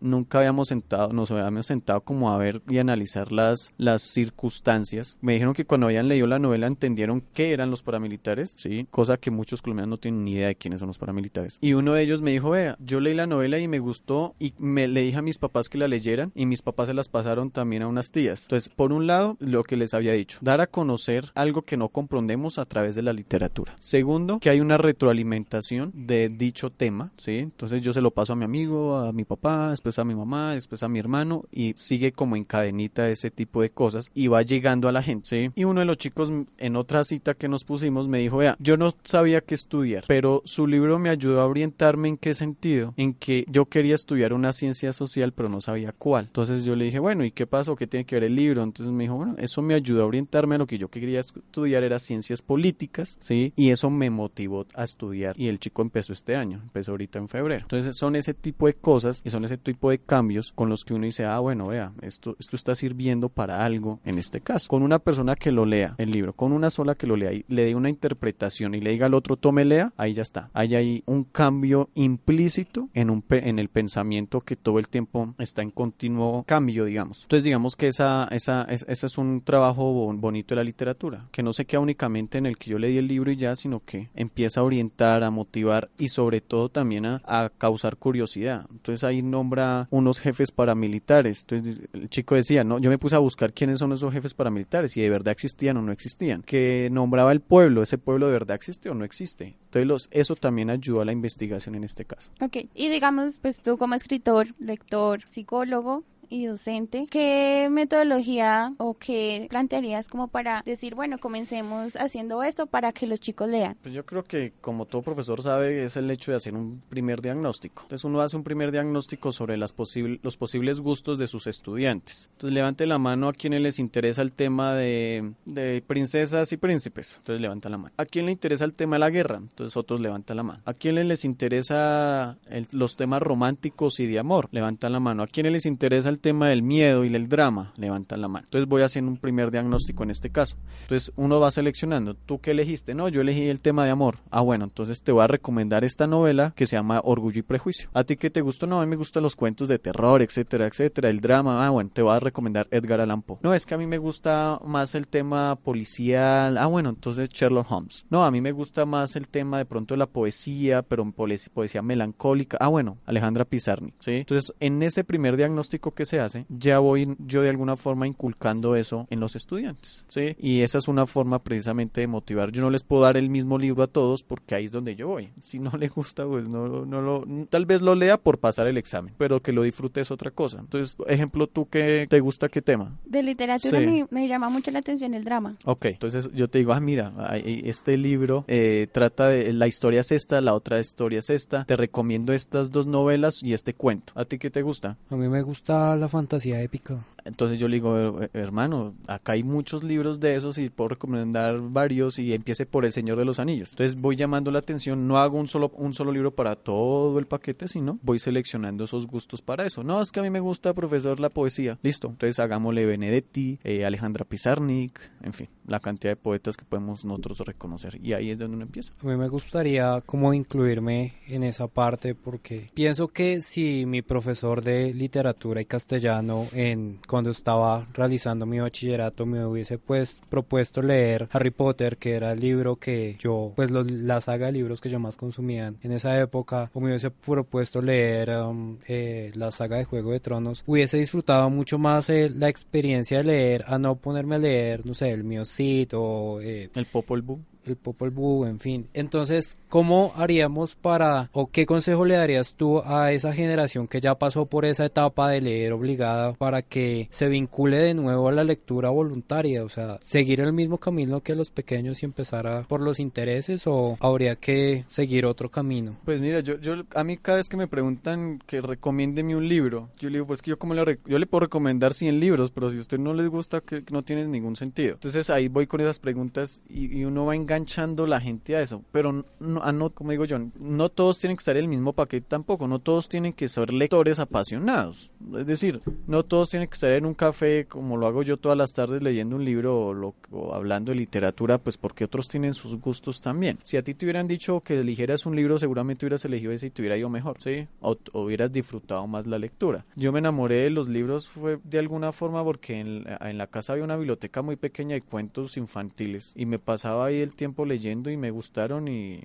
nunca 0.00 0.38
habíamos 0.38 0.68
sentado, 0.68 1.12
nos 1.12 1.30
habíamos 1.30 1.66
sentado 1.66 2.00
como 2.00 2.30
a 2.30 2.38
ver 2.38 2.62
y 2.68 2.78
analizar 2.78 3.32
las, 3.32 3.72
las 3.76 4.02
circunstancias. 4.02 5.18
Me 5.20 5.34
dijeron 5.34 5.54
que 5.54 5.64
cuando 5.64 5.86
habían 5.86 6.08
leído 6.08 6.26
la 6.26 6.38
novela 6.38 6.66
entendieron 6.66 7.22
qué 7.32 7.52
eran 7.52 7.70
los 7.70 7.82
paramilitares, 7.82 8.54
sí, 8.56 8.86
cosa 8.90 9.16
que 9.16 9.30
muchos 9.30 9.62
colombianos 9.62 9.90
no 9.90 9.98
tienen 9.98 10.24
ni 10.24 10.32
idea 10.32 10.48
de 10.48 10.56
quiénes 10.56 10.80
son 10.80 10.88
los 10.88 10.98
paramilitares. 10.98 11.58
Y 11.60 11.72
uno 11.72 11.92
de 11.94 12.02
ellos 12.02 12.22
me 12.22 12.32
dijo, 12.32 12.50
vea, 12.50 12.76
yo 12.80 13.00
leí 13.00 13.14
la 13.14 13.26
novela 13.26 13.58
y 13.58 13.68
me 13.68 13.78
gustó 13.78 14.34
y 14.38 14.54
me 14.58 14.88
le 14.88 15.02
dije 15.02 15.18
a 15.18 15.22
mis 15.22 15.38
papás 15.38 15.68
que 15.68 15.78
la 15.78 15.88
leyeran 15.88 16.32
y 16.34 16.46
mis 16.46 16.62
papás 16.62 16.88
se 16.88 16.94
las 16.94 17.08
pasaron 17.08 17.50
también 17.50 17.82
a 17.82 17.88
unas 17.88 18.10
tías. 18.10 18.44
Entonces, 18.44 18.68
por 18.68 18.92
un 18.92 19.06
lado, 19.06 19.36
lo 19.40 19.62
que 19.64 19.76
les 19.76 19.94
había 19.94 20.12
dicho, 20.12 20.38
dar 20.40 20.60
a 20.60 20.66
conocer 20.66 21.30
algo 21.34 21.62
que 21.62 21.76
no 21.76 21.88
comprendemos 21.88 22.58
a 22.58 22.64
través 22.64 22.94
de 22.94 23.02
la 23.02 23.12
literatura. 23.12 23.74
Segundo, 23.80 24.38
que 24.40 24.50
hay 24.50 24.60
una 24.60 24.78
retroalimentación 24.78 25.92
de 25.94 26.28
dicho 26.28 26.70
tema, 26.70 27.12
sí. 27.16 27.38
Entonces 27.38 27.82
yo 27.82 27.92
se 27.92 28.00
lo 28.00 28.10
paso 28.10 28.32
a 28.32 28.36
mi 28.36 28.44
amigo, 28.44 28.96
a 28.96 29.12
mi 29.12 29.24
papá, 29.24 29.70
después 29.70 29.87
a 29.96 30.04
mi 30.04 30.14
mamá, 30.14 30.54
después 30.54 30.82
a 30.82 30.88
mi 30.88 30.98
hermano 30.98 31.44
y 31.52 31.72
sigue 31.76 32.12
como 32.12 32.36
en 32.36 32.44
cadenita 32.44 33.08
ese 33.08 33.30
tipo 33.30 33.62
de 33.62 33.70
cosas 33.70 34.10
y 34.12 34.26
va 34.26 34.42
llegando 34.42 34.88
a 34.88 34.92
la 34.92 35.02
gente. 35.02 35.52
Y 35.54 35.64
uno 35.64 35.80
de 35.80 35.86
los 35.86 35.98
chicos 35.98 36.32
en 36.58 36.76
otra 36.76 37.04
cita 37.04 37.34
que 37.34 37.48
nos 37.48 37.64
pusimos 37.64 38.08
me 38.08 38.18
dijo, 38.18 38.38
vea, 38.38 38.56
yo 38.58 38.76
no 38.76 38.92
sabía 39.04 39.40
qué 39.40 39.54
estudiar, 39.54 40.04
pero 40.08 40.42
su 40.44 40.66
libro 40.66 40.98
me 40.98 41.10
ayudó 41.10 41.40
a 41.40 41.46
orientarme 41.46 42.08
en 42.08 42.16
qué 42.16 42.34
sentido, 42.34 42.92
en 42.96 43.14
que 43.14 43.44
yo 43.48 43.66
quería 43.66 43.94
estudiar 43.94 44.32
una 44.32 44.52
ciencia 44.52 44.92
social 44.92 45.32
pero 45.32 45.48
no 45.48 45.60
sabía 45.60 45.92
cuál. 45.92 46.26
Entonces 46.26 46.64
yo 46.64 46.74
le 46.74 46.86
dije, 46.86 46.98
bueno, 46.98 47.24
¿y 47.24 47.30
qué 47.30 47.46
pasó? 47.46 47.76
¿Qué 47.76 47.86
tiene 47.86 48.04
que 48.04 48.16
ver 48.16 48.24
el 48.24 48.34
libro? 48.34 48.62
Entonces 48.62 48.92
me 48.92 49.04
dijo, 49.04 49.16
bueno, 49.16 49.36
eso 49.38 49.62
me 49.62 49.74
ayudó 49.74 50.02
a 50.02 50.06
orientarme 50.06 50.56
a 50.56 50.58
lo 50.58 50.66
que 50.66 50.78
yo 50.78 50.88
quería 50.88 51.20
estudiar 51.20 51.84
era 51.84 51.98
ciencias 51.98 52.42
políticas, 52.42 53.16
¿sí? 53.20 53.52
Y 53.56 53.70
eso 53.70 53.90
me 53.90 54.10
motivó 54.10 54.66
a 54.74 54.84
estudiar 54.84 55.38
y 55.38 55.48
el 55.48 55.58
chico 55.58 55.82
empezó 55.82 56.12
este 56.12 56.36
año, 56.36 56.60
empezó 56.62 56.92
ahorita 56.92 57.18
en 57.18 57.28
febrero. 57.28 57.62
Entonces 57.62 57.96
son 57.96 58.16
ese 58.16 58.34
tipo 58.34 58.66
de 58.66 58.74
cosas 58.74 59.22
y 59.24 59.30
son 59.30 59.44
ese 59.44 59.58
tipo 59.78 59.90
de 59.90 59.98
cambios 60.00 60.52
con 60.56 60.68
los 60.68 60.84
que 60.84 60.92
uno 60.92 61.04
dice, 61.04 61.24
ah, 61.24 61.38
bueno, 61.38 61.66
vea, 61.66 61.92
esto, 62.02 62.34
esto 62.40 62.56
está 62.56 62.74
sirviendo 62.74 63.28
para 63.28 63.64
algo 63.64 64.00
en 64.04 64.18
este 64.18 64.40
caso. 64.40 64.66
Con 64.66 64.82
una 64.82 64.98
persona 64.98 65.36
que 65.36 65.52
lo 65.52 65.64
lea 65.64 65.94
el 65.98 66.10
libro, 66.10 66.32
con 66.32 66.52
una 66.52 66.68
sola 66.68 66.96
que 66.96 67.06
lo 67.06 67.14
lea 67.14 67.32
y 67.32 67.44
le 67.46 67.64
dé 67.64 67.76
una 67.76 67.88
interpretación 67.88 68.74
y 68.74 68.80
le 68.80 68.90
diga 68.90 69.06
al 69.06 69.14
otro, 69.14 69.36
tome, 69.36 69.64
lea, 69.64 69.92
ahí 69.96 70.14
ya 70.14 70.22
está. 70.22 70.50
Hay 70.52 70.74
ahí 70.74 71.04
un 71.06 71.22
cambio 71.22 71.90
implícito 71.94 72.88
en, 72.92 73.08
un, 73.08 73.24
en 73.30 73.60
el 73.60 73.68
pensamiento 73.68 74.40
que 74.40 74.56
todo 74.56 74.80
el 74.80 74.88
tiempo 74.88 75.34
está 75.38 75.62
en 75.62 75.70
continuo 75.70 76.42
cambio, 76.44 76.84
digamos. 76.84 77.22
Entonces, 77.22 77.44
digamos 77.44 77.76
que 77.76 77.86
esa, 77.86 78.26
esa, 78.32 78.62
ese 78.64 79.06
es 79.06 79.16
un 79.16 79.42
trabajo 79.42 80.12
bonito 80.14 80.54
de 80.54 80.56
la 80.56 80.64
literatura, 80.64 81.28
que 81.30 81.44
no 81.44 81.52
se 81.52 81.66
queda 81.66 81.80
únicamente 81.80 82.38
en 82.38 82.46
el 82.46 82.58
que 82.58 82.70
yo 82.70 82.80
leí 82.80 82.98
el 82.98 83.06
libro 83.06 83.30
y 83.30 83.36
ya, 83.36 83.54
sino 83.54 83.78
que 83.84 84.10
empieza 84.16 84.58
a 84.58 84.64
orientar, 84.64 85.22
a 85.22 85.30
motivar 85.30 85.88
y 85.98 86.08
sobre 86.08 86.40
todo 86.40 86.68
también 86.68 87.06
a, 87.06 87.22
a 87.24 87.50
causar 87.50 87.96
curiosidad. 87.96 88.66
Entonces 88.72 89.04
ahí 89.04 89.22
nombra 89.22 89.67
unos 89.90 90.20
jefes 90.20 90.50
paramilitares. 90.50 91.40
Entonces 91.40 91.80
el 91.92 92.08
chico 92.08 92.34
decía, 92.34 92.64
no, 92.64 92.78
yo 92.78 92.90
me 92.90 92.98
puse 92.98 93.16
a 93.16 93.18
buscar 93.18 93.52
quiénes 93.52 93.78
son 93.78 93.92
esos 93.92 94.12
jefes 94.12 94.34
paramilitares, 94.34 94.92
si 94.92 95.00
de 95.00 95.10
verdad 95.10 95.32
existían 95.32 95.76
o 95.76 95.82
no 95.82 95.92
existían. 95.92 96.42
Que 96.42 96.88
nombraba 96.90 97.32
el 97.32 97.40
pueblo, 97.40 97.82
ese 97.82 97.98
pueblo 97.98 98.26
de 98.26 98.32
verdad 98.32 98.56
existe 98.56 98.90
o 98.90 98.94
no 98.94 99.04
existe. 99.04 99.56
Entonces 99.72 100.08
eso 100.10 100.34
también 100.36 100.70
ayudó 100.70 101.00
a 101.00 101.04
la 101.04 101.12
investigación 101.12 101.74
en 101.74 101.84
este 101.84 102.04
caso. 102.04 102.30
Ok, 102.40 102.56
y 102.74 102.88
digamos, 102.88 103.38
pues 103.40 103.62
tú 103.62 103.78
como 103.78 103.94
escritor, 103.94 104.48
lector, 104.58 105.22
psicólogo, 105.28 106.04
y 106.28 106.46
docente, 106.46 107.06
¿qué 107.10 107.68
metodología 107.70 108.74
o 108.78 108.94
qué 108.94 109.46
plantearías 109.50 110.08
como 110.08 110.28
para 110.28 110.62
decir, 110.64 110.94
bueno, 110.94 111.18
comencemos 111.18 111.96
haciendo 111.96 112.42
esto 112.42 112.66
para 112.66 112.92
que 112.92 113.06
los 113.06 113.20
chicos 113.20 113.48
lean? 113.48 113.76
Pues 113.82 113.94
yo 113.94 114.04
creo 114.04 114.24
que 114.24 114.52
como 114.60 114.86
todo 114.86 115.02
profesor 115.02 115.42
sabe 115.42 115.84
es 115.84 115.96
el 115.96 116.10
hecho 116.10 116.32
de 116.32 116.36
hacer 116.36 116.54
un 116.54 116.82
primer 116.88 117.22
diagnóstico. 117.22 117.82
Entonces 117.82 118.04
uno 118.04 118.20
hace 118.20 118.36
un 118.36 118.44
primer 118.44 118.72
diagnóstico 118.72 119.32
sobre 119.32 119.56
las 119.56 119.74
los 120.22 120.36
posibles 120.36 120.80
gustos 120.80 121.18
de 121.18 121.26
sus 121.26 121.46
estudiantes. 121.46 122.28
Entonces 122.32 122.54
levante 122.54 122.86
la 122.86 122.98
mano 122.98 123.28
a 123.28 123.32
quienes 123.32 123.60
les 123.60 123.78
interesa 123.78 124.22
el 124.22 124.32
tema 124.32 124.74
de, 124.74 125.32
de 125.44 125.82
princesas 125.86 126.52
y 126.52 126.56
príncipes. 126.56 127.16
Entonces 127.18 127.40
levanta 127.40 127.68
la 127.68 127.78
mano. 127.78 127.94
¿A 127.96 128.04
quién 128.04 128.26
le 128.26 128.32
interesa 128.32 128.64
el 128.64 128.74
tema 128.74 128.96
de 128.96 129.00
la 129.00 129.10
guerra? 129.10 129.36
Entonces 129.36 129.76
otros 129.76 130.00
levantan 130.00 130.36
la 130.36 130.42
mano. 130.42 130.62
¿A 130.64 130.74
quiénes 130.74 131.06
les 131.06 131.24
interesa 131.24 132.36
los 132.72 132.96
temas 132.96 133.22
románticos 133.22 134.00
y 134.00 134.06
de 134.06 134.18
amor? 134.18 134.48
Levantan 134.50 134.92
la 134.92 135.00
mano. 135.00 135.22
¿A 135.22 135.26
quiénes 135.26 135.52
les 135.52 135.66
interesa 135.66 136.08
el 136.08 136.17
tema 136.18 136.48
del 136.48 136.62
miedo 136.62 137.04
y 137.04 137.14
el 137.14 137.28
drama, 137.28 137.72
levantan 137.76 138.20
la 138.20 138.28
mano. 138.28 138.46
Entonces 138.46 138.68
voy 138.68 138.82
haciendo 138.82 139.10
un 139.10 139.18
primer 139.18 139.50
diagnóstico 139.50 140.02
en 140.02 140.10
este 140.10 140.30
caso. 140.30 140.56
Entonces 140.82 141.12
uno 141.16 141.40
va 141.40 141.50
seleccionando, 141.50 142.14
¿tú 142.14 142.40
qué 142.40 142.52
elegiste? 142.52 142.94
No, 142.94 143.08
yo 143.08 143.20
elegí 143.20 143.48
el 143.48 143.60
tema 143.60 143.84
de 143.84 143.90
amor. 143.90 144.18
Ah, 144.30 144.40
bueno, 144.40 144.64
entonces 144.64 145.02
te 145.02 145.12
voy 145.12 145.24
a 145.24 145.26
recomendar 145.26 145.84
esta 145.84 146.06
novela 146.06 146.52
que 146.56 146.66
se 146.66 146.76
llama 146.76 147.00
Orgullo 147.04 147.40
y 147.40 147.42
Prejuicio. 147.42 147.90
¿A 147.92 148.04
ti 148.04 148.16
qué 148.16 148.30
te 148.30 148.40
gustó? 148.40 148.66
No, 148.66 148.80
a 148.80 148.84
mí 148.84 148.90
me 148.90 148.96
gustan 148.96 149.22
los 149.22 149.36
cuentos 149.36 149.68
de 149.68 149.78
terror, 149.78 150.22
etcétera, 150.22 150.66
etcétera, 150.66 151.10
el 151.10 151.20
drama. 151.20 151.66
Ah, 151.66 151.70
bueno, 151.70 151.90
te 151.92 152.02
voy 152.02 152.14
a 152.14 152.20
recomendar 152.20 152.68
Edgar 152.70 153.00
Allan 153.00 153.22
Poe. 153.22 153.38
No, 153.42 153.54
es 153.54 153.66
que 153.66 153.74
a 153.74 153.78
mí 153.78 153.86
me 153.86 153.98
gusta 153.98 154.60
más 154.64 154.94
el 154.94 155.08
tema 155.08 155.56
policial. 155.56 156.58
Ah, 156.58 156.66
bueno, 156.66 156.90
entonces 156.90 157.28
Sherlock 157.28 157.70
Holmes. 157.70 158.06
No, 158.10 158.24
a 158.24 158.30
mí 158.30 158.40
me 158.40 158.52
gusta 158.52 158.84
más 158.84 159.16
el 159.16 159.28
tema 159.28 159.58
de 159.58 159.64
pronto 159.64 159.94
de 159.94 159.98
la 159.98 160.06
poesía, 160.06 160.82
pero 160.82 161.04
poesía 161.52 161.82
melancólica. 161.82 162.56
Ah, 162.60 162.68
bueno, 162.68 162.98
Alejandra 163.06 163.44
Pizarnik, 163.44 163.94
¿sí? 164.00 164.12
Entonces, 164.12 164.54
en 164.60 164.82
ese 164.82 165.04
primer 165.04 165.36
diagnóstico 165.36 165.92
que 165.92 166.06
se 166.08 166.20
hace, 166.20 166.46
ya 166.48 166.78
voy 166.78 167.16
yo 167.18 167.42
de 167.42 167.50
alguna 167.50 167.76
forma 167.76 168.06
inculcando 168.06 168.76
eso 168.76 169.06
en 169.10 169.20
los 169.20 169.36
estudiantes, 169.36 170.04
¿sí? 170.08 170.34
Y 170.38 170.62
esa 170.62 170.78
es 170.78 170.88
una 170.88 171.06
forma 171.06 171.38
precisamente 171.40 172.00
de 172.00 172.06
motivar. 172.06 172.50
Yo 172.50 172.62
no 172.62 172.70
les 172.70 172.82
puedo 172.82 173.02
dar 173.02 173.16
el 173.16 173.30
mismo 173.30 173.58
libro 173.58 173.82
a 173.82 173.86
todos 173.86 174.22
porque 174.22 174.54
ahí 174.54 174.64
es 174.66 174.72
donde 174.72 174.96
yo 174.96 175.08
voy. 175.08 175.30
Si 175.40 175.58
no 175.58 175.70
le 175.76 175.88
gusta, 175.88 176.26
pues 176.26 176.48
no, 176.48 176.84
no 176.84 177.02
lo, 177.02 177.24
tal 177.48 177.66
vez 177.66 177.82
lo 177.82 177.94
lea 177.94 178.16
por 178.18 178.38
pasar 178.38 178.66
el 178.66 178.76
examen, 178.76 179.14
pero 179.18 179.40
que 179.40 179.52
lo 179.52 179.62
disfrute 179.62 180.00
es 180.00 180.10
otra 180.10 180.30
cosa. 180.30 180.58
Entonces, 180.60 180.96
ejemplo, 181.06 181.46
¿tú 181.46 181.68
qué 181.68 182.06
te 182.08 182.20
gusta 182.20 182.48
qué 182.48 182.62
tema? 182.62 182.98
De 183.04 183.22
literatura 183.22 183.80
me, 184.10 184.28
llama 184.28 184.48
mucho 184.48 184.70
la 184.70 184.80
atención 184.80 185.14
el 185.14 185.24
drama. 185.24 185.56
Ok, 185.64 185.86
entonces 185.86 186.30
yo 186.34 186.48
te 186.48 186.58
digo, 186.58 186.72
ah, 186.72 186.80
mira, 186.80 187.12
este 187.44 187.96
libro 187.96 188.44
eh, 188.48 188.88
trata 188.92 189.28
de, 189.28 189.52
la 189.52 189.66
historia 189.66 190.00
es 190.00 190.12
esta, 190.12 190.40
la 190.40 190.54
otra 190.54 190.80
historia 190.80 191.20
es 191.20 191.30
esta, 191.30 191.64
te 191.64 191.76
recomiendo 191.76 192.32
estas 192.32 192.70
dos 192.70 192.86
novelas 192.86 193.42
y 193.42 193.52
este 193.52 193.74
cuento. 193.74 194.12
¿A 194.16 194.24
ti 194.24 194.38
qué 194.38 194.50
te 194.50 194.62
gusta? 194.62 194.96
A 195.10 195.16
mí 195.16 195.28
me 195.28 195.42
gusta 195.42 195.96
la 196.00 196.08
fantasía 196.08 196.62
épica. 196.62 197.04
Entonces 197.28 197.58
yo 197.58 197.68
le 197.68 197.76
digo, 197.76 198.20
hermano, 198.32 198.94
acá 199.06 199.32
hay 199.32 199.42
muchos 199.42 199.84
libros 199.84 200.18
de 200.18 200.34
esos 200.34 200.56
y 200.58 200.70
puedo 200.70 200.88
recomendar 200.88 201.60
varios 201.60 202.18
y 202.18 202.32
empiece 202.32 202.66
por 202.66 202.84
El 202.84 202.92
Señor 202.92 203.18
de 203.18 203.24
los 203.24 203.38
Anillos. 203.38 203.70
Entonces 203.70 204.00
voy 204.00 204.16
llamando 204.16 204.50
la 204.50 204.60
atención, 204.60 205.06
no 205.06 205.18
hago 205.18 205.38
un 205.38 205.46
solo, 205.46 205.70
un 205.74 205.92
solo 205.92 206.10
libro 206.10 206.34
para 206.34 206.56
todo 206.56 207.18
el 207.18 207.26
paquete, 207.26 207.68
sino 207.68 207.98
voy 208.02 208.18
seleccionando 208.18 208.84
esos 208.84 209.06
gustos 209.06 209.42
para 209.42 209.66
eso. 209.66 209.84
No, 209.84 210.00
es 210.00 210.10
que 210.10 210.20
a 210.20 210.22
mí 210.22 210.30
me 210.30 210.40
gusta, 210.40 210.72
profesor, 210.72 211.20
la 211.20 211.28
poesía. 211.28 211.78
Listo, 211.82 212.08
entonces 212.08 212.38
hagámosle 212.38 212.86
Benedetti, 212.86 213.58
eh, 213.62 213.84
Alejandra 213.84 214.24
Pizarnik, 214.24 214.98
en 215.22 215.32
fin, 215.32 215.48
la 215.66 215.80
cantidad 215.80 216.12
de 216.12 216.16
poetas 216.16 216.56
que 216.56 216.64
podemos 216.64 217.04
nosotros 217.04 217.40
reconocer. 217.40 217.98
Y 218.02 218.14
ahí 218.14 218.30
es 218.30 218.38
donde 218.38 218.56
uno 218.56 218.64
empieza. 218.64 218.94
A 219.02 219.06
mí 219.06 219.16
me 219.16 219.28
gustaría 219.28 220.00
como 220.06 220.32
incluirme 220.32 221.14
en 221.26 221.42
esa 221.42 221.68
parte 221.68 222.14
porque 222.14 222.70
pienso 222.74 223.08
que 223.08 223.42
si 223.42 223.84
mi 223.86 224.02
profesor 224.02 224.62
de 224.62 224.94
literatura 224.94 225.60
y 225.60 225.66
castellano 225.66 226.46
en 226.52 226.98
cuando 227.18 227.32
estaba 227.32 227.84
realizando 227.94 228.46
mi 228.46 228.60
bachillerato 228.60 229.26
me 229.26 229.44
hubiese 229.44 229.76
pues 229.76 230.20
propuesto 230.28 230.82
leer 230.82 231.28
Harry 231.32 231.50
Potter, 231.50 231.96
que 231.96 232.14
era 232.14 232.30
el 232.30 232.38
libro 232.38 232.76
que 232.76 233.16
yo, 233.18 233.52
pues 233.56 233.72
la 233.72 234.20
saga 234.20 234.46
de 234.46 234.52
libros 234.52 234.80
que 234.80 234.88
yo 234.88 235.00
más 235.00 235.16
consumía 235.16 235.74
en 235.82 235.90
esa 235.90 236.16
época, 236.20 236.70
o 236.74 236.80
me 236.80 236.90
hubiese 236.90 237.10
propuesto 237.10 237.82
leer 237.82 238.30
um, 238.38 238.78
eh, 238.86 239.32
la 239.34 239.50
saga 239.50 239.78
de 239.78 239.84
Juego 239.84 240.12
de 240.12 240.20
Tronos, 240.20 240.62
hubiese 240.64 240.98
disfrutado 240.98 241.50
mucho 241.50 241.76
más 241.76 242.08
eh, 242.08 242.30
la 242.32 242.48
experiencia 242.48 243.18
de 243.18 243.24
leer 243.24 243.64
a 243.66 243.78
no 243.78 243.96
ponerme 243.96 244.36
a 244.36 244.38
leer, 244.38 244.86
no 244.86 244.94
sé, 244.94 245.10
el 245.10 245.24
mío 245.24 245.44
Cid 245.44 245.88
o... 245.94 246.40
Eh, 246.40 246.70
el 246.72 246.86
Popol 246.86 247.22
Vuh 247.22 247.40
el 247.68 247.76
Popol 247.76 248.10
Vuh, 248.10 248.46
en 248.46 248.60
fin. 248.60 248.88
Entonces, 248.94 249.56
¿cómo 249.68 250.12
haríamos 250.16 250.74
para, 250.74 251.30
o 251.32 251.50
qué 251.50 251.66
consejo 251.66 252.04
le 252.04 252.16
darías 252.16 252.54
tú 252.54 252.80
a 252.84 253.12
esa 253.12 253.32
generación 253.32 253.88
que 253.88 254.00
ya 254.00 254.16
pasó 254.16 254.46
por 254.46 254.64
esa 254.64 254.86
etapa 254.86 255.30
de 255.30 255.40
leer 255.40 255.72
obligada 255.72 256.32
para 256.32 256.62
que 256.62 257.08
se 257.10 257.28
vincule 257.28 257.78
de 257.78 257.94
nuevo 257.94 258.28
a 258.28 258.32
la 258.32 258.44
lectura 258.44 258.90
voluntaria? 258.90 259.64
O 259.64 259.68
sea, 259.68 259.98
seguir 260.00 260.40
el 260.40 260.52
mismo 260.52 260.78
camino 260.78 261.20
que 261.20 261.34
los 261.34 261.50
pequeños 261.50 262.02
y 262.02 262.06
empezar 262.06 262.46
a, 262.46 262.62
por 262.62 262.80
los 262.80 263.00
intereses 263.00 263.66
o 263.66 263.96
habría 264.00 264.36
que 264.36 264.84
seguir 264.88 265.26
otro 265.26 265.50
camino? 265.50 265.96
Pues 266.04 266.20
mira, 266.20 266.40
yo, 266.40 266.58
yo 266.60 266.74
a 266.94 267.04
mí 267.04 267.16
cada 267.18 267.38
vez 267.38 267.48
que 267.48 267.56
me 267.56 267.68
preguntan 267.68 268.42
que 268.46 268.60
recomiéndeme 268.60 269.36
un 269.36 269.48
libro, 269.48 269.90
yo 269.98 270.08
le 270.08 270.16
digo, 270.16 270.26
pues 270.26 270.42
que 270.42 270.50
yo 270.50 270.58
como 270.58 270.74
le, 270.74 270.98
yo 271.06 271.18
le 271.18 271.26
puedo 271.26 271.40
recomendar 271.40 271.92
100 271.92 272.20
libros, 272.20 272.50
pero 272.50 272.70
si 272.70 272.78
a 272.78 272.80
usted 272.80 272.98
no 272.98 273.14
les 273.14 273.28
gusta, 273.28 273.60
que 273.60 273.84
no 273.90 274.02
tiene 274.02 274.26
ningún 274.26 274.56
sentido. 274.56 274.94
Entonces 274.94 275.30
ahí 275.30 275.48
voy 275.48 275.66
con 275.66 275.80
esas 275.80 275.98
preguntas 275.98 276.60
y, 276.68 276.98
y 276.98 277.04
uno 277.04 277.26
va 277.26 277.36
engañando 277.36 277.57
enganchando 277.58 278.06
la 278.06 278.20
gente 278.20 278.56
a 278.56 278.62
eso. 278.62 278.82
Pero 278.92 279.24
no, 279.40 279.72
no, 279.72 279.90
como 279.90 280.12
digo 280.12 280.24
yo, 280.24 280.38
no 280.58 280.88
todos 280.88 281.18
tienen 281.18 281.36
que 281.36 281.40
estar 281.40 281.56
en 281.56 281.64
el 281.64 281.68
mismo 281.68 281.92
paquete 281.92 282.26
tampoco. 282.28 282.68
No 282.68 282.78
todos 282.78 283.08
tienen 283.08 283.32
que 283.32 283.48
ser 283.48 283.72
lectores 283.72 284.18
apasionados. 284.20 285.10
Es 285.36 285.46
decir, 285.46 285.82
no 286.06 286.24
todos 286.24 286.50
tienen 286.50 286.68
que 286.68 286.74
estar 286.74 286.92
en 286.92 287.04
un 287.04 287.14
café 287.14 287.66
como 287.66 287.96
lo 287.96 288.06
hago 288.06 288.22
yo 288.22 288.36
todas 288.36 288.56
las 288.56 288.72
tardes 288.72 289.02
leyendo 289.02 289.36
un 289.36 289.44
libro 289.44 290.14
o, 290.30 290.54
hablando 290.54 290.92
de 290.92 290.96
literatura, 290.96 291.58
pues 291.58 291.76
porque 291.76 292.04
otros 292.04 292.28
tienen 292.28 292.54
sus 292.54 292.76
gustos 292.80 293.20
también. 293.20 293.58
Si 293.62 293.76
a 293.76 293.82
ti 293.82 293.94
te 293.94 294.06
hubieran 294.06 294.28
dicho 294.28 294.60
que 294.60 294.78
eligieras 294.78 295.26
un 295.26 295.34
libro, 295.34 295.58
seguramente 295.58 296.06
hubieras 296.06 296.24
elegido 296.24 296.52
ese 296.52 296.66
y 296.66 296.70
te 296.70 296.82
hubiera 296.82 296.96
ido 296.96 297.08
mejor, 297.08 297.40
¿sí? 297.40 297.66
O, 297.80 297.96
hubieras 298.12 298.52
disfrutado 298.52 299.06
más 299.06 299.26
la 299.26 299.38
lectura. 299.38 299.84
Yo 299.96 300.12
me 300.12 300.20
enamoré 300.20 300.64
de 300.64 300.70
los 300.70 300.88
libros 300.88 301.28
fue 301.28 301.58
de 301.64 301.78
alguna 301.78 302.12
forma 302.12 302.44
porque 302.44 302.78
en, 302.80 303.04
en 303.20 303.38
la 303.38 303.46
casa 303.46 303.72
había 303.72 303.84
una 303.84 303.96
biblioteca 303.96 304.42
muy 304.42 304.56
pequeña 304.56 304.94
de 304.94 305.02
cuentos 305.02 305.56
infantiles 305.56 306.32
y 306.36 306.46
me 306.46 306.58
pasaba 306.58 307.06
ahí 307.06 307.20
el 307.20 307.34
tiempo 307.38 307.64
leyendo 307.64 308.10
y 308.10 308.18
me 308.18 308.30
gustaron 308.30 308.88
y, 308.88 309.22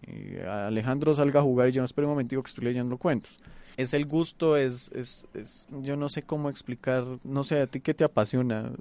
Alejandro 0.47 1.13
salga 1.13 1.41
a 1.41 1.43
jugar 1.43 1.67
y 1.67 1.73
yo 1.73 1.81
no 1.81 1.85
espero 1.85 2.07
un 2.07 2.13
momentico 2.13 2.41
que 2.41 2.47
estoy 2.47 2.63
leyendo 2.63 2.97
cuentos 2.97 3.41
es 3.77 3.93
el 3.93 4.05
gusto, 4.05 4.57
es, 4.57 4.91
es, 4.93 5.27
es, 5.33 5.67
yo 5.81 5.95
no 5.95 6.09
sé 6.09 6.23
cómo 6.23 6.49
explicar, 6.49 7.05
no 7.23 7.43
sé, 7.43 7.61
a 7.61 7.67
ti 7.67 7.79
qué 7.79 7.93
te 7.93 8.03
apasiona. 8.03 8.71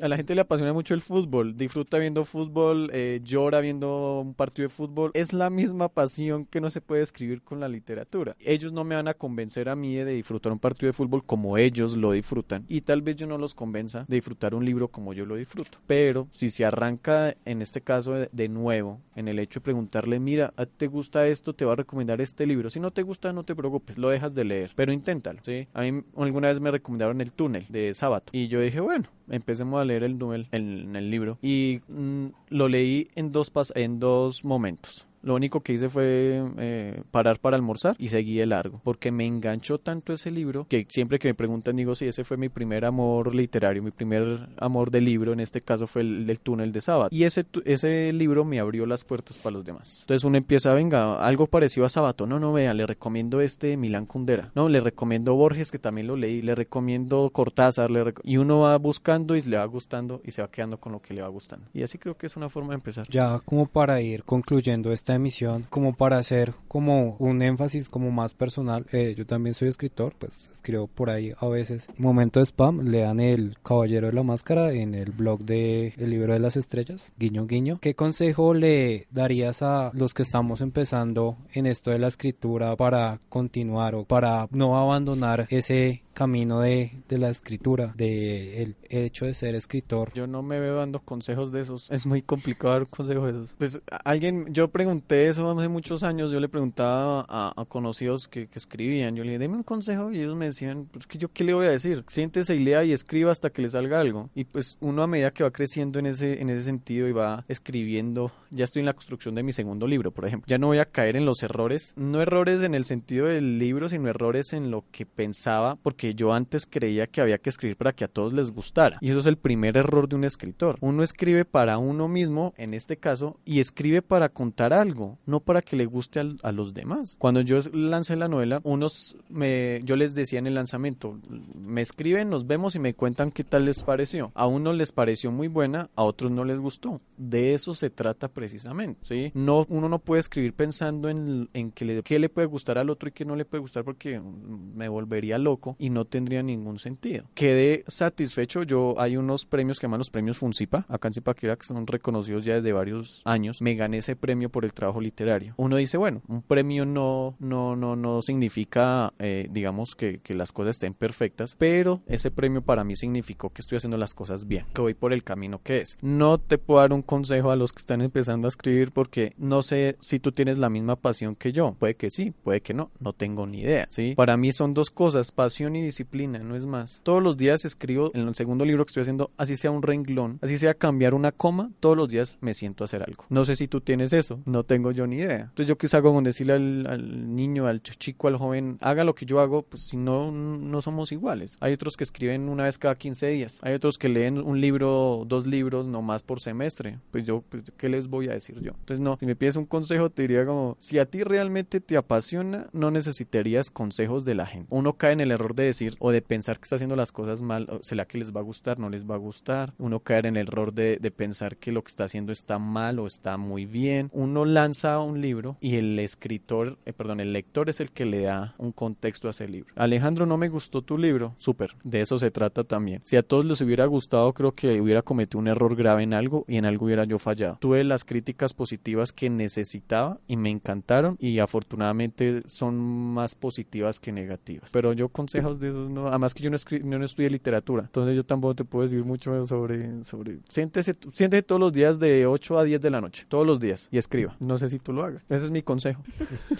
A 0.00 0.08
la 0.08 0.16
gente 0.16 0.34
le 0.34 0.40
apasiona 0.40 0.72
mucho 0.72 0.94
el 0.94 1.00
fútbol, 1.00 1.56
disfruta 1.56 1.98
viendo 1.98 2.24
fútbol, 2.24 2.90
eh, 2.92 3.20
llora 3.22 3.60
viendo 3.60 4.20
un 4.20 4.34
partido 4.34 4.68
de 4.68 4.74
fútbol. 4.74 5.10
Es 5.14 5.32
la 5.32 5.50
misma 5.50 5.88
pasión 5.88 6.46
que 6.46 6.60
no 6.60 6.70
se 6.70 6.80
puede 6.80 7.02
escribir 7.02 7.42
con 7.42 7.60
la 7.60 7.68
literatura. 7.68 8.36
Ellos 8.40 8.72
no 8.72 8.84
me 8.84 8.96
van 8.96 9.08
a 9.08 9.14
convencer 9.14 9.68
a 9.68 9.76
mí 9.76 9.94
de 9.94 10.12
disfrutar 10.12 10.52
un 10.52 10.58
partido 10.58 10.88
de 10.88 10.92
fútbol 10.92 11.24
como 11.24 11.56
ellos 11.58 11.96
lo 11.96 12.12
disfrutan. 12.12 12.64
Y 12.68 12.82
tal 12.82 13.02
vez 13.02 13.16
yo 13.16 13.26
no 13.26 13.38
los 13.38 13.54
convenza 13.54 14.04
de 14.08 14.16
disfrutar 14.16 14.54
un 14.54 14.64
libro 14.64 14.88
como 14.88 15.12
yo 15.12 15.26
lo 15.26 15.36
disfruto. 15.36 15.78
Pero 15.86 16.28
si 16.30 16.50
se 16.50 16.64
arranca, 16.64 17.34
en 17.44 17.62
este 17.62 17.80
caso, 17.80 18.12
de, 18.12 18.48
nuevo, 18.48 19.00
en 19.14 19.28
el 19.28 19.38
hecho 19.38 19.60
de 19.60 19.64
preguntarle, 19.64 20.18
mira, 20.18 20.52
¿te 20.76 20.86
gusta 20.86 21.26
esto? 21.26 21.54
Te 21.54 21.64
va 21.64 21.72
a 21.72 21.76
recomendar 21.76 22.20
este 22.20 22.46
libro. 22.46 22.70
Si 22.70 22.80
no 22.80 22.90
te 22.90 23.02
gusta, 23.02 23.32
no 23.32 23.44
te 23.44 23.54
preocupes, 23.54 23.98
lo 23.98 24.10
dejas 24.10 24.33
de 24.34 24.44
leer, 24.44 24.72
pero 24.74 24.92
inténtalo, 24.92 25.40
¿sí? 25.44 25.68
A 25.72 25.82
mí 25.82 26.02
alguna 26.16 26.48
vez 26.48 26.60
me 26.60 26.70
recomendaron 26.70 27.20
el 27.20 27.32
túnel 27.32 27.66
de 27.68 27.94
Sábado 27.94 28.24
y 28.32 28.48
yo 28.48 28.60
dije, 28.60 28.80
bueno, 28.80 29.08
empecemos 29.28 29.80
a 29.80 29.84
leer 29.84 30.04
el 30.04 30.18
túnel 30.18 30.48
en, 30.52 30.96
el 30.96 31.10
libro 31.10 31.38
y 31.42 31.80
mm, 31.88 32.26
lo 32.48 32.68
leí 32.68 33.08
en 33.14 33.32
dos, 33.32 33.52
en 33.74 33.98
dos 33.98 34.44
momentos. 34.44 35.06
Lo 35.24 35.34
único 35.34 35.60
que 35.60 35.72
hice 35.72 35.88
fue 35.88 36.44
eh, 36.58 37.02
parar 37.10 37.38
para 37.40 37.56
almorzar 37.56 37.96
y 37.98 38.08
seguí 38.08 38.40
el 38.40 38.50
largo, 38.50 38.80
porque 38.84 39.10
me 39.10 39.26
enganchó 39.26 39.78
tanto 39.78 40.12
ese 40.12 40.30
libro 40.30 40.66
que 40.68 40.86
siempre 40.88 41.18
que 41.18 41.28
me 41.28 41.34
preguntan 41.34 41.76
digo 41.76 41.94
si 41.94 42.06
ese 42.06 42.24
fue 42.24 42.36
mi 42.36 42.48
primer 42.48 42.84
amor 42.84 43.34
literario, 43.34 43.82
mi 43.82 43.90
primer 43.90 44.48
amor 44.58 44.90
de 44.90 45.00
libro, 45.00 45.32
en 45.32 45.40
este 45.40 45.60
caso 45.60 45.86
fue 45.86 46.02
el 46.02 46.26
del 46.26 46.40
túnel 46.40 46.72
de 46.72 46.80
Sábado. 46.80 47.08
Y 47.10 47.24
ese, 47.24 47.46
ese 47.64 48.12
libro 48.12 48.44
me 48.44 48.60
abrió 48.60 48.86
las 48.86 49.04
puertas 49.04 49.38
para 49.38 49.54
los 49.54 49.64
demás. 49.64 50.00
Entonces 50.02 50.24
uno 50.24 50.36
empieza, 50.36 50.74
venga, 50.74 51.24
algo 51.24 51.46
parecido 51.46 51.86
a 51.86 51.88
Sabato, 51.88 52.26
no, 52.26 52.38
no, 52.38 52.52
vea, 52.52 52.74
le 52.74 52.86
recomiendo 52.86 53.40
este 53.40 53.76
Milán 53.76 54.06
Kundera, 54.06 54.52
no, 54.54 54.68
le 54.68 54.80
recomiendo 54.80 55.34
Borges, 55.34 55.70
que 55.70 55.78
también 55.78 56.06
lo 56.06 56.16
leí, 56.16 56.42
le 56.42 56.54
recomiendo 56.54 57.30
Cortázar, 57.30 57.90
le 57.90 58.14
y 58.22 58.36
uno 58.36 58.60
va 58.60 58.76
buscando 58.76 59.36
y 59.36 59.42
le 59.42 59.56
va 59.56 59.64
gustando 59.64 60.20
y 60.24 60.30
se 60.30 60.42
va 60.42 60.50
quedando 60.50 60.78
con 60.78 60.92
lo 60.92 61.00
que 61.00 61.14
le 61.14 61.22
va 61.22 61.28
gustando. 61.28 61.66
Y 61.72 61.82
así 61.82 61.98
creo 61.98 62.16
que 62.16 62.26
es 62.26 62.36
una 62.36 62.48
forma 62.48 62.70
de 62.70 62.76
empezar. 62.76 63.08
Ya 63.08 63.40
como 63.44 63.66
para 63.66 64.00
ir 64.00 64.24
concluyendo 64.24 64.92
esta 64.92 65.13
emisión 65.14 65.66
como 65.70 65.94
para 65.94 66.18
hacer 66.18 66.54
como 66.68 67.16
un 67.18 67.42
énfasis 67.42 67.88
como 67.88 68.10
más 68.10 68.34
personal. 68.34 68.86
Eh, 68.92 69.14
yo 69.16 69.26
también 69.26 69.54
soy 69.54 69.68
escritor, 69.68 70.14
pues 70.18 70.44
escribo 70.50 70.86
por 70.86 71.10
ahí 71.10 71.32
a 71.38 71.46
veces. 71.48 71.88
Momento 71.98 72.40
de 72.40 72.46
spam, 72.46 72.80
lean 72.80 73.20
El 73.20 73.56
Caballero 73.62 74.08
de 74.08 74.12
la 74.12 74.22
Máscara 74.22 74.72
en 74.72 74.94
el 74.94 75.12
blog 75.12 75.40
de 75.40 75.94
El 75.96 76.10
Libro 76.10 76.32
de 76.32 76.40
las 76.40 76.56
Estrellas, 76.56 77.12
guiño 77.18 77.46
guiño. 77.46 77.78
¿Qué 77.80 77.94
consejo 77.94 78.54
le 78.54 79.06
darías 79.10 79.62
a 79.62 79.90
los 79.94 80.14
que 80.14 80.22
estamos 80.22 80.60
empezando 80.60 81.36
en 81.52 81.66
esto 81.66 81.90
de 81.90 81.98
la 81.98 82.08
escritura 82.08 82.76
para 82.76 83.20
continuar 83.28 83.94
o 83.94 84.04
para 84.04 84.48
no 84.50 84.76
abandonar 84.76 85.46
ese 85.50 86.03
camino 86.14 86.60
de, 86.60 86.92
de 87.08 87.18
la 87.18 87.28
escritura, 87.28 87.92
de 87.96 88.62
el 88.62 88.76
hecho 88.88 89.26
de 89.26 89.34
ser 89.34 89.54
escritor. 89.54 90.12
Yo 90.14 90.26
no 90.26 90.42
me 90.42 90.58
veo 90.60 90.76
dando 90.76 91.00
consejos 91.00 91.52
de 91.52 91.60
esos. 91.60 91.90
Es 91.90 92.06
muy 92.06 92.22
complicado 92.22 92.74
dar 92.74 92.86
consejos 92.86 93.24
de 93.24 93.30
esos. 93.30 93.54
Pues 93.58 93.80
alguien, 94.04 94.46
yo 94.52 94.68
pregunté 94.68 95.28
eso 95.28 95.50
hace 95.50 95.68
muchos 95.68 96.02
años. 96.02 96.32
Yo 96.32 96.40
le 96.40 96.48
preguntaba 96.48 97.26
a, 97.28 97.64
conocidos 97.68 98.28
que, 98.28 98.48
escribían, 98.54 99.16
yo 99.16 99.24
le 99.24 99.30
dije, 99.30 99.40
deme 99.40 99.56
un 99.56 99.62
consejo 99.62 100.12
y 100.12 100.20
ellos 100.20 100.36
me 100.36 100.46
decían, 100.46 100.88
pues 100.92 101.06
que 101.06 101.18
yo 101.18 101.28
qué 101.32 101.44
le 101.44 101.54
voy 101.54 101.66
a 101.66 101.70
decir, 101.70 102.04
siéntese 102.06 102.54
y 102.54 102.60
lea 102.60 102.84
y 102.84 102.92
escriba 102.92 103.32
hasta 103.32 103.50
que 103.50 103.62
le 103.62 103.68
salga 103.68 104.00
algo. 104.00 104.30
Y 104.34 104.44
pues 104.44 104.78
uno 104.80 105.02
a 105.02 105.06
medida 105.06 105.32
que 105.32 105.42
va 105.42 105.50
creciendo 105.50 105.98
en 105.98 106.06
ese, 106.06 106.40
en 106.40 106.50
ese 106.50 106.62
sentido 106.62 107.08
y 107.08 107.12
va 107.12 107.44
escribiendo, 107.48 108.32
ya 108.50 108.64
estoy 108.64 108.80
en 108.80 108.86
la 108.86 108.92
construcción 108.92 109.34
de 109.34 109.42
mi 109.42 109.52
segundo 109.52 109.86
libro, 109.86 110.12
por 110.12 110.26
ejemplo, 110.26 110.46
ya 110.46 110.58
no 110.58 110.68
voy 110.68 110.78
a 110.78 110.86
caer 110.86 111.16
en 111.16 111.26
los 111.26 111.42
errores, 111.42 111.94
no 111.96 112.20
errores 112.20 112.62
en 112.62 112.74
el 112.74 112.84
sentido 112.84 113.26
del 113.26 113.58
libro, 113.58 113.88
sino 113.88 114.08
errores 114.08 114.52
en 114.52 114.70
lo 114.70 114.84
que 114.92 115.06
pensaba, 115.06 115.76
porque 115.76 116.03
yo 116.12 116.34
antes 116.34 116.66
creía 116.66 117.06
que 117.06 117.22
había 117.22 117.38
que 117.38 117.48
escribir 117.48 117.76
para 117.76 117.94
que 117.94 118.04
a 118.04 118.08
todos 118.08 118.34
les 118.34 118.50
gustara. 118.50 118.98
Y 119.00 119.10
eso 119.10 119.20
es 119.20 119.26
el 119.26 119.38
primer 119.38 119.78
error 119.78 120.08
de 120.08 120.16
un 120.16 120.24
escritor. 120.24 120.76
Uno 120.80 121.02
escribe 121.02 121.44
para 121.46 121.78
uno 121.78 122.08
mismo, 122.08 122.52
en 122.58 122.74
este 122.74 122.98
caso, 122.98 123.38
y 123.44 123.60
escribe 123.60 124.02
para 124.02 124.28
contar 124.28 124.72
algo, 124.72 125.18
no 125.24 125.40
para 125.40 125.62
que 125.62 125.76
le 125.76 125.86
guste 125.86 126.20
a, 126.20 126.52
los 126.52 126.74
demás. 126.74 127.16
Cuando 127.18 127.40
yo 127.40 127.58
lancé 127.72 128.16
la 128.16 128.28
novela, 128.28 128.60
unos 128.64 129.16
me, 129.28 129.80
yo 129.84 129.96
les 129.96 130.14
decía 130.14 130.38
en 130.38 130.46
el 130.46 130.54
lanzamiento, 130.54 131.18
me 131.54 131.80
escriben, 131.80 132.28
nos 132.28 132.46
vemos 132.46 132.74
y 132.74 132.80
me 132.80 132.94
cuentan 132.94 133.30
qué 133.30 133.44
tal 133.44 133.64
les 133.64 133.82
pareció. 133.82 134.32
A 134.34 134.46
unos 134.46 134.76
les 134.76 134.92
pareció 134.92 135.30
muy 135.30 135.48
buena, 135.48 135.90
a 135.94 136.02
otros 136.02 136.30
no 136.30 136.44
les 136.44 136.58
gustó. 136.58 137.00
De 137.16 137.54
eso 137.54 137.74
se 137.74 137.90
trata 137.90 138.28
precisamente, 138.28 139.00
¿sí? 139.02 139.30
No, 139.34 139.64
uno 139.68 139.88
no 139.88 140.00
puede 140.00 140.20
escribir 140.20 140.52
pensando 140.52 141.08
en, 141.08 141.48
en 141.52 141.70
que 141.70 141.84
le, 141.84 142.02
qué 142.02 142.18
le 142.18 142.28
puede 142.28 142.46
gustar 142.46 142.78
al 142.78 142.90
otro 142.90 143.08
y 143.08 143.12
qué 143.12 143.24
no 143.24 143.36
le 143.36 143.44
puede 143.44 143.60
gustar 143.60 143.84
porque 143.84 144.20
me 144.20 144.88
volvería 144.88 145.38
loco 145.38 145.76
y 145.78 145.90
no 145.94 146.04
tendría 146.04 146.42
ningún 146.42 146.78
sentido. 146.78 147.24
Quedé 147.34 147.84
satisfecho, 147.86 148.62
yo 148.62 148.94
hay 148.98 149.16
unos 149.16 149.46
premios 149.46 149.78
que 149.78 149.86
llaman 149.86 149.98
los 149.98 150.10
premios 150.10 150.38
Funcipa, 150.38 150.84
acá 150.88 151.08
en 151.08 151.14
Zipaquira, 151.14 151.56
que 151.56 151.64
son 151.66 151.86
reconocidos 151.86 152.44
ya 152.44 152.56
desde 152.56 152.72
varios 152.72 153.22
años. 153.24 153.62
Me 153.62 153.74
gané 153.74 153.98
ese 153.98 154.16
premio 154.16 154.50
por 154.50 154.64
el 154.64 154.72
trabajo 154.72 155.00
literario. 155.00 155.54
Uno 155.56 155.76
dice, 155.76 155.96
bueno, 155.96 156.22
un 156.28 156.42
premio 156.42 156.84
no, 156.84 157.36
no, 157.38 157.76
no, 157.76 157.96
no 157.96 158.22
significa, 158.22 159.12
eh, 159.18 159.48
digamos, 159.50 159.94
que, 159.94 160.18
que 160.18 160.34
las 160.34 160.52
cosas 160.52 160.76
estén 160.76 160.94
perfectas, 160.94 161.56
pero 161.58 162.02
ese 162.06 162.30
premio 162.30 162.62
para 162.62 162.84
mí 162.84 162.96
significó 162.96 163.50
que 163.50 163.62
estoy 163.62 163.76
haciendo 163.76 163.96
las 163.96 164.14
cosas 164.14 164.46
bien, 164.46 164.66
que 164.74 164.80
voy 164.80 164.94
por 164.94 165.12
el 165.12 165.22
camino 165.22 165.60
que 165.62 165.78
es. 165.78 165.98
No 166.02 166.38
te 166.38 166.58
puedo 166.58 166.80
dar 166.80 166.92
un 166.92 167.02
consejo 167.02 167.50
a 167.50 167.56
los 167.56 167.72
que 167.72 167.80
están 167.80 168.00
empezando 168.02 168.46
a 168.46 168.50
escribir 168.50 168.92
porque 168.92 169.34
no 169.38 169.62
sé 169.62 169.96
si 170.00 170.18
tú 170.18 170.32
tienes 170.32 170.58
la 170.58 170.70
misma 170.70 170.96
pasión 170.96 171.34
que 171.34 171.52
yo. 171.52 171.76
Puede 171.78 171.94
que 171.94 172.10
sí, 172.10 172.32
puede 172.42 172.60
que 172.60 172.74
no, 172.74 172.90
no 173.00 173.12
tengo 173.12 173.46
ni 173.46 173.60
idea, 173.60 173.86
¿sí? 173.90 174.14
Para 174.16 174.36
mí 174.36 174.52
son 174.52 174.74
dos 174.74 174.90
cosas, 174.90 175.32
pasión 175.32 175.76
y 175.76 175.82
disciplina, 175.84 176.38
no 176.40 176.56
es 176.56 176.66
más. 176.66 177.00
Todos 177.02 177.22
los 177.22 177.36
días 177.36 177.64
escribo 177.64 178.10
en 178.14 178.28
el 178.28 178.34
segundo 178.34 178.64
libro 178.64 178.84
que 178.84 178.90
estoy 178.90 179.02
haciendo, 179.02 179.30
así 179.36 179.56
sea 179.56 179.70
un 179.70 179.82
renglón, 179.82 180.38
así 180.42 180.58
sea 180.58 180.74
cambiar 180.74 181.14
una 181.14 181.32
coma, 181.32 181.70
todos 181.80 181.96
los 181.96 182.08
días 182.08 182.38
me 182.40 182.54
siento 182.54 182.84
a 182.84 182.86
hacer 182.86 183.02
algo. 183.02 183.24
No 183.28 183.44
sé 183.44 183.56
si 183.56 183.68
tú 183.68 183.80
tienes 183.80 184.12
eso, 184.12 184.40
no 184.44 184.64
tengo 184.64 184.92
yo 184.92 185.06
ni 185.06 185.16
idea. 185.16 185.42
Entonces 185.42 185.66
yo 185.66 185.78
quizá 185.78 185.98
hago 185.98 186.12
con 186.12 186.24
decirle 186.24 186.54
al, 186.54 187.34
niño, 187.34 187.66
al 187.66 187.82
chico, 187.82 188.28
al 188.28 188.36
joven, 188.36 188.78
haga 188.80 189.04
lo 189.04 189.14
que 189.14 189.26
yo 189.26 189.40
hago, 189.40 189.62
pues 189.62 189.82
si 189.82 189.96
no, 189.96 190.30
no 190.30 190.82
somos 190.82 191.12
iguales. 191.12 191.56
Hay 191.60 191.72
otros 191.72 191.96
que 191.96 192.04
escriben 192.04 192.48
una 192.48 192.64
vez 192.64 192.78
cada 192.78 192.94
15 192.94 193.26
días, 193.28 193.58
hay 193.62 193.74
otros 193.74 193.98
que 193.98 194.08
leen 194.08 194.38
un 194.38 194.60
libro, 194.60 195.24
dos 195.26 195.46
libros, 195.46 195.86
no 195.86 196.02
más 196.02 196.22
por 196.22 196.40
semestre. 196.40 196.98
Pues 197.10 197.26
yo, 197.26 197.42
pues, 197.48 197.72
¿qué 197.76 197.88
les 197.88 198.08
voy 198.08 198.28
a 198.28 198.32
decir 198.32 198.60
yo? 198.60 198.72
Entonces 198.80 199.00
no, 199.00 199.16
si 199.18 199.26
me 199.26 199.36
pides 199.36 199.56
un 199.56 199.66
consejo, 199.66 200.10
te 200.10 200.22
diría 200.22 200.46
como, 200.46 200.76
si 200.80 200.98
a 200.98 201.06
ti 201.06 201.22
realmente 201.22 201.80
te 201.80 201.96
apasiona, 201.96 202.68
no 202.72 202.90
necesitarías 202.90 203.70
consejos 203.70 204.24
de 204.24 204.34
la 204.34 204.46
gente. 204.46 204.68
Uno 204.70 204.94
cae 204.94 205.12
en 205.12 205.20
el 205.20 205.30
error 205.30 205.54
de 205.54 205.64
decir 205.74 205.96
o 205.98 206.10
de 206.10 206.22
pensar 206.22 206.58
que 206.58 206.64
está 206.64 206.76
haciendo 206.76 206.96
las 206.96 207.12
cosas 207.12 207.42
mal, 207.42 207.68
¿será 207.82 208.06
que 208.06 208.18
les 208.18 208.34
va 208.34 208.40
a 208.40 208.44
gustar? 208.44 208.78
¿No 208.78 208.88
les 208.88 209.08
va 209.08 209.14
a 209.16 209.18
gustar? 209.18 209.74
Uno 209.78 210.00
cae 210.00 210.20
en 210.20 210.36
el 210.36 210.48
error 210.48 210.72
de, 210.72 210.98
de 210.98 211.10
pensar 211.10 211.56
que 211.56 211.72
lo 211.72 211.82
que 211.82 211.88
está 211.88 212.04
haciendo 212.04 212.32
está 212.32 212.58
mal 212.58 212.98
o 212.98 213.06
está 213.06 213.36
muy 213.36 213.66
bien. 213.66 214.10
Uno 214.12 214.44
lanza 214.44 214.98
un 215.00 215.20
libro 215.20 215.56
y 215.60 215.76
el 215.76 215.98
escritor, 215.98 216.78
eh, 216.86 216.92
perdón, 216.92 217.20
el 217.20 217.32
lector 217.32 217.68
es 217.68 217.80
el 217.80 217.90
que 217.90 218.04
le 218.04 218.22
da 218.22 218.54
un 218.58 218.72
contexto 218.72 219.28
a 219.28 219.30
ese 219.30 219.48
libro. 219.48 219.72
Alejandro, 219.76 220.26
no 220.26 220.36
me 220.36 220.48
gustó 220.48 220.82
tu 220.82 220.98
libro. 220.98 221.34
Súper, 221.38 221.72
de 221.82 222.00
eso 222.00 222.18
se 222.18 222.30
trata 222.30 222.64
también. 222.64 223.00
Si 223.04 223.16
a 223.16 223.22
todos 223.22 223.44
les 223.44 223.60
hubiera 223.60 223.86
gustado, 223.86 224.32
creo 224.32 224.52
que 224.52 224.80
hubiera 224.80 225.02
cometido 225.02 225.40
un 225.40 225.48
error 225.48 225.74
grave 225.76 226.02
en 226.02 226.14
algo 226.14 226.44
y 226.48 226.56
en 226.56 226.64
algo 226.64 226.86
hubiera 226.86 227.04
yo 227.04 227.18
fallado. 227.18 227.58
Tuve 227.60 227.82
las 227.84 228.04
críticas 228.04 228.54
positivas 228.54 229.12
que 229.12 229.30
necesitaba 229.30 230.18
y 230.26 230.36
me 230.36 230.50
encantaron 230.50 231.16
y 231.18 231.38
afortunadamente 231.38 232.42
son 232.46 232.78
más 232.78 233.34
positivas 233.34 234.00
que 234.00 234.12
negativas. 234.12 234.70
Pero 234.72 234.92
yo 234.92 235.08
consejos 235.08 235.60
de 235.60 235.63
esos 235.64 235.90
no, 235.90 236.08
además 236.08 236.34
que 236.34 236.42
yo 236.42 236.50
no, 236.50 236.56
no 236.98 237.04
estudié 237.04 237.30
literatura, 237.30 237.82
entonces 237.84 238.16
yo 238.16 238.24
tampoco 238.24 238.54
te 238.54 238.64
puedo 238.64 238.82
decir 238.84 239.04
mucho 239.04 239.46
sobre, 239.46 240.04
sobre, 240.04 240.38
siéntese, 240.48 240.96
siéntese 241.12 241.42
todos 241.42 241.60
los 241.60 241.72
días 241.72 241.98
de 241.98 242.26
8 242.26 242.58
a 242.58 242.64
10 242.64 242.80
de 242.80 242.90
la 242.90 243.00
noche, 243.00 243.26
todos 243.28 243.46
los 243.46 243.60
días 243.60 243.88
y 243.90 243.98
escriba. 243.98 244.36
No 244.40 244.58
sé 244.58 244.68
si 244.68 244.78
tú 244.78 244.92
lo 244.92 245.04
hagas. 245.04 245.24
Ese 245.28 245.46
es 245.46 245.50
mi 245.50 245.62
consejo. 245.62 246.02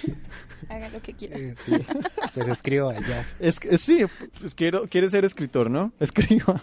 Haga 0.68 0.88
lo 0.88 1.00
que 1.02 1.14
quiera. 1.14 1.36
Eh, 1.36 1.55
sí. 1.57 1.72
Pues 2.34 2.48
escriba 2.48 2.94
ya. 3.00 3.26
Es, 3.38 3.61
sí, 3.76 4.05
pues 4.40 4.55
quiero, 4.55 4.88
quiere 4.88 5.11
ser 5.11 5.24
escritor, 5.24 5.70
¿no? 5.70 5.92
Escriba. 6.00 6.62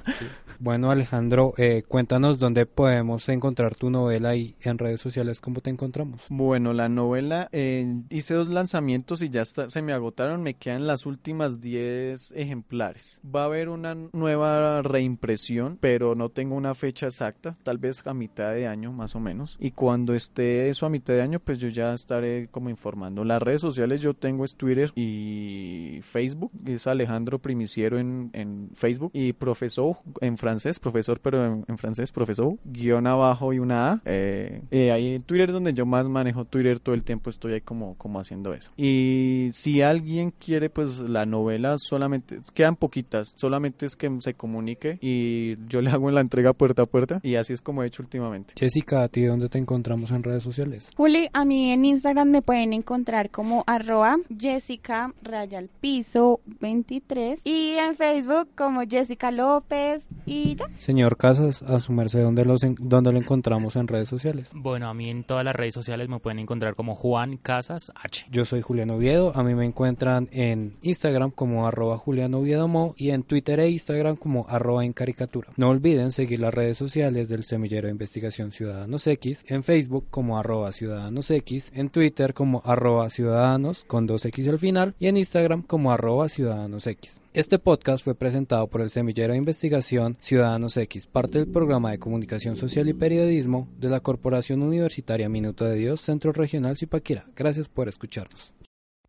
Bueno, 0.60 0.92
Alejandro, 0.92 1.54
eh, 1.58 1.84
cuéntanos 1.88 2.40
dónde 2.40 2.66
podemos 2.66 3.28
encontrar 3.30 3.76
tu 3.76 3.90
novela 3.90 4.36
y 4.36 4.56
en 4.62 4.78
redes 4.78 5.02
sociales 5.02 5.42
cómo 5.42 5.62
te 5.62 5.70
encontramos. 5.70 6.26
Bueno, 6.30 6.74
la 6.74 6.90
novela 6.90 7.50
eh, 7.52 8.02
hice 8.10 8.36
dos 8.36 8.50
lanzamientos 8.50 9.22
y 9.22 9.30
ya 9.30 9.42
está, 9.42 9.70
se 9.70 9.82
me 9.82 9.94
agotaron, 9.94 10.44
me 10.44 10.54
quedan 10.54 10.86
las 10.88 11.06
últimas 11.06 11.62
10 11.62 12.31
ejemplares. 12.36 13.22
Va 13.24 13.44
a 13.44 13.46
haber 13.46 13.70
una 13.70 13.96
nueva 14.14 14.82
reimpresión, 14.82 15.78
pero 15.80 16.16
no 16.16 16.30
tengo 16.30 16.56
una 16.56 16.76
fecha 16.76 17.08
exacta, 17.08 17.58
tal 17.64 17.78
vez 17.78 18.06
a 18.06 18.14
mitad 18.14 18.54
de 18.54 18.68
año 18.68 18.92
más 18.92 19.16
o 19.16 19.20
menos. 19.20 19.58
Y 19.60 19.72
cuando 19.72 20.14
esté 20.14 20.70
eso 20.70 20.86
a 20.86 20.90
mitad 20.90 21.14
de 21.14 21.22
año, 21.22 21.40
pues 21.40 21.60
yo 21.60 21.68
ya 21.70 21.94
estaré 21.94 22.48
como 22.50 22.70
informando. 22.70 23.24
Las 23.24 23.42
redes 23.42 23.62
sociales 23.62 24.02
yo 24.02 24.14
tengo 24.14 24.46
es 24.46 24.56
Twitter 24.56 24.92
y 24.96 26.00
Facebook, 26.02 26.52
es 26.66 26.88
Alejandro 26.88 27.40
Primiciero 27.40 28.00
en, 28.00 28.30
en 28.34 28.70
Facebook 28.76 29.12
y 29.14 29.34
profesor 29.34 29.98
en 30.20 30.38
francés 30.38 30.80
profesor, 30.80 31.20
pero 31.20 31.64
en, 31.68 31.78
francés, 31.78 32.12
profesor, 32.12 32.56
guion 32.66 33.08
abajo 33.08 33.54
y 33.54 33.60
una 33.60 33.92
A. 33.94 34.02
Eh, 34.06 34.62
eh, 34.72 34.92
ahí 34.92 35.16
en 35.16 35.24
Twitter 35.24 35.52
donde 35.52 35.74
yo 35.74 35.86
más 35.86 36.10
manejo 36.10 36.46
Twitter 36.46 36.80
todo 36.80 36.96
el 36.96 37.04
tiempo, 37.04 37.30
estoy 37.30 37.54
ahí 37.54 37.62
como, 37.62 37.96
como 37.96 38.20
haciendo 38.20 38.54
eso. 38.54 38.72
Y 38.78 39.50
si 39.54 39.82
alguien 39.82 40.32
quiere, 40.32 40.70
pues 40.70 41.00
la 41.00 41.26
novela 41.26 41.76
solamente, 41.78 42.11
quedan 42.54 42.76
poquitas, 42.76 43.34
solamente 43.38 43.86
es 43.86 43.96
que 43.96 44.12
se 44.20 44.34
comunique 44.34 44.98
y 45.02 45.58
yo 45.68 45.82
le 45.82 45.90
hago 45.90 46.10
en 46.10 46.16
la 46.16 46.22
entrega 46.22 46.54
puerta 46.54 46.84
a 46.84 46.86
puerta 46.86 47.20
y 47.24 47.36
así 47.36 47.54
es 47.54 47.62
como 47.62 47.84
he 47.84 47.88
hecho 47.88 48.04
últimamente. 48.04 48.54
Jessica, 48.58 49.04
¿a 49.04 49.08
ti 49.08 49.24
dónde 49.24 49.50
te 49.50 49.58
encontramos 49.58 50.12
en 50.12 50.24
redes 50.24 50.44
sociales? 50.44 50.92
Juli, 50.96 51.30
a 51.34 51.46
mí 51.46 51.72
en 51.72 51.86
Instagram 51.86 52.30
me 52.30 52.42
pueden 52.42 52.74
encontrar 52.74 53.30
como 53.30 53.64
arroba 53.68 54.18
Jessica 54.38 55.14
Rayal 55.22 55.70
Piso 55.80 56.42
23 56.60 57.42
y 57.44 57.76
en 57.78 57.96
Facebook 57.96 58.50
como 58.56 58.82
Jessica 58.82 59.32
López 59.32 60.08
y 60.26 60.58
Señor 60.78 61.18
Casas, 61.18 61.62
a 61.62 61.80
su 61.80 61.94
merced, 61.94 62.22
¿dónde, 62.22 62.46
los 62.46 62.62
¿dónde 62.80 63.12
lo 63.12 63.18
encontramos 63.18 63.76
en 63.76 63.88
redes 63.88 64.10
sociales? 64.10 64.52
Bueno, 64.54 64.88
a 64.88 64.94
mí 64.94 65.10
en 65.10 65.24
todas 65.24 65.44
las 65.46 65.56
redes 65.56 65.74
sociales 65.74 66.10
me 66.10 66.20
pueden 66.20 66.40
encontrar 66.40 66.76
como 66.76 66.96
Juan 66.96 67.38
Casas 67.38 67.92
H. 67.96 68.28
Yo 68.32 68.46
soy 68.46 68.62
Julián 68.62 68.92
Oviedo, 68.92 69.32
a 69.36 69.44
mí 69.44 69.56
me 69.56 69.66
encuentran 69.66 70.30
en 70.32 70.78
Instagram 70.82 71.32
como 71.32 71.68
arroba 71.68 71.98
Julián 72.02 72.34
Oviedo 72.34 72.62
y 72.98 73.10
en 73.10 73.24
Twitter 73.24 73.60
e 73.60 73.70
Instagram 73.70 74.16
como 74.16 74.46
arroba 74.48 74.86
en 74.86 74.94
caricatura. 74.94 75.50
No 75.58 75.70
olviden 75.70 76.12
seguir 76.12 76.40
las 76.40 76.54
redes 76.54 76.78
sociales 76.78 77.28
del 77.30 77.44
Semillero 77.44 77.88
de 77.88 77.92
Investigación 77.92 78.52
Ciudadanos 78.52 79.08
X, 79.08 79.44
en 79.48 79.64
Facebook 79.64 80.06
como 80.10 80.38
arroba 80.38 80.72
Ciudadanos 80.72 81.32
en 81.32 81.90
Twitter 81.90 82.34
como 82.34 82.62
arroba 82.66 83.10
Ciudadanos 83.10 83.84
con 83.88 84.08
dos 84.08 84.26
X 84.26 84.48
al 84.48 84.60
final 84.60 84.96
y 85.00 85.08
en 85.08 85.18
Instagram 85.18 85.62
como 85.64 85.92
arroba 85.92 86.30
Ciudadanos 86.30 86.88
X. 86.88 87.20
Este 87.34 87.60
podcast 87.60 88.04
fue 88.04 88.16
presentado 88.16 88.68
por 88.68 88.82
el 88.82 88.90
Semillero 88.90 89.34
de 89.34 89.40
Investigación 89.40 90.18
Ciudadanos 90.20 90.78
X, 90.78 91.08
parte 91.08 91.40
del 91.40 91.48
programa 91.48 91.92
de 91.92 92.00
comunicación 92.00 92.56
social 92.56 92.90
y 92.90 92.94
periodismo 92.94 93.68
de 93.78 93.90
la 93.90 94.02
Corporación 94.02 94.62
Universitaria 94.62 95.30
Minuto 95.30 95.66
de 95.66 95.76
Dios 95.76 96.02
Centro 96.02 96.34
Regional 96.34 96.78
Zipaquira. 96.78 97.26
Gracias 97.36 97.70
por 97.70 97.88
escucharnos. 97.88 98.52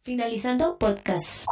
Finalizando 0.02 0.78
podcast. 0.78 1.46